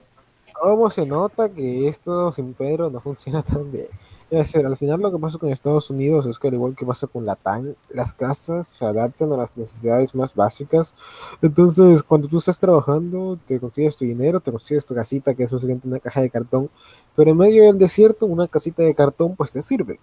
[0.60, 3.86] ¿Cómo se nota que esto sin Pedro no funciona tan bien?
[4.30, 7.08] Decir, al final lo que pasa con Estados Unidos es que al igual que pasa
[7.08, 10.94] con Latam, las casas se adaptan a las necesidades más básicas.
[11.42, 15.52] Entonces, cuando tú estás trabajando, te consigues tu dinero, te consigues tu casita, que es
[15.54, 16.70] básicamente una caja de cartón,
[17.16, 19.98] pero en medio del desierto, una casita de cartón pues te sirve,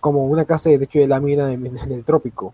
[0.00, 2.52] como una casa de techo de lámina en, el trópico.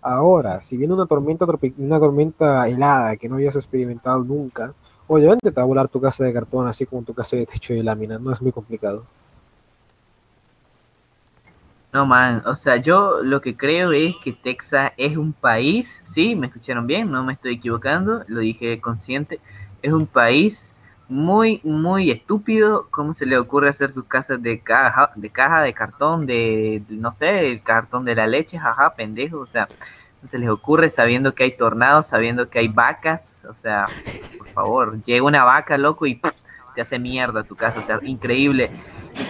[0.00, 1.46] Ahora, si viene una tormenta,
[1.76, 4.74] una tormenta helada que no hayas experimentado nunca,
[5.08, 7.74] obviamente te va a volar tu casa de cartón así como tu casa de techo
[7.74, 9.04] de lámina, no es muy complicado.
[11.94, 16.34] No, man, o sea, yo lo que creo es que Texas es un país, sí,
[16.34, 19.38] me escucharon bien, no me estoy equivocando, lo dije consciente,
[19.80, 20.74] es un país
[21.08, 25.72] muy, muy estúpido, ¿cómo se le ocurre hacer sus casas de caja, de caja, de
[25.72, 29.68] cartón, de, no sé, el cartón de la leche, jaja, pendejo, o sea,
[30.20, 33.86] no se les ocurre sabiendo que hay tornados, sabiendo que hay vacas, o sea,
[34.36, 36.20] por favor, llega una vaca, loco, y.
[36.74, 38.70] te hace mierda tu casa, o sea, increíble.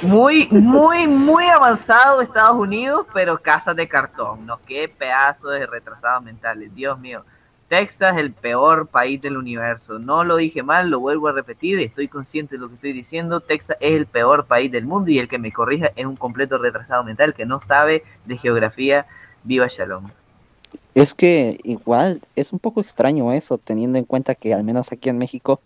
[0.02, 4.58] Muy, muy, muy avanzado Estados Unidos, pero casas de cartón, ¿no?
[4.66, 7.24] Qué pedazo de retrasados mentales, Dios mío.
[7.68, 9.98] Texas el peor país del universo.
[9.98, 13.40] No lo dije mal, lo vuelvo a repetir, estoy consciente de lo que estoy diciendo.
[13.40, 16.58] Texas es el peor país del mundo y el que me corrija es un completo
[16.58, 19.06] retrasado mental que no sabe de geografía.
[19.42, 20.08] Viva Shalom.
[20.94, 25.08] Es que igual es un poco extraño eso, teniendo en cuenta que al menos aquí
[25.08, 25.60] en México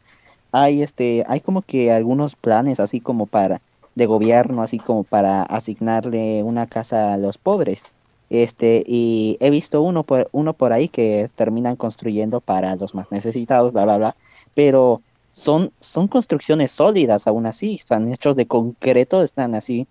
[0.53, 3.61] hay este, hay como que algunos planes así como para
[3.95, 7.85] de gobierno, así como para asignarle una casa a los pobres.
[8.31, 13.11] Este, y he visto uno por, uno por ahí que terminan construyendo para los más
[13.11, 14.17] necesitados, bla, bla, bla,
[14.55, 15.03] pero
[15.33, 19.87] son, son construcciones sólidas aún así, están hechos de concreto, están así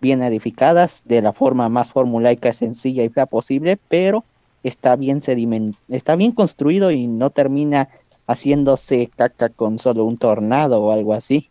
[0.00, 4.24] bien edificadas de la forma más formulaica, sencilla y fea posible, pero
[4.62, 7.90] está bien sediment está bien construido y no termina
[8.26, 11.50] haciéndose caca con solo un tornado o algo así.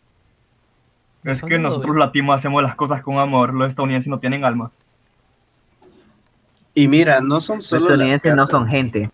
[1.24, 4.70] Es que nosotros latinos hacemos las cosas con amor, los estadounidenses no tienen alma.
[6.74, 9.10] Y mira, no son Los solo las estadounidenses no son gente.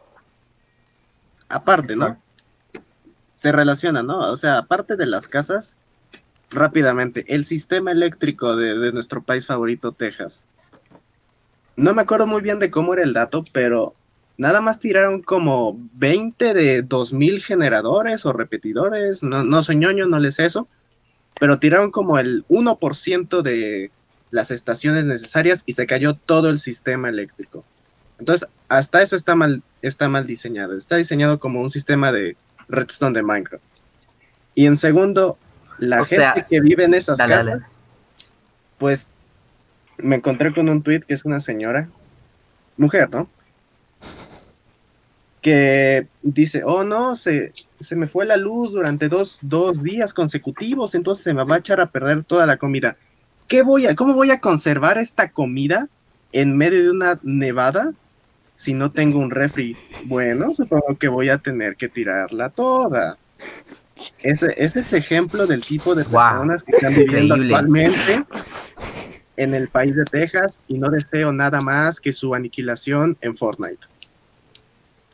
[1.49, 2.17] aparte, ¿no?
[3.35, 4.19] Se relaciona, ¿no?
[4.31, 5.77] O sea, aparte de las casas,
[6.51, 10.49] rápidamente, el sistema eléctrico de, de nuestro país favorito, Texas.
[11.77, 13.95] No me acuerdo muy bien de cómo era el dato, pero
[14.41, 19.23] nada más tiraron como 20 de 2000 generadores o repetidores.
[19.23, 20.67] No, no soy ñoño, no les eso,
[21.39, 23.91] pero tiraron como el 1% de
[24.31, 27.67] las estaciones necesarias y se cayó todo el sistema eléctrico.
[28.19, 30.75] Entonces, hasta eso está mal, está mal diseñado.
[30.75, 32.35] Está diseñado como un sistema de
[32.69, 33.63] redstone de Minecraft.
[34.55, 35.37] Y en segundo,
[35.77, 37.63] la O gente sea, que vive en esas dale, casas, dale.
[38.79, 39.11] pues
[39.99, 41.91] me encontré con un tweet que es una señora,
[42.79, 43.29] mujer, ¿no?
[45.41, 50.95] Que dice, oh no, se, se me fue la luz durante dos, dos días consecutivos,
[50.95, 52.97] entonces se me va a echar a perder toda la comida.
[53.49, 55.89] ¿Qué voy a, ¿Cómo voy a conservar esta comida
[56.33, 57.93] en medio de una nevada
[58.55, 59.77] si no tengo un refri?
[60.05, 63.17] Bueno, supongo que voy a tener que tirarla toda.
[64.19, 67.57] Ese, ese es ejemplo del tipo de Wow, personas que están viviendo increíble.
[67.57, 68.25] actualmente
[69.37, 73.90] en el país de Texas y no deseo nada más que su aniquilación en Fortnite.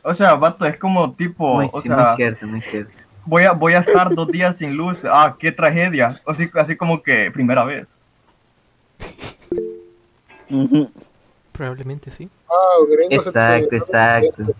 [0.07, 2.93] O sea, vato, es como tipo, Muy, o sí, sea, muy cierto, muy cierto.
[3.25, 4.97] voy a, voy a estar dos días sin luz.
[5.03, 6.17] Ah, qué tragedia.
[6.25, 7.85] Así, así como que primera vez.
[11.51, 12.29] Probablemente sí.
[12.49, 12.77] Ah,
[13.09, 14.43] Exacto, exacto.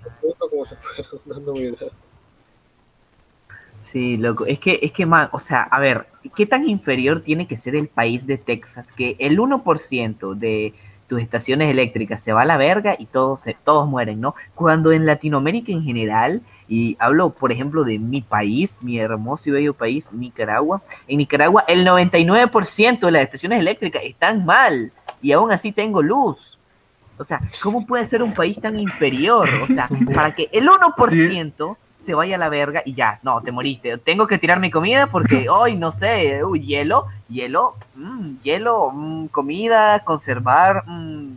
[3.81, 4.45] Sí, loco.
[4.45, 7.73] Es que, es que, man, o sea, a ver, ¿qué tan inferior tiene que ser
[7.73, 8.91] el país de Texas?
[8.91, 10.73] Que el 1% de
[11.07, 14.35] tus estaciones eléctricas se va a la verga y todos, se- todos mueren, ¿no?
[14.55, 19.53] Cuando en Latinoamérica en general, y hablo, por ejemplo, de mi país, mi hermoso y
[19.53, 25.51] bello país, Nicaragua, en Nicaragua el 99% de las estaciones eléctricas están mal y aún
[25.51, 26.57] así tengo luz.
[27.17, 29.49] O sea, ¿cómo puede ser un país tan inferior?
[29.63, 31.77] O sea, para que el 1%
[32.07, 33.97] se vaya a la verga y ya, no, te moriste.
[33.97, 39.99] Tengo que tirar mi comida porque hoy, no sé, hielo, Hielo, mm, hielo, mm, comida,
[40.05, 41.33] conservar, mm,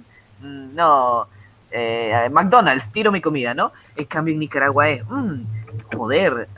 [0.73, 1.27] no,
[1.73, 3.73] eh, McDonald's, tiro mi comida, ¿no?
[3.97, 5.03] En cambio en Nicaragua es,
[5.93, 6.49] joder,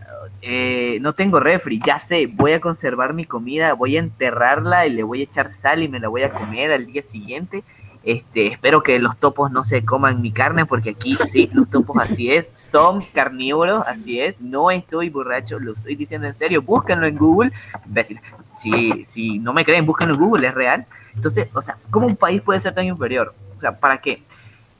[0.42, 4.90] eh, no tengo refri, ya sé, voy a conservar mi comida, voy a enterrarla y
[4.90, 7.64] le voy a echar sal y me la voy a comer al día siguiente.
[8.04, 12.00] Este, espero que los topos no se coman mi carne, porque aquí sí, los topos
[12.00, 17.06] así es, son carnívoros, así es, no estoy borracho, lo estoy diciendo en serio, búsquenlo
[17.06, 17.52] en Google.
[18.58, 20.86] Si, si no me creen, búsquenlo en Google, es real.
[21.14, 23.34] Entonces, o sea, ¿cómo un país puede ser tan inferior?
[23.56, 24.22] O sea, ¿para qué?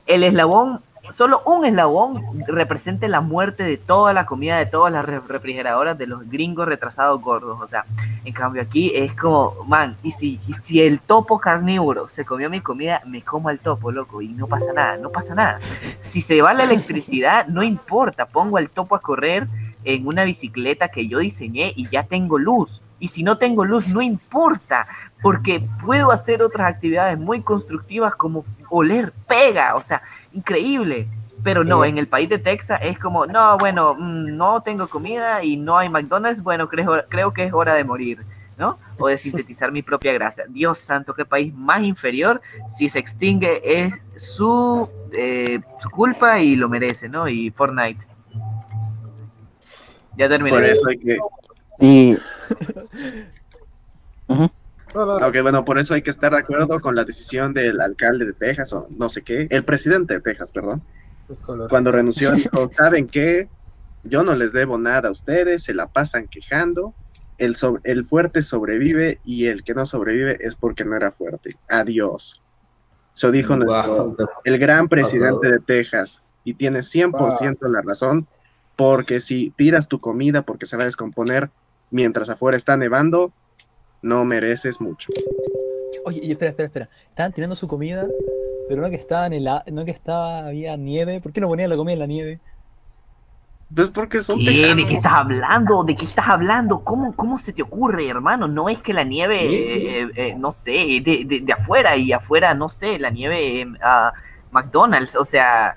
[0.05, 5.05] El eslabón, solo un eslabón represente la muerte de toda la comida, de todas las
[5.05, 7.59] re- refrigeradoras de los gringos retrasados gordos.
[7.61, 7.85] O sea,
[8.23, 12.61] en cambio aquí es como, man, y si, si el topo carnívoro se comió mi
[12.61, 15.59] comida, me como al topo, loco, y no pasa nada, no pasa nada.
[15.99, 19.47] Si se va la electricidad, no importa, pongo al topo a correr
[19.85, 22.81] en una bicicleta que yo diseñé y ya tengo luz.
[22.99, 24.87] Y si no tengo luz, no importa,
[25.21, 30.01] porque puedo hacer otras actividades muy constructivas como oler pega, o sea,
[30.33, 31.07] increíble.
[31.43, 35.43] Pero no, en el país de Texas es como, no, bueno, mm, no tengo comida
[35.43, 38.19] y no hay McDonald's, bueno, creo, creo que es hora de morir,
[38.57, 38.79] ¿no?
[38.97, 40.43] O de sintetizar mi propia grasa.
[40.47, 42.41] Dios santo, qué país más inferior.
[42.73, 47.27] Si se extingue es su, eh, su culpa y lo merece, ¿no?
[47.27, 47.99] Y Fortnite.
[50.17, 50.55] Ya terminé.
[50.55, 51.17] Por eso hay que.
[51.79, 52.17] Y
[54.95, 58.33] Aunque bueno, por eso hay que estar de acuerdo con la decisión del alcalde de
[58.33, 60.81] Texas, o no sé qué, el presidente de Texas, perdón.
[61.69, 63.47] Cuando renunció, dijo: ¿Saben qué?
[64.03, 66.93] Yo no les debo nada a ustedes, se la pasan quejando.
[67.37, 71.55] El, so- el fuerte sobrevive y el que no sobrevive es porque no era fuerte.
[71.69, 72.41] Adiós.
[73.15, 73.63] Eso dijo Wow.
[73.65, 76.21] nuestro, el gran presidente de Texas.
[76.43, 78.27] Y tiene 100% la razón,
[78.75, 81.49] porque si tiras tu comida porque se va a descomponer
[81.89, 83.31] mientras afuera está nevando,
[84.03, 85.11] no mereces mucho.
[86.05, 86.89] Oye, y espera, espera, espera.
[87.09, 88.05] Estaban tirando su comida,
[88.69, 91.19] pero no que estaba en el a- no que estaba había nieve.
[91.21, 92.39] ¿Por qué no ponían la comida en la nieve?
[93.73, 94.75] Pues porque son ¿Qué?
[94.75, 95.83] ¿De qué estás hablando?
[95.83, 96.83] ¿De qué estás hablando?
[96.83, 98.47] ¿Cómo, cómo se te ocurre, hermano?
[98.47, 102.11] No es que la nieve, eh, eh, eh, no sé, de, de, de afuera y
[102.11, 104.13] afuera, no sé, la nieve eh, a
[104.51, 105.75] McDonald's, o sea,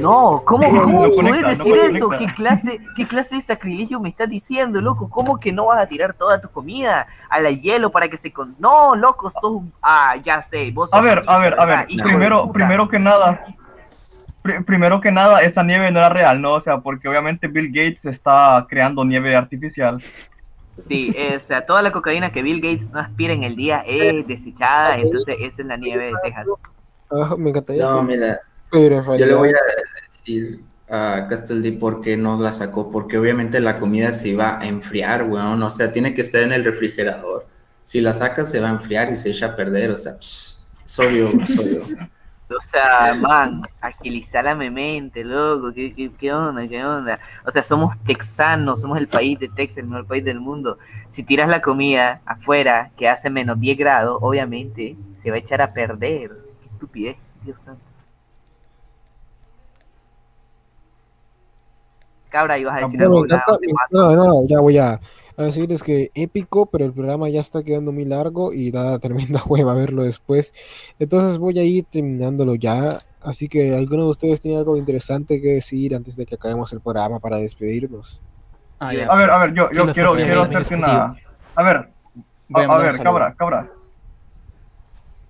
[0.00, 2.08] no, ¿cómo, No, cómo no puedes conecta, no decir eso?
[2.08, 2.18] conecta.
[2.26, 5.08] ¿Qué clase, ¿Qué clase de sacrilegio me estás diciendo, loco?
[5.08, 8.30] ¿Cómo que no vas a tirar toda tu comida a la hielo para que se
[8.30, 8.54] con...
[8.58, 9.72] No, loco, sos un...
[9.82, 11.86] Ah, ya sé, vos A ver, a ver, a ver.
[11.86, 13.44] Primero, primero que nada,
[14.42, 16.52] pri- primero que nada, esa nieve no era real, ¿no?
[16.54, 20.00] O sea, porque obviamente Bill Gates está creando nieve artificial.
[20.72, 23.84] Sí, eh, o sea, toda la cocaína que Bill Gates no aspira en el día
[23.86, 26.46] es desechada, entonces esa es la nieve de Texas.
[27.10, 27.84] Ah, me encantaría.
[27.84, 28.40] No, mira,
[28.74, 33.60] Pero yo le voy a decir a Castaldi por qué no la sacó, porque obviamente
[33.60, 37.46] la comida se iba a enfriar, weón, o sea, tiene que estar en el refrigerador.
[37.84, 40.66] Si la sacas se va a enfriar y se echa a perder, o sea, pss,
[40.84, 41.82] es obvio, es obvio.
[42.50, 47.18] O sea, man, agilizar la mente, loco, ¿qué, qué, qué onda, qué onda?
[47.44, 50.78] O sea, somos texanos, somos el país de Texas, el mejor país del mundo.
[51.08, 55.62] Si tiras la comida afuera, que hace menos 10 grados, obviamente se va a echar
[55.62, 56.32] a perder.
[56.60, 57.93] Qué estupidez, Dios santo.
[62.34, 64.16] Cabra, ibas a decir Bueno, algo.
[64.16, 65.00] no, no, ya voy a,
[65.36, 69.40] a decirles que épico, pero el programa ya está quedando muy largo y da tremenda
[69.46, 70.52] hueva verlo después.
[70.98, 72.88] Entonces voy a ir terminándolo ya.
[73.22, 76.80] Así que alguno de ustedes tiene algo interesante que decir antes de que acabemos el
[76.80, 78.20] programa para despedirnos.
[78.80, 81.14] Ah, A ver, a ver, yo, yo quiero, quiero hacerte una...
[81.54, 81.76] A ver,
[82.52, 83.70] a, a ver, cabra, cabra.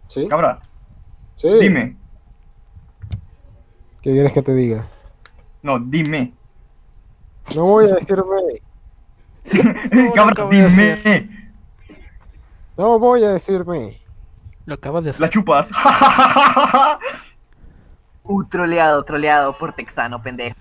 [0.08, 0.26] ¿Sí?
[0.28, 0.58] Cabra,
[1.36, 1.48] Sí.
[1.60, 1.96] dime.
[4.00, 4.86] ¿Qué quieres que te diga?
[5.62, 6.33] No, dime.
[7.54, 8.62] No voy a decirme.
[10.14, 11.02] cabra, acabo de hacer.
[11.02, 11.50] dime.
[12.76, 14.00] No voy a decirme.
[14.66, 15.20] Lo acabas de hacer.
[15.20, 15.66] La chupas.
[18.26, 20.56] Uh, troleado, troleado por texano, pendejo.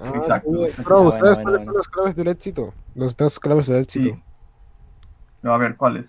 [0.00, 0.70] Ah, bien.
[0.84, 2.72] Bro, ¿sabes cuáles son las claves del éxito?
[2.94, 4.16] Los dos claves del éxito.
[5.42, 6.06] No, a ver, ¿cuáles?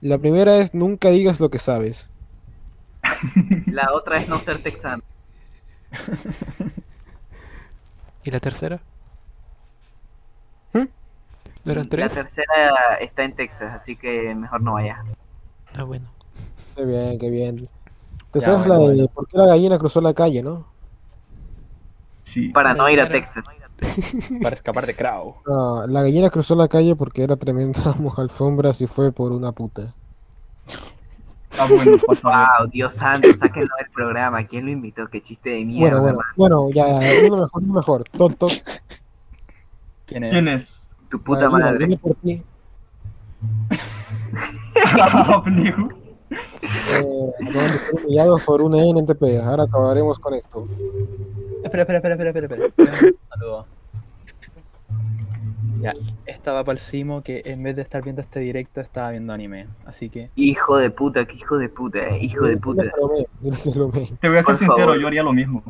[0.00, 2.08] La primera es nunca digas lo que sabes.
[3.66, 5.02] La otra es no ser texano.
[8.26, 8.80] ¿Y la tercera?
[10.74, 12.14] ¿No eran La tres?
[12.14, 15.02] tercera está en Texas, así que mejor no vaya.
[15.74, 16.06] Ah, bueno.
[16.76, 17.68] Qué bien, qué bien.
[18.30, 19.08] ¿Te Ya, sabes bueno, la de bueno.
[19.08, 20.64] por qué la gallina cruzó la calle, no?
[22.32, 22.50] Sí.
[22.50, 23.44] Para no ir a Era- Texas.
[24.42, 25.36] Para escapar de Crow.
[25.46, 29.92] No, la gallina cruzó la calle porque era tremenda mojalfombras y fue por una puta.
[31.68, 31.98] Bueno.
[32.22, 34.44] Wow, Dios santo, sáquenlo del programa.
[34.46, 35.06] ¿Quién lo invitó?
[35.08, 36.00] Qué chiste de mierda.
[36.00, 38.04] Bueno, bueno, bueno, ya, uno mejor, uno mejor.
[38.10, 38.48] Tonto.
[40.06, 40.30] ¿Quién es?
[40.30, 40.64] ¿Quién es?
[41.08, 41.78] Tu puta Gallina, madre.
[41.78, 42.42] viene por ti.
[46.62, 49.22] Eh, acaban de ser humillados por un NTP.
[49.44, 50.66] Ahora acabaremos con esto.
[51.62, 52.66] Espera, espera, espera, espera, espera.
[52.66, 53.12] espera.
[53.30, 53.66] Saludos.
[55.80, 55.94] Ya,
[56.26, 59.66] estaba para el Simo que en vez de estar viendo este directo estaba viendo anime.
[59.84, 60.30] Así que.
[60.36, 62.82] Hijo de puta, que hijo de puta, eh, hijo de puta.
[62.84, 65.62] Te voy a ser sincero, yo haría lo mismo.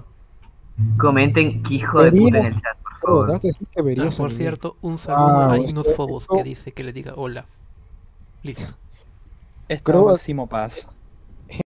[0.98, 3.34] Comenten que hijo de puta en el chat, por favor.
[3.34, 7.14] Ah, por cierto, un saludo Ah, a esto- Inus Phobos que dice que le diga
[7.16, 7.46] hola.
[8.42, 8.74] Listo.
[9.68, 10.88] Estaba Simo Paz.